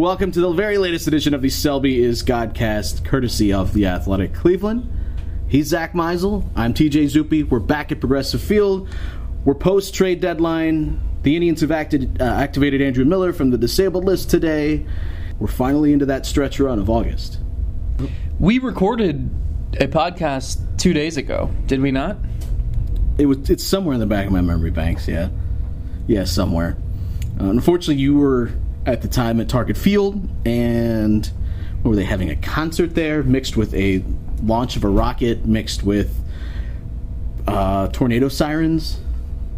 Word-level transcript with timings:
Welcome 0.00 0.32
to 0.32 0.40
the 0.40 0.50
very 0.50 0.78
latest 0.78 1.06
edition 1.08 1.34
of 1.34 1.42
the 1.42 1.50
Selby 1.50 2.02
is 2.02 2.22
Godcast, 2.22 3.04
courtesy 3.04 3.52
of 3.52 3.74
the 3.74 3.84
Athletic 3.84 4.32
Cleveland. 4.32 4.90
He's 5.46 5.66
Zack 5.66 5.92
Meisel. 5.92 6.42
I'm 6.56 6.72
TJ 6.72 7.04
Zuppe. 7.10 7.46
We're 7.50 7.58
back 7.58 7.92
at 7.92 8.00
Progressive 8.00 8.40
Field. 8.40 8.88
We're 9.44 9.52
post 9.54 9.92
trade 9.92 10.22
deadline. 10.22 11.02
The 11.22 11.36
Indians 11.36 11.60
have 11.60 11.70
acted, 11.70 12.16
uh, 12.18 12.24
activated 12.24 12.80
Andrew 12.80 13.04
Miller 13.04 13.34
from 13.34 13.50
the 13.50 13.58
disabled 13.58 14.06
list 14.06 14.30
today. 14.30 14.86
We're 15.38 15.48
finally 15.48 15.92
into 15.92 16.06
that 16.06 16.24
stretch 16.24 16.58
run 16.58 16.78
of 16.78 16.88
August. 16.88 17.38
We 18.38 18.58
recorded 18.58 19.28
a 19.78 19.86
podcast 19.86 20.78
two 20.78 20.94
days 20.94 21.18
ago, 21.18 21.50
did 21.66 21.82
we 21.82 21.90
not? 21.90 22.16
It 23.18 23.26
was. 23.26 23.50
It's 23.50 23.64
somewhere 23.64 23.92
in 23.92 24.00
the 24.00 24.06
back 24.06 24.24
of 24.24 24.32
my 24.32 24.40
memory 24.40 24.70
banks. 24.70 25.06
Yeah, 25.06 25.28
yeah, 26.06 26.24
somewhere. 26.24 26.78
Uh, 27.38 27.50
unfortunately, 27.50 28.00
you 28.00 28.16
were 28.16 28.50
at 28.86 29.02
the 29.02 29.08
time 29.08 29.40
at 29.40 29.48
Target 29.48 29.76
Field, 29.76 30.28
and 30.46 31.30
were 31.82 31.96
they 31.96 32.04
having 32.04 32.30
a 32.30 32.36
concert 32.36 32.94
there, 32.94 33.22
mixed 33.22 33.56
with 33.56 33.74
a 33.74 34.02
launch 34.42 34.76
of 34.76 34.84
a 34.84 34.88
rocket, 34.88 35.44
mixed 35.46 35.82
with 35.82 36.18
uh, 37.46 37.88
tornado 37.88 38.28
sirens. 38.28 38.98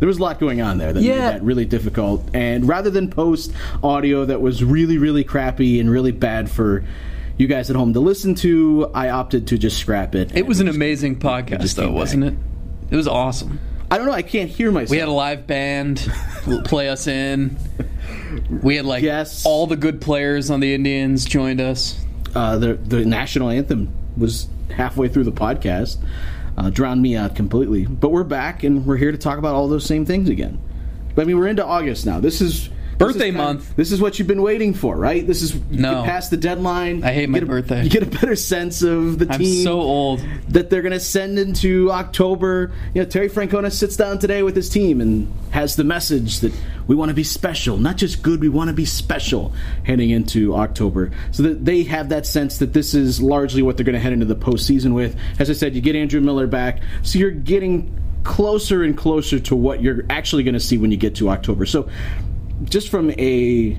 There 0.00 0.06
was 0.08 0.18
a 0.18 0.22
lot 0.22 0.40
going 0.40 0.60
on 0.60 0.78
there 0.78 0.92
that 0.92 1.02
Yeah. 1.02 1.12
made 1.14 1.20
that 1.20 1.42
really 1.42 1.64
difficult. 1.64 2.24
And 2.34 2.66
rather 2.66 2.90
than 2.90 3.08
post 3.08 3.52
audio 3.82 4.24
that 4.24 4.40
was 4.40 4.64
really, 4.64 4.98
really 4.98 5.22
crappy 5.22 5.78
and 5.78 5.88
really 5.90 6.10
bad 6.10 6.50
for 6.50 6.84
you 7.38 7.46
guys 7.46 7.70
at 7.70 7.76
home 7.76 7.92
to 7.92 8.00
listen 8.00 8.34
to, 8.36 8.90
I 8.94 9.10
opted 9.10 9.46
to 9.48 9.58
just 9.58 9.78
scrap 9.78 10.14
it. 10.14 10.32
It 10.34 10.46
was 10.46 10.60
an 10.60 10.66
And 10.68 10.76
amazing 10.76 11.16
podcast, 11.20 11.74
though, 11.76 11.86
came 11.86 11.94
wasn't 11.94 12.24
it? 12.24 12.34
It 12.90 12.96
was 12.96 13.06
awesome. 13.06 13.60
I 13.92 13.98
don't 13.98 14.06
know. 14.06 14.12
I 14.12 14.22
can't 14.22 14.48
hear 14.50 14.72
myself. 14.72 14.90
We 14.90 14.96
had 14.96 15.08
a 15.08 15.12
live 15.12 15.46
band 15.46 15.98
play 16.64 16.88
us 16.88 17.06
in. 17.06 17.58
We 18.62 18.76
had 18.76 18.86
like 18.86 19.02
Yes. 19.02 19.44
all 19.44 19.66
the 19.66 19.76
good 19.76 20.00
players 20.00 20.50
on 20.50 20.60
the 20.60 20.74
Indians 20.74 21.26
joined 21.26 21.60
us. 21.60 21.98
uh, 22.34 22.56
the 22.56 22.72
the 22.74 23.04
national 23.04 23.50
anthem 23.50 23.90
was 24.16 24.46
halfway 24.74 25.08
through 25.08 25.24
the 25.24 25.32
podcast, 25.32 25.98
uh, 26.56 26.70
drowned 26.70 27.02
me 27.02 27.14
out 27.16 27.36
completely. 27.36 27.84
But 27.84 28.10
we're 28.12 28.24
back 28.24 28.64
and 28.64 28.86
we're 28.86 28.96
here 28.96 29.12
to 29.12 29.18
talk 29.18 29.36
about 29.36 29.54
all 29.54 29.68
those 29.68 29.84
same 29.84 30.06
things 30.06 30.30
again. 30.30 30.58
But 31.14 31.22
I 31.22 31.24
mean, 31.26 31.38
we're 31.38 31.48
into 31.48 31.64
August 31.64 32.06
now. 32.06 32.18
This 32.20 32.40
is 32.40 32.70
Birthday 33.06 33.28
is 33.30 33.34
kind 33.36 33.48
of- 33.50 33.56
month. 33.64 33.76
this 33.76 33.92
is 33.92 34.00
what 34.00 34.18
you've 34.18 34.28
been 34.28 34.42
waiting 34.42 34.74
for, 34.74 34.96
right? 34.96 35.26
This 35.26 35.42
is 35.42 35.54
you 35.54 35.80
No. 35.80 35.94
get 35.96 36.04
past 36.04 36.30
the 36.30 36.36
deadline. 36.36 37.02
I 37.04 37.12
hate 37.12 37.28
my 37.28 37.38
a- 37.38 37.44
birthday. 37.44 37.82
You 37.84 37.90
get 37.90 38.02
a 38.02 38.06
better 38.06 38.36
sense 38.36 38.82
of 38.82 39.18
the 39.18 39.26
I'm 39.32 39.38
team 39.40 39.62
so 39.64 39.80
old. 39.80 40.20
that 40.50 40.70
they're 40.70 40.82
going 40.82 40.92
to 40.92 41.00
send 41.00 41.38
into 41.38 41.90
October. 41.90 42.70
You 42.94 43.02
know, 43.02 43.08
Terry 43.08 43.28
Francona 43.28 43.70
sits 43.72 43.96
down 43.96 44.18
today 44.18 44.42
with 44.42 44.56
his 44.56 44.68
team 44.68 45.00
and 45.00 45.30
has 45.50 45.76
the 45.76 45.84
message 45.84 46.40
that 46.40 46.52
we 46.86 46.94
want 46.96 47.10
to 47.10 47.14
be 47.14 47.24
special, 47.24 47.76
not 47.76 47.96
just 47.96 48.22
good, 48.22 48.40
we 48.40 48.48
want 48.48 48.68
to 48.68 48.74
be 48.74 48.84
special 48.84 49.52
heading 49.84 50.10
into 50.10 50.54
October. 50.54 51.10
So 51.30 51.42
that 51.44 51.64
they 51.64 51.82
have 51.84 52.08
that 52.08 52.26
sense 52.26 52.58
that 52.58 52.72
this 52.72 52.94
is 52.94 53.20
largely 53.22 53.62
what 53.62 53.76
they're 53.76 53.84
going 53.84 53.94
to 53.94 54.00
head 54.00 54.12
into 54.12 54.26
the 54.26 54.34
postseason 54.36 54.92
with. 54.94 55.14
As 55.38 55.48
I 55.50 55.52
said, 55.52 55.74
you 55.74 55.80
get 55.80 55.94
Andrew 55.96 56.20
Miller 56.20 56.46
back, 56.46 56.80
so 57.02 57.18
you're 57.18 57.30
getting 57.30 57.90
closer 58.24 58.82
and 58.84 58.96
closer 58.96 59.38
to 59.40 59.56
what 59.56 59.82
you're 59.82 60.04
actually 60.08 60.42
going 60.44 60.54
to 60.54 60.60
see 60.60 60.78
when 60.78 60.90
you 60.92 60.96
get 60.96 61.16
to 61.16 61.28
October. 61.28 61.66
So 61.66 61.88
just 62.64 62.88
from 62.88 63.10
a 63.12 63.78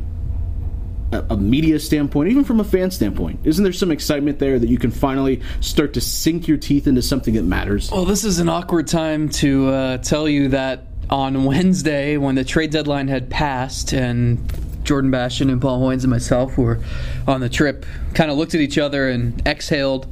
a 1.30 1.38
media 1.38 1.80
standpoint, 1.80 2.32
even 2.32 2.44
from 2.44 2.60
a 2.60 2.64
fan 2.64 2.92
standpoint, 2.92 3.40
isn't 3.44 3.64
there 3.64 3.74
some 3.74 3.92
excitement 3.92 4.40
there 4.40 4.58
that 4.58 4.70
you 4.70 4.78
can 4.78 4.92
finally 4.92 5.42
start 5.60 5.94
to 5.94 6.02
sink 6.02 6.48
your 6.48 6.58
teeth 6.58 6.88
into 6.88 7.02
something 7.02 7.36
that 7.36 7.44
matters? 7.44 7.92
Well, 7.92 8.06
this 8.06 8.24
is 8.24 8.40
an 8.40 8.50
awkward 8.50 8.88
time 8.88 9.30
to 9.30 9.70
uh, 9.70 9.98
tell 10.00 10.28
you 10.28 10.50
that 10.50 10.88
on 11.10 11.44
Wednesday, 11.46 12.18
when 12.18 12.36
the 12.36 12.44
trade 12.44 12.72
deadline 12.72 13.08
had 13.08 13.30
passed, 13.30 13.94
and 13.94 14.40
Jordan 14.84 15.12
Bastian 15.12 15.50
and 15.50 15.62
Paul 15.62 15.82
Hoynes 15.82 16.02
and 16.02 16.10
myself 16.10 16.58
were 16.58 16.80
on 17.28 17.42
the 17.42 17.50
trip, 17.50 17.86
kind 18.14 18.32
of 18.32 18.38
looked 18.38 18.56
at 18.56 18.62
each 18.62 18.78
other 18.78 19.10
and 19.10 19.46
exhaled, 19.48 20.08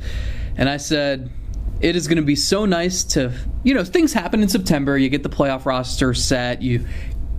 and 0.55 0.69
I 0.69 0.77
said, 0.77 1.31
"It 1.79 1.95
is 1.95 2.07
going 2.07 2.17
to 2.17 2.23
be 2.23 2.35
so 2.35 2.65
nice 2.65 3.03
to, 3.05 3.31
you 3.63 3.73
know, 3.73 3.83
things 3.83 4.13
happen 4.13 4.41
in 4.41 4.49
September. 4.49 4.97
You 4.97 5.09
get 5.09 5.23
the 5.23 5.29
playoff 5.29 5.65
roster 5.65 6.13
set, 6.13 6.61
you 6.61 6.85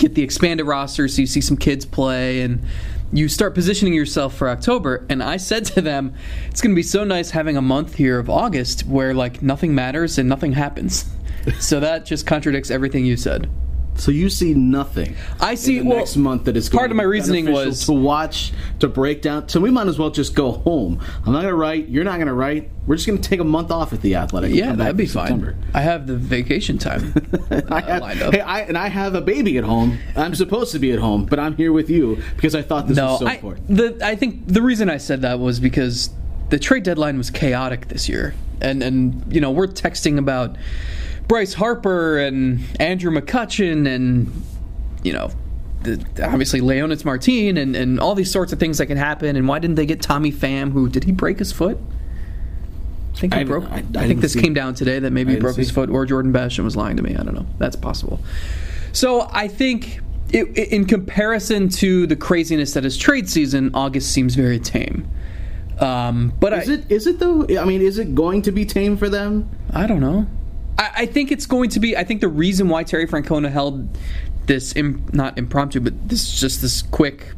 get 0.02 0.14
the 0.14 0.22
expanded 0.22 0.66
roster, 0.66 1.08
so 1.08 1.20
you 1.20 1.26
see 1.26 1.40
some 1.40 1.56
kids 1.56 1.84
play, 1.84 2.42
and." 2.42 2.64
you 3.14 3.28
start 3.28 3.54
positioning 3.54 3.92
yourself 3.92 4.34
for 4.34 4.48
October. 4.48 5.04
And 5.10 5.22
I 5.22 5.36
said 5.36 5.66
to 5.66 5.82
them, 5.82 6.14
it's 6.48 6.62
going 6.62 6.74
to 6.74 6.74
be 6.74 6.82
so 6.82 7.04
nice 7.04 7.30
having 7.30 7.58
a 7.58 7.60
month 7.60 7.96
here 7.96 8.18
of 8.18 8.30
August 8.30 8.86
where 8.86 9.12
like 9.12 9.42
nothing 9.42 9.74
matters 9.74 10.16
and 10.16 10.30
nothing 10.30 10.52
happens. 10.52 11.04
so 11.60 11.78
that 11.80 12.06
just 12.06 12.26
contradicts 12.26 12.70
everything 12.70 13.04
you 13.04 13.18
said. 13.18 13.50
So 13.94 14.10
you 14.10 14.30
see 14.30 14.54
nothing. 14.54 15.16
I 15.41 15.54
see- 15.54 15.80
well, 15.82 15.98
next 15.98 16.16
month 16.16 16.44
that 16.44 16.56
is 16.56 16.69
going 16.69 16.78
part 16.80 16.91
of 16.91 16.97
my 16.97 17.03
reasoning 17.03 17.50
was- 17.53 17.86
to 17.86 17.92
watch 17.92 18.53
to 18.80 18.88
break 18.88 19.22
down. 19.22 19.48
So 19.48 19.60
we 19.60 19.70
might 19.70 19.86
as 19.86 19.98
well 19.98 20.10
just 20.10 20.34
go 20.34 20.53
home. 20.53 20.98
I'm 21.25 21.32
not 21.32 21.42
going 21.42 21.53
to 21.53 21.54
write. 21.54 21.88
You're 21.88 22.04
not 22.04 22.16
going 22.16 22.26
to 22.26 22.34
write. 22.34 22.70
We're 22.86 22.97
just 22.97 23.06
going 23.06 23.20
to 23.20 23.28
take 23.28 23.38
a 23.38 23.44
month 23.44 23.70
off 23.70 23.92
at 23.92 24.00
the 24.00 24.16
Athletic. 24.16 24.52
Yeah, 24.54 24.72
that'd 24.72 24.97
be 24.97 25.04
in 25.04 25.08
fine. 25.08 25.26
September. 25.28 25.56
I 25.72 25.82
have 25.82 26.06
the 26.06 26.16
vacation 26.16 26.78
time. 26.78 27.14
Uh, 27.52 27.60
I 27.70 27.81
have, 27.82 28.00
lined 28.00 28.22
up. 28.22 28.34
hey, 28.34 28.41
I, 28.41 28.60
and 28.60 28.78
I 28.78 28.88
have 28.88 29.14
a 29.14 29.20
baby 29.20 29.58
at 29.58 29.64
home. 29.64 29.98
I'm 30.16 30.34
supposed 30.34 30.72
to 30.72 30.78
be 30.78 30.91
at 30.92 30.98
home, 30.98 31.26
but 31.26 31.38
I'm 31.38 31.54
here 31.54 31.70
with 31.70 31.91
you 31.91 32.22
because 32.34 32.54
I 32.54 32.62
thought 32.62 32.88
this 32.88 32.97
no, 32.97 33.08
was 33.08 33.19
so 33.20 33.26
I, 33.26 33.34
important. 33.34 33.69
the, 33.76 33.98
I 34.02 34.16
think 34.16 34.47
the 34.47 34.62
reason 34.62 34.88
I 34.88 34.97
said 34.97 35.20
that 35.20 35.38
was 35.38 35.60
because 35.60 36.08
the 36.48 36.58
trade 36.58 36.82
deadline 36.84 37.19
was 37.19 37.31
chaotic 37.31 37.88
this 37.88 38.08
year, 38.08 38.34
and 38.62 38.82
and 38.82 39.22
you 39.32 39.41
know 39.41 39.50
we're 39.50 39.66
texting 39.66 40.19
about 40.19 40.56
Bryce 41.32 41.54
Harper 41.54 42.19
and 42.19 42.60
Andrew 42.78 43.10
McCutchen 43.10 43.88
and 43.88 44.31
you 45.03 45.15
know. 45.15 45.31
The, 45.82 45.98
obviously, 46.22 46.60
Leonys 46.60 47.04
Martin 47.06 47.56
and, 47.56 47.75
and 47.75 47.98
all 47.98 48.15
these 48.15 48.31
sorts 48.31 48.53
of 48.53 48.60
things 48.60 48.76
that 48.78 48.87
can 48.87 48.98
happen. 48.98 49.34
And 49.34 49.48
why 49.48 49.59
didn't 49.59 49.76
they 49.76 49.87
get 49.87 50.00
Tommy 50.03 50.31
Pham? 50.31 50.70
Who 50.72 50.88
did 50.91 51.04
he 51.04 51.10
break 51.12 51.38
his 51.41 51.50
foot? 51.50 51.76
I 53.15 53.19
think 53.19 53.32
he 53.34 53.41
I- 53.41 53.44
broke. 53.44 53.65
I- 53.65 53.76
I 53.97 54.03
I, 54.04 54.06
think 54.06 54.20
this 54.20 54.34
see- 54.34 54.43
came 54.43 54.53
down 54.54 54.75
today 54.75 54.98
that 55.00 55.10
maybe 55.10 55.32
he 55.32 55.41
broke 55.41 55.56
his 55.56 55.69
see. 55.69 55.75
foot, 55.75 55.88
or 55.91 56.04
Jordan 56.06 56.31
Bastian 56.32 56.65
was 56.66 56.76
lying 56.76 56.97
to 56.98 57.03
me. 57.03 57.16
I 57.16 57.22
don't 57.25 57.34
know. 57.34 57.47
That's 57.59 57.75
possible. 57.76 58.20
So 58.93 59.26
I 59.32 59.49
think, 59.49 60.00
it, 60.32 60.56
it- 60.56 60.69
in 60.70 60.84
comparison 60.84 61.69
to 61.70 62.06
the 62.06 62.14
craziness 62.14 62.75
that 62.75 62.84
is 62.84 62.97
trade 62.99 63.28
season, 63.28 63.70
August 63.75 64.12
seems 64.12 64.34
very 64.34 64.60
tame. 64.60 65.09
Um, 65.81 66.32
but 66.38 66.53
Is 66.53 66.69
I, 66.69 66.72
it? 66.75 66.93
Is 66.93 67.06
it 67.09 67.19
though? 67.19 67.44
I 67.59 67.64
mean, 67.64 67.81
is 67.81 67.99
it 67.99 68.14
going 68.14 68.43
to 68.43 68.53
be 68.53 68.66
tame 68.66 68.97
for 68.99 69.09
them? 69.09 69.49
I 69.72 69.87
don't 69.88 70.00
know. 70.00 70.26
I, 70.78 70.91
I 70.99 71.06
think 71.06 71.31
it's 71.33 71.47
going 71.47 71.71
to 71.71 71.81
be. 71.81 71.97
I 71.97 72.05
think 72.05 72.21
the 72.21 72.28
reason 72.28 72.69
why 72.69 72.84
Terry 72.84 73.06
Francona 73.06 73.50
held 73.50 73.88
this 74.47 74.75
not 74.77 75.38
impromptu, 75.38 75.81
but 75.81 76.09
this 76.09 76.31
just 76.41 76.62
this 76.62 76.83
quick 76.83 77.33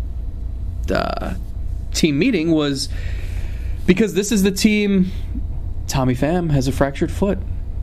uh, 0.91 1.34
team 1.93 2.19
meeting 2.19 2.50
was 2.50 2.89
because 3.87 4.15
this 4.15 4.33
is 4.33 4.43
the 4.43 4.50
team. 4.53 5.11
Tommy 5.87 6.15
Pham 6.15 6.50
has 6.50 6.67
a 6.67 6.73
fractured 6.73 7.12
foot, 7.12 7.39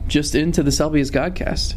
just 0.08 0.34
into 0.36 0.64
the 0.64 0.72
Selby's 0.72 1.12
Godcast. 1.12 1.76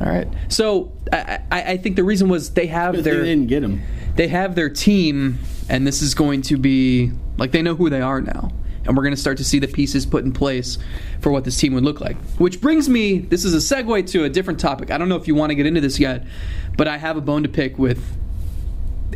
All 0.00 0.06
right, 0.08 0.26
so 0.48 0.90
I, 1.12 1.40
I, 1.52 1.62
I 1.62 1.76
think 1.76 1.96
the 1.96 2.02
reason 2.02 2.28
was 2.28 2.50
they 2.54 2.66
have 2.66 2.94
They 2.96 3.00
their 3.02 3.22
didn't 3.22 3.46
get 3.46 3.62
him. 3.62 3.82
they 4.16 4.26
have 4.26 4.54
their 4.56 4.70
team, 4.70 5.38
and 5.68 5.86
this 5.86 6.02
is 6.02 6.14
going 6.14 6.42
to 6.42 6.56
be 6.56 7.12
like 7.36 7.52
they 7.52 7.62
know 7.62 7.74
who 7.76 7.90
they 7.90 8.00
are 8.00 8.20
now. 8.20 8.50
And 8.84 8.96
we're 8.96 9.02
going 9.04 9.14
to 9.14 9.20
start 9.20 9.38
to 9.38 9.44
see 9.44 9.58
the 9.58 9.68
pieces 9.68 10.04
put 10.04 10.24
in 10.24 10.32
place 10.32 10.78
for 11.20 11.30
what 11.30 11.44
this 11.44 11.56
team 11.58 11.74
would 11.74 11.84
look 11.84 12.00
like. 12.00 12.16
Which 12.38 12.60
brings 12.60 12.88
me, 12.88 13.18
this 13.18 13.44
is 13.44 13.54
a 13.54 13.74
segue 13.74 14.10
to 14.10 14.24
a 14.24 14.28
different 14.28 14.58
topic. 14.58 14.90
I 14.90 14.98
don't 14.98 15.08
know 15.08 15.16
if 15.16 15.28
you 15.28 15.34
want 15.34 15.50
to 15.50 15.54
get 15.54 15.66
into 15.66 15.80
this 15.80 16.00
yet, 16.00 16.26
but 16.76 16.88
I 16.88 16.98
have 16.98 17.16
a 17.16 17.20
bone 17.20 17.44
to 17.44 17.48
pick 17.48 17.78
with 17.78 18.02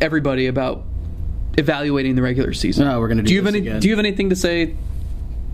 everybody 0.01 0.47
about 0.47 0.83
evaluating 1.57 2.15
the 2.15 2.21
regular 2.21 2.53
season. 2.53 2.85
No, 2.87 2.99
we're 2.99 3.07
gonna 3.07 3.23
do 3.23 3.33
you 3.33 3.39
have 3.39 3.47
any? 3.47 3.59
again. 3.59 3.79
Do 3.79 3.87
you 3.87 3.93
have 3.95 3.99
anything 3.99 4.29
to 4.29 4.35
say? 4.35 4.75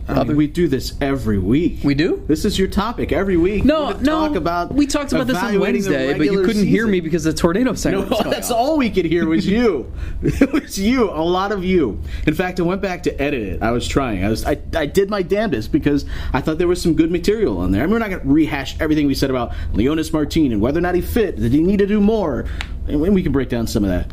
I 0.08 0.24
mean, 0.24 0.36
we 0.36 0.48
do 0.48 0.68
this 0.68 0.94
every 1.00 1.40
week. 1.40 1.80
We 1.84 1.96
do? 1.96 2.24
This 2.28 2.44
is 2.44 2.60
your 2.60 2.68
topic 2.68 3.12
every 3.12 3.38
week. 3.38 3.64
No, 3.64 3.88
We're 3.88 4.00
no. 4.00 4.28
Talk 4.28 4.36
about 4.36 4.74
we 4.74 4.86
talked 4.86 5.14
about 5.14 5.28
this 5.28 5.38
on 5.38 5.60
Wednesday, 5.60 6.18
but 6.18 6.26
you 6.26 6.44
couldn't 6.44 6.68
hear 6.68 6.88
me 6.88 7.00
because 7.00 7.24
the 7.24 7.34
tornado 7.34 7.74
siren 7.74 8.10
No, 8.10 8.22
that's 8.24 8.52
off. 8.52 8.58
all 8.58 8.78
we 8.78 8.90
could 8.90 9.06
hear 9.06 9.26
was 9.28 9.48
you. 9.48 9.92
it 10.22 10.52
was 10.52 10.78
you, 10.78 11.10
a 11.10 11.24
lot 11.24 11.52
of 11.52 11.64
you. 11.64 12.02
In 12.28 12.34
fact, 12.34 12.60
I 12.60 12.64
went 12.64 12.82
back 12.82 13.04
to 13.04 13.22
edit 13.22 13.42
it. 13.44 13.64
I 13.64 13.72
was 13.72 13.88
trying. 13.88 14.26
I 14.26 14.30
was, 14.30 14.46
I, 14.46 14.58
I 14.76 14.86
did 14.86 15.10
my 15.10 15.22
damnedest 15.22 15.72
because 15.72 16.06
I 16.34 16.42
thought 16.42 16.58
there 16.58 16.68
was 16.68 16.82
some 16.82 16.96
good 16.96 17.12
material 17.12 17.60
on 17.60 17.72
there. 17.72 17.82
I 17.82 17.86
mean, 17.86 17.94
we're 17.94 18.00
not 18.00 18.10
going 18.10 18.22
to 18.22 18.28
rehash 18.28 18.80
everything 18.82 19.08
we 19.08 19.16
said 19.16 19.30
about 19.30 19.54
Leonys 19.74 20.12
Martin 20.12 20.52
and 20.52 20.62
whether 20.62 20.80
or 20.80 20.82
not 20.82 20.96
he 20.96 21.02
fit. 21.02 21.38
Did 21.38 21.54
he 21.54 21.62
need 21.62 21.80
to 21.80 21.88
do 21.88 22.02
more? 22.02 22.46
And 22.88 23.00
we 23.00 23.24
can 23.24 23.32
break 23.32 23.50
down 23.50 23.68
some 23.68 23.84
of 23.84 23.90
that. 23.90 24.12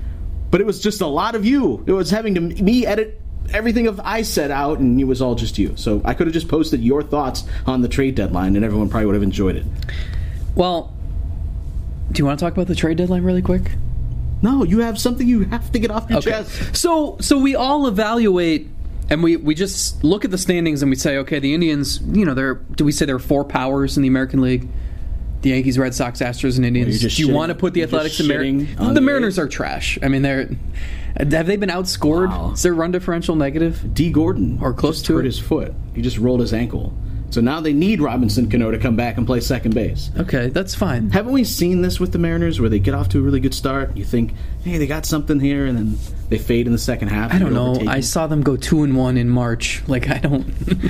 But 0.51 0.61
it 0.61 0.67
was 0.67 0.81
just 0.81 1.01
a 1.01 1.07
lot 1.07 1.35
of 1.35 1.45
you. 1.45 1.85
It 1.87 1.93
was 1.93 2.11
having 2.11 2.35
to 2.35 2.41
me 2.41 2.87
edit 2.87 3.21
everything 3.53 3.87
of 3.87 4.01
I 4.05 4.23
set 4.23 4.51
out, 4.51 4.79
and 4.79 5.01
it 5.01 5.05
was 5.05 5.21
all 5.23 5.35
just 5.35 5.59
you. 5.59 5.73
So 5.77 6.01
I 6.05 6.15
could 6.15 6.27
have 6.27 6.35
just 6.35 6.49
posted 6.49 6.83
your 6.83 7.03
thoughts 7.03 7.45
on 7.67 7.83
the 7.83 7.89
trade 7.89 8.15
deadline, 8.15 8.57
and 8.57 8.65
everyone 8.65 8.89
probably 8.89 9.07
would 9.07 9.15
have 9.15 9.23
enjoyed 9.23 9.57
it. 9.57 9.65
Well, 10.55 10.93
do 12.13 12.19
you 12.21 12.25
want 12.27 12.39
to 12.39 12.45
talk 12.45 12.53
about 12.53 12.67
the 12.67 12.75
trade 12.75 12.97
deadline 12.97 13.23
really 13.23 13.43
quick? 13.43 13.73
No, 14.43 14.65
you 14.65 14.79
have 14.81 14.99
something 14.99 15.29
you 15.29 15.45
have 15.45 15.71
to 15.73 15.79
get 15.79 15.91
off 15.91 16.09
your 16.09 16.19
Okay. 16.21 16.31
chest. 16.31 16.75
So 16.77 17.17
so 17.21 17.39
we 17.39 17.55
all 17.55 17.87
evaluate 17.87 18.69
and 19.11 19.23
we, 19.23 19.37
we 19.37 19.55
just 19.55 20.03
look 20.03 20.25
at 20.25 20.31
the 20.31 20.39
standings 20.39 20.83
and 20.83 20.91
we 20.91 20.97
say, 20.97 21.19
okay, 21.19 21.39
the 21.41 21.53
Indians, 21.53 22.01
you 22.13 22.25
know, 22.25 22.33
there 22.35 22.55
do 22.55 22.85
we 22.85 22.93
say 22.93 23.05
there 23.05 23.17
are 23.17 23.19
four 23.19 23.45
powers 23.45 23.97
in 23.97 24.03
the 24.03 24.09
American 24.09 24.41
League? 24.41 24.67
The 25.43 25.51
Yankees, 25.51 25.79
Red 25.79 25.95
Sox, 25.95 26.21
Astros, 26.21 26.57
and 26.57 26.65
Indians. 26.67 27.01
just 27.01 27.17
do 27.17 27.23
you 27.23 27.29
shitting- 27.29 27.35
want 27.35 27.49
to 27.51 27.55
put 27.55 27.75
the 27.75 27.83
Athletics 27.83 28.19
and 28.21 28.29
shitting 28.29 28.57
Mariners? 28.61 28.79
on 28.79 28.89
The 28.89 28.95
the 28.95 29.01
Mariners 29.03 29.39
are 29.39 29.49
trash. 29.49 29.99
I 30.03 30.09
mean, 30.09 30.23
they're 30.23 30.49
Have 31.17 31.47
they 31.47 31.57
been 31.57 31.69
outscored? 31.71 32.29
Wow. 32.29 32.53
Is 32.53 32.63
their 32.63 32.75
run 32.75 32.91
differential 32.93 33.37
negative? 33.37 33.95
Dee 33.95 34.11
Gordon 34.11 34.59
Or 34.63 34.73
close 34.73 35.03
to 35.03 35.15
hurt 35.15 35.21
it. 35.21 35.27
his 35.27 35.39
foot. 35.39 35.75
He 35.95 36.03
just 36.03 36.19
rolled 36.19 36.41
his 36.41 36.53
ankle. 36.53 36.93
So 37.31 37.41
now 37.41 37.61
they 37.61 37.73
need 37.73 38.01
Robinson 38.01 38.51
Cano 38.51 38.73
to 38.73 38.79
come 38.79 38.97
back 38.97 39.17
and 39.17 39.25
play 39.25 39.39
second 39.39 39.73
base. 39.73 40.11
Okay, 40.19 40.49
that's 40.49 40.75
fine. 40.75 41.11
Haven't 41.11 41.33
we 41.33 41.45
seen 41.45 41.81
this 41.81 42.01
with 42.01 42.11
the 42.11 42.19
Mariners 42.19 42.59
where 42.59 42.69
they 42.69 42.81
get 42.81 42.93
off 42.93 43.09
to 43.11 43.21
a 43.21 43.23
really 43.23 43.39
good 43.39 43.55
start? 43.55 43.97
You 43.97 44.05
think, 44.05 44.33
hey, 44.65 44.79
they 44.79 44.89
got 44.89 45.07
something 45.07 45.39
here, 45.39 45.65
and 45.67 45.79
then 45.79 45.99
they 46.29 46.39
fade 46.39 46.67
in 46.67 46.73
the 46.73 46.79
second 46.79 47.07
half. 47.07 47.33
I 47.33 47.39
don't 47.39 47.55
know. 47.55 47.67
overtaken. 47.69 47.89
I 47.89 48.01
saw 48.01 48.27
them 48.27 48.43
go 48.43 48.57
two 48.57 48.83
and 48.83 48.97
one 48.97 49.17
in 49.17 49.29
March. 49.29 49.81
Like 49.91 50.09
I 50.11 50.19
don't. 50.19 50.45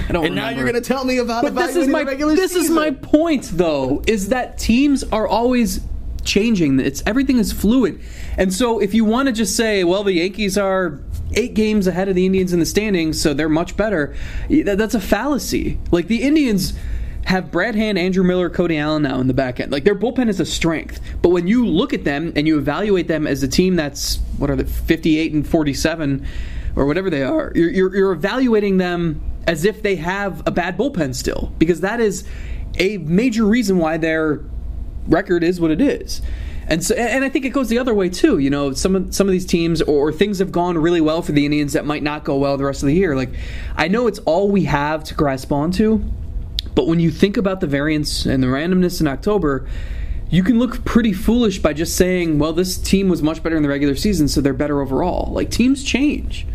I 0.08 0.12
don't. 0.12 0.24
and 0.26 0.34
now 0.34 0.48
you're 0.48 0.64
going 0.64 0.74
to 0.74 0.86
tell 0.86 1.04
me 1.04 1.18
about 1.18 1.42
But 1.42 1.54
this 1.54 1.76
is 1.76 1.88
my 1.88 2.04
this 2.04 2.54
is 2.54 2.70
my 2.70 2.90
point 2.90 3.44
though 3.52 4.02
is 4.06 4.28
that 4.30 4.56
teams 4.58 5.04
are 5.04 5.26
always 5.26 5.80
changing. 6.24 6.80
It's 6.80 7.02
everything 7.06 7.38
is 7.38 7.52
fluid. 7.52 8.00
And 8.36 8.52
so 8.52 8.78
if 8.80 8.94
you 8.94 9.04
want 9.04 9.26
to 9.26 9.32
just 9.32 9.56
say, 9.56 9.84
well, 9.84 10.04
the 10.04 10.12
Yankees 10.14 10.56
are 10.58 11.00
8 11.34 11.54
games 11.54 11.86
ahead 11.86 12.08
of 12.08 12.14
the 12.14 12.26
Indians 12.26 12.52
in 12.52 12.60
the 12.60 12.66
standings, 12.66 13.20
so 13.20 13.34
they're 13.34 13.48
much 13.48 13.76
better, 13.76 14.14
that- 14.48 14.78
that's 14.78 14.94
a 14.94 15.00
fallacy. 15.00 15.78
Like 15.90 16.08
the 16.08 16.22
Indians 16.22 16.74
have 17.26 17.50
Brad 17.50 17.74
Hand, 17.74 17.98
Andrew 17.98 18.24
Miller, 18.24 18.48
Cody 18.50 18.78
Allen 18.78 19.02
now 19.02 19.20
in 19.20 19.26
the 19.26 19.34
back 19.34 19.60
end. 19.60 19.70
Like 19.70 19.84
their 19.84 19.94
bullpen 19.94 20.28
is 20.28 20.40
a 20.40 20.46
strength. 20.46 21.00
But 21.22 21.28
when 21.28 21.46
you 21.46 21.66
look 21.66 21.92
at 21.92 22.04
them 22.04 22.32
and 22.34 22.46
you 22.46 22.58
evaluate 22.58 23.08
them 23.08 23.26
as 23.26 23.42
a 23.42 23.48
team 23.48 23.76
that's 23.76 24.16
what 24.38 24.50
are 24.50 24.56
they 24.56 24.64
58 24.64 25.32
and 25.34 25.46
47 25.46 26.26
or 26.76 26.86
whatever 26.86 27.10
they 27.10 27.22
are, 27.22 27.52
you're, 27.54 27.70
you're, 27.70 27.94
you're 27.96 28.12
evaluating 28.12 28.78
them 28.78 29.20
as 29.46 29.64
if 29.64 29.82
they 29.82 29.96
have 29.96 30.42
a 30.46 30.50
bad 30.50 30.76
bullpen 30.78 31.14
still 31.14 31.52
because 31.58 31.80
that 31.82 32.00
is 32.00 32.24
a 32.78 32.98
major 32.98 33.44
reason 33.44 33.78
why 33.78 33.96
their 33.96 34.40
record 35.10 35.44
is 35.44 35.60
what 35.60 35.70
it 35.70 35.80
is. 35.80 36.22
And 36.66 36.84
so, 36.84 36.94
and 36.94 37.24
I 37.24 37.28
think 37.28 37.44
it 37.44 37.50
goes 37.50 37.68
the 37.68 37.78
other 37.78 37.92
way 37.92 38.08
too. 38.08 38.38
You 38.38 38.48
know, 38.48 38.72
some 38.72 38.94
of 38.94 39.14
some 39.14 39.26
of 39.26 39.32
these 39.32 39.44
teams 39.44 39.82
or 39.82 40.12
things 40.12 40.38
have 40.38 40.52
gone 40.52 40.78
really 40.78 41.00
well 41.00 41.20
for 41.20 41.32
the 41.32 41.44
Indians 41.44 41.72
that 41.72 41.84
might 41.84 42.04
not 42.04 42.24
go 42.24 42.36
well 42.36 42.56
the 42.56 42.64
rest 42.64 42.82
of 42.82 42.86
the 42.86 42.94
year. 42.94 43.16
Like, 43.16 43.30
I 43.76 43.88
know 43.88 44.06
it's 44.06 44.20
all 44.20 44.48
we 44.48 44.64
have 44.64 45.02
to 45.04 45.14
grasp 45.14 45.50
onto, 45.50 45.98
but 46.76 46.86
when 46.86 47.00
you 47.00 47.10
think 47.10 47.36
about 47.36 47.60
the 47.60 47.66
variance 47.66 48.24
and 48.24 48.40
the 48.40 48.46
randomness 48.46 49.00
in 49.00 49.08
October, 49.08 49.66
you 50.30 50.44
can 50.44 50.60
look 50.60 50.84
pretty 50.84 51.12
foolish 51.12 51.58
by 51.58 51.72
just 51.72 51.96
saying, 51.96 52.38
"Well, 52.38 52.52
this 52.52 52.78
team 52.78 53.08
was 53.08 53.20
much 53.20 53.42
better 53.42 53.56
in 53.56 53.64
the 53.64 53.68
regular 53.68 53.96
season, 53.96 54.28
so 54.28 54.40
they're 54.40 54.52
better 54.52 54.80
overall." 54.80 55.32
Like 55.32 55.50
teams 55.50 55.82
change. 55.82 56.46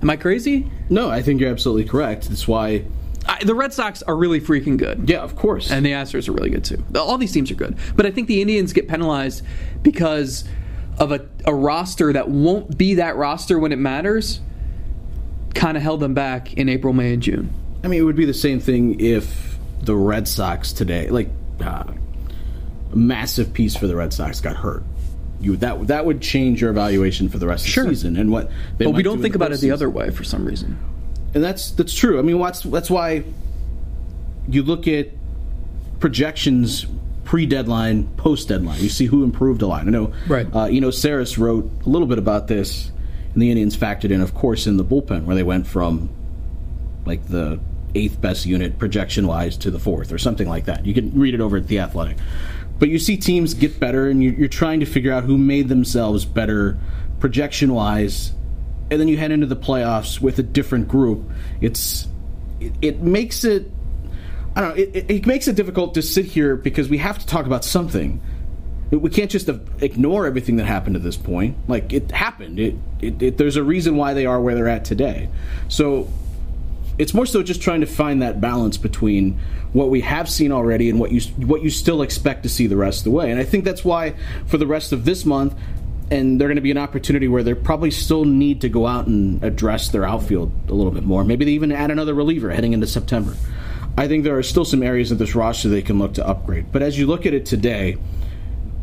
Am 0.00 0.08
I 0.08 0.16
crazy? 0.16 0.70
No, 0.88 1.10
I 1.10 1.20
think 1.20 1.40
you're 1.40 1.50
absolutely 1.50 1.84
correct. 1.84 2.28
That's 2.30 2.48
why, 2.48 2.84
I, 3.40 3.44
the 3.44 3.54
Red 3.54 3.72
Sox 3.72 4.02
are 4.02 4.16
really 4.16 4.40
freaking 4.40 4.76
good. 4.76 5.08
yeah, 5.08 5.18
of 5.20 5.36
course. 5.36 5.70
And 5.70 5.84
the 5.86 5.90
Astros 5.92 6.28
are 6.28 6.32
really 6.32 6.50
good 6.50 6.64
too. 6.64 6.84
All 6.96 7.18
these 7.18 7.32
teams 7.32 7.50
are 7.50 7.54
good. 7.54 7.76
But 7.96 8.06
I 8.06 8.10
think 8.10 8.28
the 8.28 8.40
Indians 8.40 8.72
get 8.72 8.88
penalized 8.88 9.42
because 9.82 10.44
of 10.98 11.12
a, 11.12 11.26
a 11.46 11.54
roster 11.54 12.12
that 12.12 12.28
won't 12.28 12.76
be 12.76 12.94
that 12.94 13.16
roster 13.16 13.58
when 13.58 13.72
it 13.72 13.78
matters, 13.78 14.40
kind 15.54 15.76
of 15.76 15.82
held 15.82 16.00
them 16.00 16.14
back 16.14 16.54
in 16.54 16.68
April, 16.68 16.92
May, 16.92 17.14
and 17.14 17.22
June. 17.22 17.50
I 17.84 17.88
mean, 17.88 18.00
it 18.00 18.04
would 18.04 18.16
be 18.16 18.26
the 18.26 18.34
same 18.34 18.60
thing 18.60 19.00
if 19.00 19.56
the 19.80 19.96
Red 19.96 20.28
Sox 20.28 20.72
today, 20.72 21.08
like 21.08 21.28
uh, 21.60 21.84
a 22.92 22.96
massive 22.96 23.52
piece 23.52 23.74
for 23.76 23.86
the 23.86 23.96
Red 23.96 24.12
Sox, 24.12 24.40
got 24.40 24.56
hurt. 24.56 24.84
You 25.40 25.56
that 25.56 25.88
that 25.88 26.06
would 26.06 26.20
change 26.22 26.60
your 26.60 26.70
evaluation 26.70 27.28
for 27.28 27.38
the 27.38 27.48
rest 27.48 27.66
Sure. 27.66 27.82
of 27.82 27.90
the 27.90 27.96
season 27.96 28.16
and 28.16 28.30
what. 28.30 28.48
But 28.78 28.88
we 28.90 28.98
do 28.98 29.02
don't 29.02 29.16
in 29.16 29.22
think 29.22 29.34
about 29.34 29.50
it 29.50 29.58
the 29.58 29.72
other 29.72 29.90
way 29.90 30.10
for 30.10 30.22
some 30.22 30.44
reason. 30.44 30.78
And 31.34 31.42
that's 31.42 31.70
that's 31.72 31.94
true. 31.94 32.18
I 32.18 32.22
mean, 32.22 32.38
what's 32.38 32.60
that's 32.62 32.90
why 32.90 33.24
you 34.48 34.62
look 34.62 34.86
at 34.88 35.08
projections 36.00 36.86
pre-deadline, 37.24 38.08
post-deadline. 38.16 38.80
You 38.82 38.88
see 38.88 39.06
who 39.06 39.22
improved 39.22 39.62
a 39.62 39.66
lot. 39.66 39.86
I 39.86 39.90
know, 39.90 40.12
Right. 40.26 40.46
Uh, 40.54 40.64
you 40.66 40.80
know, 40.80 40.88
Sarris 40.88 41.38
wrote 41.38 41.70
a 41.86 41.88
little 41.88 42.08
bit 42.08 42.18
about 42.18 42.48
this, 42.48 42.90
and 43.32 43.40
the 43.40 43.48
Indians 43.50 43.76
factored 43.76 44.10
in, 44.10 44.20
of 44.20 44.34
course, 44.34 44.66
in 44.66 44.76
the 44.76 44.84
bullpen 44.84 45.24
where 45.24 45.36
they 45.36 45.44
went 45.44 45.66
from 45.66 46.10
like 47.06 47.24
the 47.28 47.60
eighth 47.94 48.20
best 48.20 48.44
unit 48.44 48.76
projection-wise 48.78 49.56
to 49.58 49.70
the 49.70 49.78
fourth 49.78 50.12
or 50.12 50.18
something 50.18 50.48
like 50.48 50.64
that. 50.64 50.84
You 50.84 50.92
can 50.94 51.18
read 51.18 51.32
it 51.34 51.40
over 51.40 51.56
at 51.58 51.68
the 51.68 51.78
Athletic. 51.78 52.16
But 52.78 52.88
you 52.88 52.98
see 52.98 53.16
teams 53.16 53.54
get 53.54 53.78
better, 53.78 54.08
and 54.10 54.22
you- 54.22 54.34
you're 54.36 54.48
trying 54.48 54.80
to 54.80 54.86
figure 54.86 55.12
out 55.12 55.24
who 55.24 55.38
made 55.38 55.68
themselves 55.68 56.24
better 56.24 56.76
projection-wise 57.20 58.32
and 58.92 59.00
then 59.00 59.08
you 59.08 59.16
head 59.16 59.30
into 59.30 59.46
the 59.46 59.56
playoffs 59.56 60.20
with 60.20 60.38
a 60.38 60.42
different 60.42 60.86
group, 60.86 61.24
it's 61.62 62.06
it, 62.60 62.72
it 62.82 63.00
makes 63.00 63.42
it 63.42 63.70
I 64.54 64.60
don't 64.60 64.76
know 64.76 64.82
it, 64.82 65.10
it, 65.10 65.26
makes 65.26 65.48
it 65.48 65.56
difficult 65.56 65.94
to 65.94 66.02
sit 66.02 66.26
here 66.26 66.56
because 66.56 66.90
we 66.90 66.98
have 66.98 67.18
to 67.18 67.26
talk 67.26 67.46
about 67.46 67.64
something. 67.64 68.20
We 68.90 69.08
can't 69.08 69.30
just 69.30 69.48
ignore 69.80 70.26
everything 70.26 70.56
that 70.56 70.66
happened 70.66 70.96
to 70.96 71.00
this 71.00 71.16
point. 71.16 71.56
Like 71.68 71.94
it 71.94 72.10
happened. 72.10 72.60
It, 72.60 72.74
it, 73.00 73.22
it 73.22 73.38
there's 73.38 73.56
a 73.56 73.62
reason 73.62 73.96
why 73.96 74.12
they 74.12 74.26
are 74.26 74.38
where 74.38 74.54
they're 74.54 74.68
at 74.68 74.84
today. 74.84 75.30
So 75.68 76.10
it's 76.98 77.14
more 77.14 77.24
so 77.24 77.42
just 77.42 77.62
trying 77.62 77.80
to 77.80 77.86
find 77.86 78.20
that 78.20 78.42
balance 78.42 78.76
between 78.76 79.40
what 79.72 79.88
we 79.88 80.02
have 80.02 80.28
seen 80.28 80.52
already 80.52 80.90
and 80.90 81.00
what 81.00 81.12
you 81.12 81.22
what 81.46 81.62
you 81.62 81.70
still 81.70 82.02
expect 82.02 82.42
to 82.42 82.50
see 82.50 82.66
the 82.66 82.76
rest 82.76 83.00
of 83.00 83.04
the 83.04 83.10
way. 83.12 83.30
And 83.30 83.40
I 83.40 83.44
think 83.44 83.64
that's 83.64 83.86
why 83.86 84.16
for 84.44 84.58
the 84.58 84.66
rest 84.66 84.92
of 84.92 85.06
this 85.06 85.24
month, 85.24 85.54
and 86.10 86.40
they're 86.40 86.48
going 86.48 86.56
to 86.56 86.62
be 86.62 86.70
an 86.70 86.78
opportunity 86.78 87.28
where 87.28 87.42
they 87.42 87.54
probably 87.54 87.90
still 87.90 88.24
need 88.24 88.60
to 88.62 88.68
go 88.68 88.86
out 88.86 89.06
and 89.06 89.42
address 89.42 89.88
their 89.88 90.04
outfield 90.04 90.52
a 90.68 90.74
little 90.74 90.92
bit 90.92 91.04
more. 91.04 91.24
Maybe 91.24 91.44
they 91.44 91.52
even 91.52 91.72
add 91.72 91.90
another 91.90 92.14
reliever 92.14 92.50
heading 92.50 92.72
into 92.72 92.86
September. 92.86 93.34
I 93.96 94.08
think 94.08 94.24
there 94.24 94.36
are 94.36 94.42
still 94.42 94.64
some 94.64 94.82
areas 94.82 95.10
of 95.10 95.18
this 95.18 95.34
roster 95.34 95.68
they 95.68 95.82
can 95.82 95.98
look 95.98 96.14
to 96.14 96.26
upgrade. 96.26 96.72
But 96.72 96.82
as 96.82 96.98
you 96.98 97.06
look 97.06 97.26
at 97.26 97.34
it 97.34 97.46
today, 97.46 97.96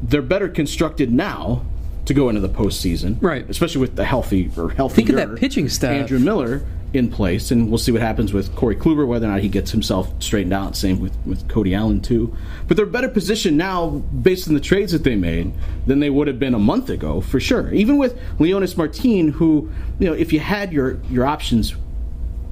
they're 0.01 0.21
better 0.21 0.48
constructed 0.48 1.12
now 1.12 1.66
to 2.06 2.13
go 2.13 2.30
into 2.30 2.42
the 2.42 2.50
postseason, 2.50 3.18
Right. 3.22 3.48
Especially 3.50 3.81
with 3.81 3.95
the 3.95 4.06
healthy 4.06 4.50
or 4.57 4.69
healthy. 4.69 4.95
Think 4.95 5.10
of 5.10 5.15
that 5.15 5.36
pitching 5.38 5.69
staff. 5.69 5.92
Andrew 5.92 6.19
Miller 6.19 6.63
in 6.91 7.09
place, 7.09 7.51
and 7.51 7.69
we'll 7.69 7.77
see 7.77 7.91
what 7.91 8.01
happens 8.01 8.33
with 8.33 8.56
Corey 8.56 8.75
Kluber, 8.75 9.06
whether 9.06 9.27
or 9.27 9.30
not 9.31 9.41
he 9.41 9.50
gets 9.50 9.69
himself 9.71 10.12
straightened 10.19 10.53
out. 10.53 10.75
Same 10.75 11.00
with, 11.00 11.15
with 11.25 11.47
Cody 11.47 11.75
Allen 11.75 12.01
too. 12.01 12.36
But 12.68 12.77
they're 12.77 12.86
better 12.88 13.09
positioned 13.09 13.57
now, 13.57 13.89
based 13.89 14.47
on 14.47 14.56
the 14.56 14.59
trades 14.59 14.91
that 14.91 15.03
they 15.03 15.15
made, 15.15 15.53
than 15.86 16.00
they 16.00 16.09
would 16.09 16.27
have 16.27 16.39
been 16.39 16.56
a 16.56 16.59
month 16.59 16.89
ago 16.89 17.21
for 17.21 17.39
sure. 17.39 17.71
Even 17.74 17.97
with 17.97 18.18
Leonys 18.39 18.75
Martin, 18.75 19.27
who 19.30 19.69
you 20.00 20.07
know, 20.07 20.13
if 20.13 20.33
you 20.33 20.39
had 20.39 20.74
your 20.74 21.00
your 21.12 21.25
options, 21.27 21.75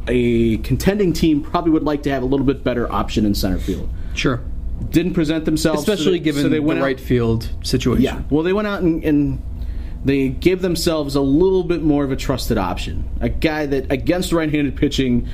a 0.07 0.57
contending 0.59 1.13
team 1.13 1.41
probably 1.41 1.71
would 1.71 1.83
like 1.83 2.03
to 2.03 2.09
have 2.11 2.23
a 2.23 2.25
little 2.25 2.45
bit 2.45 2.63
better 2.63 2.91
option 2.91 3.25
in 3.25 3.33
center 3.35 3.57
field. 3.57 3.89
Sure. 4.13 4.39
Didn't 4.91 5.13
present 5.15 5.45
themselves, 5.45 5.83
so 5.85 5.91
Especially 5.93 6.19
they- 6.19 6.23
given 6.25 6.43
so 6.43 6.49
they 6.49 6.57
the 6.57 6.61
went 6.61 6.79
out- 6.79 6.83
right 6.83 6.99
field 6.99 7.49
situation. 7.63 8.03
yeah. 8.03 8.21
Well, 8.29 8.43
they 8.43 8.53
went 8.53 8.67
out 8.67 8.81
and, 8.83 9.03
and 9.03 9.41
they 10.07 10.29
give 10.29 10.61
themselves 10.61 11.15
a 11.15 11.21
little 11.21 11.63
bit 11.63 11.83
more 11.83 12.05
of 12.05 12.13
a 12.13 12.15
trusted 12.15 12.57
option. 12.57 13.09
A 13.19 13.27
guy 13.27 13.65
that, 13.65 13.91
against 13.91 14.31
right 14.31 14.49
handed 14.49 14.77
pitching, 14.77 15.27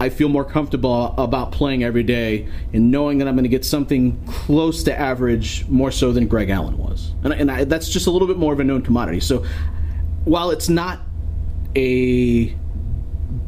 I 0.00 0.08
feel 0.08 0.30
more 0.30 0.44
comfortable 0.44 1.14
about 1.18 1.52
playing 1.52 1.84
every 1.84 2.02
day 2.02 2.48
and 2.72 2.90
knowing 2.90 3.18
that 3.18 3.28
I'm 3.28 3.34
going 3.34 3.44
to 3.44 3.50
get 3.50 3.64
something 3.64 4.18
close 4.26 4.84
to 4.84 4.98
average 4.98 5.68
more 5.68 5.90
so 5.90 6.12
than 6.12 6.28
Greg 6.28 6.48
Allen 6.48 6.78
was. 6.78 7.12
And, 7.24 7.34
and 7.34 7.50
I, 7.50 7.64
that's 7.64 7.90
just 7.90 8.06
a 8.06 8.10
little 8.10 8.26
bit 8.26 8.38
more 8.38 8.54
of 8.54 8.60
a 8.60 8.64
known 8.64 8.80
commodity. 8.80 9.20
So 9.20 9.44
while 10.24 10.50
it's 10.50 10.70
not 10.70 11.00
a 11.74 12.46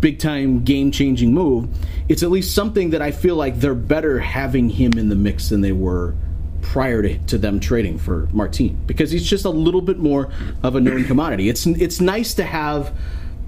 big 0.01 0.19
time 0.19 0.65
game 0.65 0.91
changing 0.91 1.33
move, 1.33 1.67
it's 2.11 2.23
at 2.23 2.31
least 2.31 2.55
something 2.55 2.91
that 2.91 3.01
I 3.01 3.11
feel 3.11 3.37
like 3.37 3.59
they're 3.59 3.75
better 3.75 4.21
having 4.21 4.69
him 4.69 4.99
in 4.99 5.09
the 5.09 5.17
mix 5.17 5.49
than 5.49 5.63
they 5.63 5.73
were 5.73 6.15
prior 6.63 7.03
to, 7.03 7.19
to 7.19 7.39
them 7.39 7.61
trading 7.61 7.99
for 7.99 8.29
Martin 8.33 8.79
because 8.87 9.11
he's 9.11 9.29
just 9.29 9.45
a 9.45 9.51
little 9.51 9.81
bit 9.81 9.99
more 9.99 10.31
of 10.63 10.77
a 10.77 10.81
known 10.81 11.05
commodity. 11.05 11.49
It's 11.49 11.67
it's 11.67 12.01
nice 12.01 12.35
to 12.35 12.45
have 12.45 12.95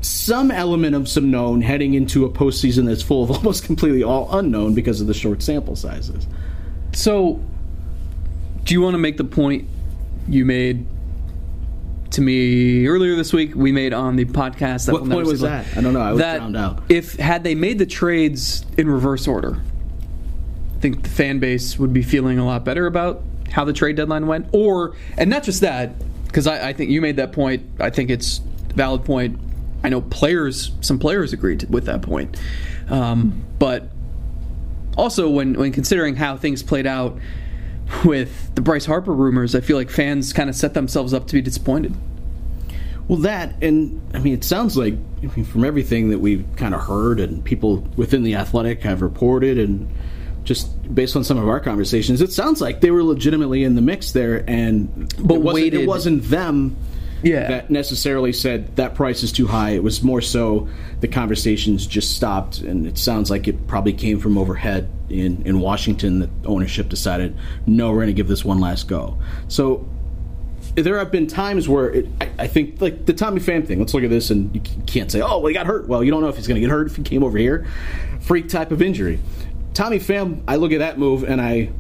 some 0.02 0.50
element 0.50 0.94
of 0.94 1.08
some 1.08 1.30
known 1.30 1.60
heading 1.60 1.94
into 1.94 2.24
a 2.24 2.30
postseason 2.30 2.86
that's 2.86 3.02
full 3.02 3.24
of 3.24 3.30
almost 3.36 3.64
completely 3.64 4.02
all 4.02 4.28
unknown 4.36 4.74
because 4.74 5.00
of 5.00 5.06
the 5.06 5.14
short 5.14 5.42
sample 5.42 5.76
sizes. 5.76 6.26
So, 6.92 7.40
do 8.64 8.74
you 8.74 8.80
want 8.80 8.94
to 8.94 8.98
make 8.98 9.16
the 9.16 9.24
point 9.24 9.68
you 10.28 10.44
made 10.44 10.86
to 12.12 12.20
me 12.20 12.86
earlier 12.86 13.14
this 13.14 13.32
week? 13.32 13.54
We 13.54 13.72
made 13.72 13.92
on 13.92 14.16
the 14.16 14.24
podcast. 14.24 14.86
That 14.86 14.92
What 14.92 15.08
point 15.08 15.26
was 15.26 15.40
that? 15.40 15.66
I 15.76 15.80
don't 15.80 15.92
know. 15.92 16.00
I 16.00 16.12
was 16.12 16.20
that 16.20 16.40
out. 16.56 16.82
If 16.88 17.16
had 17.16 17.44
they 17.44 17.54
made 17.54 17.78
the 17.78 17.86
trades 17.86 18.64
in 18.76 18.88
reverse 18.88 19.28
order, 19.28 19.60
think 20.80 21.02
the 21.02 21.08
fan 21.08 21.38
base 21.38 21.78
would 21.78 21.92
be 21.92 22.02
feeling 22.02 22.38
a 22.38 22.44
lot 22.44 22.64
better 22.64 22.86
about 22.86 23.22
how 23.50 23.64
the 23.64 23.72
trade 23.72 23.96
deadline 23.96 24.26
went. 24.26 24.48
Or 24.52 24.96
and 25.16 25.28
not 25.30 25.42
just 25.42 25.60
that, 25.60 25.92
because 26.26 26.46
I, 26.46 26.70
I 26.70 26.72
think 26.72 26.90
you 26.90 27.00
made 27.00 27.16
that 27.16 27.32
point. 27.32 27.68
I 27.78 27.90
think 27.90 28.10
it's 28.10 28.38
valid 28.74 29.04
point. 29.04 29.38
I 29.82 29.88
know 29.88 30.00
players, 30.02 30.72
some 30.80 30.98
players 30.98 31.32
agreed 31.32 31.66
with 31.70 31.86
that 31.86 32.02
point, 32.02 32.36
um, 32.88 33.44
but 33.58 33.88
also 34.96 35.28
when 35.28 35.54
when 35.54 35.72
considering 35.72 36.16
how 36.16 36.36
things 36.36 36.62
played 36.62 36.86
out 36.86 37.18
with 38.04 38.54
the 38.54 38.60
Bryce 38.60 38.86
Harper 38.86 39.12
rumors, 39.12 39.54
I 39.54 39.60
feel 39.60 39.76
like 39.76 39.90
fans 39.90 40.32
kind 40.32 40.48
of 40.48 40.56
set 40.56 40.74
themselves 40.74 41.14
up 41.14 41.26
to 41.28 41.34
be 41.34 41.42
disappointed. 41.42 41.94
Well, 43.08 43.18
that 43.20 43.60
and 43.62 44.00
I 44.14 44.20
mean, 44.20 44.34
it 44.34 44.44
sounds 44.44 44.76
like 44.76 44.94
I 45.22 45.26
mean, 45.34 45.44
from 45.44 45.64
everything 45.64 46.10
that 46.10 46.20
we've 46.20 46.46
kind 46.56 46.74
of 46.74 46.82
heard 46.82 47.18
and 47.18 47.44
people 47.44 47.78
within 47.96 48.22
the 48.22 48.36
athletic 48.36 48.82
have 48.82 49.02
reported, 49.02 49.58
and 49.58 49.92
just 50.44 50.94
based 50.94 51.16
on 51.16 51.24
some 51.24 51.38
of 51.38 51.48
our 51.48 51.60
conversations, 51.60 52.20
it 52.20 52.32
sounds 52.32 52.60
like 52.60 52.80
they 52.80 52.90
were 52.90 53.04
legitimately 53.04 53.64
in 53.64 53.74
the 53.74 53.82
mix 53.82 54.12
there, 54.12 54.44
and 54.48 55.12
But 55.18 55.34
it 55.34 55.42
wasn't, 55.42 55.74
it 55.74 55.86
wasn't 55.86 56.22
them 56.24 56.76
Yeah. 57.22 57.48
that 57.48 57.70
necessarily 57.70 58.32
said 58.32 58.76
that 58.76 58.94
price 58.94 59.22
is 59.22 59.32
too 59.32 59.46
high. 59.46 59.70
It 59.70 59.82
was 59.82 60.02
more 60.02 60.20
so 60.22 60.68
the 61.00 61.08
conversations 61.08 61.86
just 61.86 62.16
stopped, 62.16 62.60
and 62.60 62.86
it 62.86 62.96
sounds 62.98 63.30
like 63.30 63.46
it 63.48 63.66
probably 63.66 63.92
came 63.92 64.18
from 64.18 64.38
overhead 64.38 64.88
in, 65.10 65.42
in 65.44 65.60
Washington 65.60 66.20
that 66.20 66.30
ownership 66.44 66.88
decided, 66.88 67.36
no, 67.66 67.90
we're 67.90 67.96
going 67.96 68.06
to 68.08 68.12
give 68.14 68.28
this 68.28 68.44
one 68.44 68.58
last 68.60 68.88
go. 68.88 69.18
So 69.48 69.86
there 70.76 70.98
have 70.98 71.10
been 71.10 71.26
times 71.26 71.68
where 71.68 71.90
it, 71.90 72.06
I, 72.20 72.30
I 72.40 72.46
think, 72.46 72.80
like 72.80 73.04
the 73.04 73.12
Tommy 73.12 73.40
Pham 73.40 73.66
thing. 73.66 73.78
Let's 73.80 73.92
look 73.92 74.04
at 74.04 74.10
this, 74.10 74.30
and 74.30 74.54
you 74.54 74.62
can't 74.86 75.10
say, 75.10 75.20
"Oh, 75.20 75.38
well, 75.38 75.46
he 75.46 75.52
got 75.52 75.66
hurt." 75.66 75.88
Well, 75.88 76.04
you 76.04 76.12
don't 76.12 76.22
know 76.22 76.28
if 76.28 76.36
he's 76.36 76.46
going 76.46 76.54
to 76.56 76.60
get 76.60 76.70
hurt 76.70 76.86
if 76.86 76.96
he 76.96 77.02
came 77.02 77.24
over 77.24 77.36
here. 77.38 77.66
Freak 78.20 78.48
type 78.48 78.70
of 78.70 78.80
injury. 78.80 79.18
Tommy 79.74 79.98
Pham. 79.98 80.42
I 80.48 80.56
look 80.56 80.72
at 80.72 80.78
that 80.80 80.98
move, 80.98 81.22
and 81.24 81.40
I, 81.40 81.70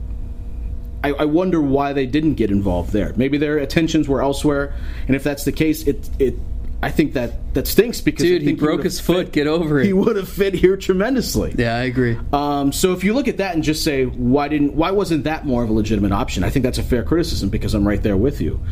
I, 1.02 1.12
I 1.12 1.24
wonder 1.24 1.60
why 1.60 1.92
they 1.92 2.06
didn't 2.06 2.34
get 2.34 2.50
involved 2.50 2.92
there. 2.92 3.12
Maybe 3.16 3.38
their 3.38 3.58
attentions 3.58 4.08
were 4.08 4.22
elsewhere, 4.22 4.74
and 5.06 5.16
if 5.16 5.24
that's 5.24 5.44
the 5.44 5.52
case, 5.52 5.86
it 5.86 6.08
it. 6.18 6.34
I 6.82 6.90
think 6.90 7.12
that 7.12 7.52
that 7.52 7.66
stinks 7.66 8.00
because 8.00 8.24
Dude, 8.24 8.40
he 8.40 8.54
broke 8.54 8.78
would've 8.78 8.84
his 8.84 9.00
foot. 9.00 9.26
fit- 9.26 9.32
Get 9.32 9.46
over 9.46 9.80
it. 9.80 9.84
He 9.84 9.92
would 9.92 10.16
have 10.16 10.30
fit 10.30 10.54
here 10.54 10.78
tremendously. 10.78 11.54
Yeah, 11.58 11.76
I 11.76 11.82
agree. 11.82 12.16
Um, 12.32 12.72
so 12.72 12.94
if 12.94 13.04
you 13.04 13.12
look 13.12 13.28
at 13.28 13.36
that 13.36 13.54
and 13.54 13.62
just 13.62 13.84
say 13.84 14.06
why 14.06 14.48
didn't 14.48 14.72
why 14.74 14.90
wasn't 14.90 15.24
that 15.24 15.44
more 15.44 15.62
of 15.62 15.68
a 15.68 15.74
legitimate 15.74 16.12
option? 16.12 16.42
I 16.42 16.48
think 16.48 16.62
that's 16.62 16.78
a 16.78 16.82
fair 16.82 17.02
criticism 17.02 17.50
because 17.50 17.74
I'm 17.74 17.86
right 17.86 18.02
there 18.02 18.16
with 18.16 18.40
you. 18.40 18.62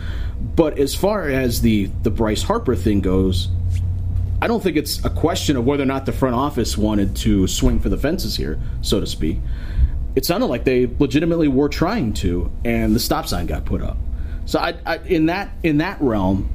But 0.56 0.78
as 0.78 0.94
far 0.94 1.28
as 1.28 1.60
the 1.60 1.90
the 2.02 2.10
Bryce 2.10 2.42
Harper 2.42 2.74
thing 2.74 3.02
goes, 3.02 3.48
I 4.40 4.46
don't 4.46 4.62
think 4.62 4.76
it's 4.76 5.04
a 5.04 5.10
question 5.10 5.56
of 5.56 5.64
whether 5.64 5.82
or 5.82 5.86
not 5.86 6.06
the 6.06 6.12
front 6.12 6.36
office 6.36 6.78
wanted 6.78 7.16
to 7.16 7.46
swing 7.48 7.80
for 7.80 7.88
the 7.88 7.96
fences 7.96 8.36
here, 8.36 8.60
so 8.82 9.00
to 9.00 9.06
speak. 9.06 9.38
It 10.14 10.24
sounded 10.24 10.46
like 10.46 10.64
they 10.64 10.86
legitimately 10.98 11.48
were 11.48 11.68
trying 11.68 12.12
to, 12.14 12.50
and 12.64 12.94
the 12.94 13.00
stop 13.00 13.26
sign 13.26 13.46
got 13.46 13.64
put 13.64 13.82
up. 13.82 13.96
So 14.46 14.58
I, 14.58 14.74
I, 14.86 14.98
in 14.98 15.26
that 15.26 15.50
in 15.62 15.78
that 15.78 16.00
realm, 16.00 16.50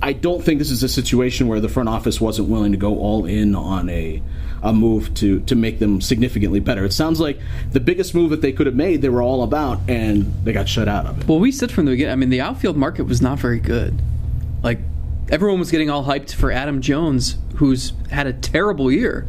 I 0.00 0.12
don't 0.12 0.42
think 0.42 0.58
this 0.58 0.70
is 0.70 0.82
a 0.82 0.88
situation 0.88 1.48
where 1.48 1.60
the 1.60 1.68
front 1.68 1.88
office 1.88 2.20
wasn't 2.20 2.48
willing 2.48 2.72
to 2.72 2.78
go 2.78 2.98
all 2.98 3.26
in 3.26 3.54
on 3.54 3.88
a 3.88 4.22
a 4.62 4.72
move 4.72 5.12
to 5.14 5.40
to 5.40 5.54
make 5.54 5.78
them 5.78 6.00
significantly 6.00 6.60
better. 6.60 6.84
It 6.84 6.92
sounds 6.92 7.20
like 7.20 7.38
the 7.72 7.80
biggest 7.80 8.14
move 8.14 8.30
that 8.30 8.40
they 8.40 8.52
could 8.52 8.66
have 8.66 8.74
made, 8.74 9.02
they 9.02 9.08
were 9.08 9.22
all 9.22 9.42
about, 9.42 9.80
and 9.88 10.32
they 10.44 10.52
got 10.52 10.68
shut 10.68 10.88
out 10.88 11.06
of 11.06 11.20
it. 11.20 11.28
Well, 11.28 11.38
we 11.38 11.52
said 11.52 11.70
from 11.70 11.86
the 11.86 11.92
beginning. 11.92 12.12
I 12.12 12.16
mean, 12.16 12.30
the 12.30 12.40
outfield 12.40 12.76
market 12.76 13.04
was 13.04 13.20
not 13.20 13.38
very 13.38 13.60
good. 13.60 14.00
Like 15.26 15.32
everyone 15.32 15.58
was 15.58 15.70
getting 15.72 15.90
all 15.90 16.04
hyped 16.04 16.32
for 16.34 16.52
Adam 16.52 16.80
Jones, 16.80 17.36
who's 17.56 17.92
had 18.10 18.26
a 18.28 18.32
terrible 18.32 18.92
year 18.92 19.28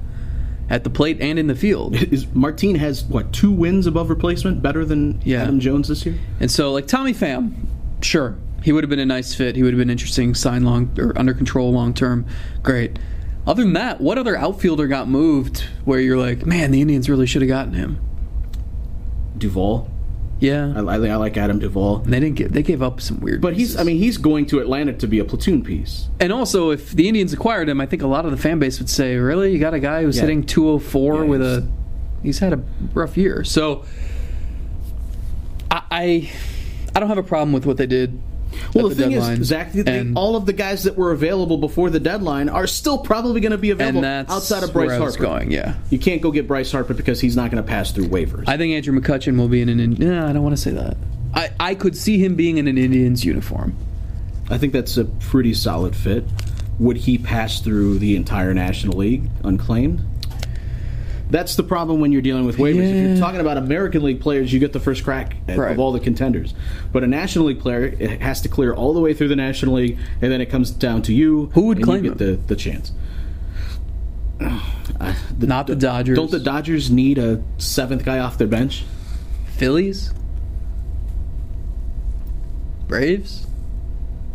at 0.69 0.83
the 0.83 0.89
plate 0.91 1.17
and 1.21 1.39
in 1.39 1.47
the 1.47 1.55
field. 1.55 1.95
Is 2.13 2.27
Martin 2.33 2.75
has 2.75 3.03
what 3.03 3.33
two 3.33 3.51
wins 3.51 3.87
above 3.87 4.09
replacement, 4.09 4.61
better 4.61 4.85
than 4.85 5.19
Yeah. 5.23 5.41
Adam 5.41 5.59
Jones 5.59 5.87
this 5.87 6.05
year? 6.05 6.15
And 6.39 6.51
so, 6.51 6.71
like 6.71 6.85
Tommy 6.87 7.13
Pham, 7.13 7.53
sure, 8.01 8.37
he 8.63 8.71
would 8.71 8.83
have 8.83 8.89
been 8.89 8.99
a 8.99 9.05
nice 9.05 9.33
fit. 9.33 9.55
He 9.55 9.63
would 9.63 9.73
have 9.73 9.79
been 9.79 9.89
interesting, 9.89 10.35
sign 10.35 10.63
long 10.65 10.91
or 10.99 11.17
under 11.17 11.33
control 11.33 11.71
long 11.71 11.93
term. 11.93 12.25
Great. 12.61 12.99
Other 13.47 13.63
than 13.63 13.73
that, 13.73 13.99
what 14.01 14.17
other 14.17 14.35
outfielder 14.37 14.87
got 14.87 15.07
moved 15.07 15.61
where 15.85 15.99
you're 16.01 16.17
like, 16.17 16.45
man, 16.45 16.69
the 16.71 16.81
Indians 16.81 17.09
really 17.09 17.25
should 17.25 17.41
have 17.41 17.49
gotten 17.49 17.73
him? 17.73 17.99
Duvall. 19.37 19.89
Yeah, 20.39 20.72
I, 20.75 20.82
I, 20.82 20.96
I 21.08 21.15
like 21.15 21.36
Adam 21.36 21.58
Duvall, 21.60 22.03
And 22.03 22.13
they 22.13 22.20
didn't 22.20 22.36
get. 22.36 22.51
They 22.51 22.62
gave 22.62 22.84
up 22.84 23.01
some 23.01 23.20
weird. 23.22 23.41
but 23.41 23.56
he's. 23.56 23.75
I 23.75 23.84
mean 23.84 23.98
he's 23.98 24.17
going 24.17 24.46
to 24.48 24.60
Atlanta 24.60 24.94
to 24.94 25.08
be 25.08 25.17
a 25.20 25.25
platoon 25.25 25.63
piece. 25.63 26.08
and 26.20 26.32
also 26.32 26.70
if 26.70 26.91
the 26.91 27.08
Indians 27.08 27.34
acquired 27.34 27.70
him, 27.70 27.82
I 27.82 27.86
think 27.88 28.01
a 28.03 28.08
lot 28.08 28.25
of 28.25 28.32
the 28.32 28.38
fan 28.38 28.60
base 28.60 28.77
would 28.79 28.89
say, 28.89 29.15
really, 29.15 29.51
you 29.51 29.60
got 29.60 29.74
a 29.74 29.79
guy 29.79 30.03
who's 30.03 30.15
Yeah. 30.17 30.22
hitting 30.24 30.44
204 30.46 31.15
Yeah, 31.15 31.22
with 31.24 31.41
he's- 31.41 31.58
a. 31.63 31.67
He's 32.24 32.39
had 32.39 32.51
a 32.53 32.60
rough 32.94 33.15
year, 33.17 33.44
so 33.44 33.86
I 35.72 35.82
I, 35.91 36.32
I 36.96 37.00
don't 37.00 37.10
have 37.10 37.17
a 37.17 37.24
problem 37.24 37.53
with 37.53 37.65
what 37.65 37.77
they 37.77 37.86
did. 37.88 38.20
Well, 38.73 38.87
at 38.87 38.89
the 38.97 39.03
thing 39.03 39.11
deadline. 39.11 39.41
is, 39.41 39.47
Zack, 39.47 39.71
the, 39.73 39.81
the- 39.83 40.13
all 40.15 40.35
of 40.35 40.45
the 40.45 40.53
guys 40.53 40.83
that 40.83 40.97
were 40.97 41.11
available 41.11 41.57
before 41.57 41.89
the 41.89 41.99
deadline 41.99 42.49
are 42.49 42.67
still 42.67 42.97
probably 42.97 43.41
going 43.41 43.51
to 43.51 43.57
be 43.57 43.71
available 43.71 44.03
outside 44.05 44.63
of 44.63 44.73
Bryce 44.73 44.97
Harper. 44.97 45.17
going. 45.17 45.51
Yeah, 45.51 45.75
You 45.89 45.99
can't 45.99 46.21
go 46.21 46.31
get 46.31 46.47
Bryce 46.47 46.71
Harper 46.71 46.93
because 46.93 47.19
he's 47.21 47.35
not 47.35 47.51
going 47.51 47.63
to 47.63 47.67
pass 47.67 47.91
through 47.91 48.07
waivers. 48.07 48.45
I 48.47 48.57
think 48.57 48.73
Andrew 48.73 48.97
McCutchen 48.99 49.37
will 49.37 49.47
be 49.47 49.61
in 49.61 49.69
an. 49.69 49.79
In- 49.79 49.93
nah, 49.93 50.29
I 50.29 50.33
don't 50.33 50.43
want 50.43 50.55
to 50.55 50.61
say 50.61 50.71
that. 50.71 50.97
I, 51.33 51.49
I 51.59 51.75
could 51.75 51.95
see 51.95 52.17
him 52.23 52.35
being 52.35 52.57
in 52.57 52.67
an 52.67 52.77
Indians 52.77 53.23
uniform. 53.25 53.75
I 54.49 54.57
think 54.57 54.73
that's 54.73 54.97
a 54.97 55.05
pretty 55.05 55.53
solid 55.53 55.95
fit. 55.95 56.23
Would 56.79 56.97
he 56.97 57.17
pass 57.17 57.59
through 57.59 57.99
the 57.99 58.15
entire 58.15 58.53
National 58.53 58.97
League 58.97 59.29
unclaimed? 59.43 60.01
That's 61.29 61.55
the 61.55 61.63
problem 61.63 62.00
when 62.00 62.12
you're 62.13 62.22
dealing 62.22 62.46
with 62.46 62.57
waivers. 62.57 62.89
If 62.89 63.07
you're 63.10 63.17
talking 63.17 63.41
about 63.41 63.57
American 63.57 64.01
League 64.03 64.22
players, 64.22 64.53
you 64.53 64.60
get 64.60 64.72
the 64.72 64.79
first 64.79 65.03
crack 65.03 65.36
at, 65.48 65.57
Right. 65.57 65.72
of 65.72 65.79
all 65.79 65.91
the 65.91 66.00
contenders. 66.00 66.53
But 66.93 67.03
a 67.03 67.07
National 67.07 67.46
League 67.46 67.60
player, 67.60 67.84
it 67.84 68.22
has 68.22 68.41
to 68.41 68.50
clear 68.50 68.74
all 68.74 68.93
the 68.93 69.01
way 69.01 69.13
through 69.13 69.27
the 69.27 69.36
National 69.36 69.75
League, 69.75 69.98
and 70.22 70.31
then 70.31 70.39
it 70.39 70.46
comes 70.50 70.72
down 70.72 71.01
to 71.03 71.13
you. 71.13 71.51
Who 71.53 71.63
would 71.63 71.84
claim 71.84 72.03
get 72.03 72.17
the, 72.17 72.39
the 72.48 72.55
chance? 72.55 72.91
Uh, 75.00 75.13
Not 75.39 75.67
the 75.67 75.75
Dodgers. 75.75 76.15
Don't 76.15 76.31
the 76.31 76.39
Dodgers 76.39 76.89
need 76.89 77.17
a 77.19 77.43
seventh 77.60 78.03
guy 78.05 78.17
off 78.19 78.38
their 78.39 78.48
bench? 78.48 78.84
Phillies, 79.57 80.12
Braves. 82.88 83.46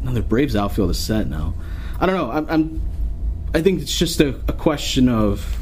No, 0.02 0.12
the 0.12 0.20
Braves 0.22 0.54
outfield 0.54 0.90
is 0.90 0.98
set 0.98 1.26
now. 1.28 1.54
I 1.98 2.06
don't 2.06 2.14
know. 2.14 2.30
I'm. 2.30 2.46
I'm 2.48 2.82
I 3.54 3.62
think 3.62 3.82
it's 3.82 3.96
just 3.98 4.20
a, 4.20 4.28
a 4.48 4.52
question 4.52 5.08
of. 5.08 5.58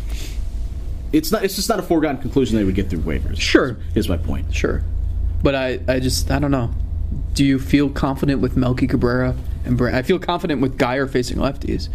It's 1.12 1.33
not. 1.33 1.45
It's 1.45 1.57
just 1.57 1.69
not 1.69 1.79
a 1.79 1.83
foregone 1.83 2.19
conclusion 2.19 2.57
they 2.57 2.64
would 2.64 2.75
get 2.75 2.88
through 2.90 3.00
waivers. 3.00 3.40
Sure. 3.40 3.76
is 3.95 4.09
my 4.09 4.17
point. 4.17 4.55
Sure, 4.55 4.83
but 5.43 5.55
I, 5.55 5.81
I 5.88 5.99
just 6.00 6.31
I 6.31 6.38
don't 6.38 6.50
know. 6.52 6.71
Do 7.35 7.45
you 7.45 7.59
feel 7.59 7.88
confident 7.90 8.40
with 8.40 8.57
Melky 8.57 8.87
Cabrera 8.87 9.35
and 9.64 9.76
Bra- 9.76 9.95
I 9.95 10.02
feel 10.02 10.19
confident 10.19 10.61
with 10.61 10.79
Guyer 10.79 11.11
facing 11.11 11.38
lefties. 11.38 11.88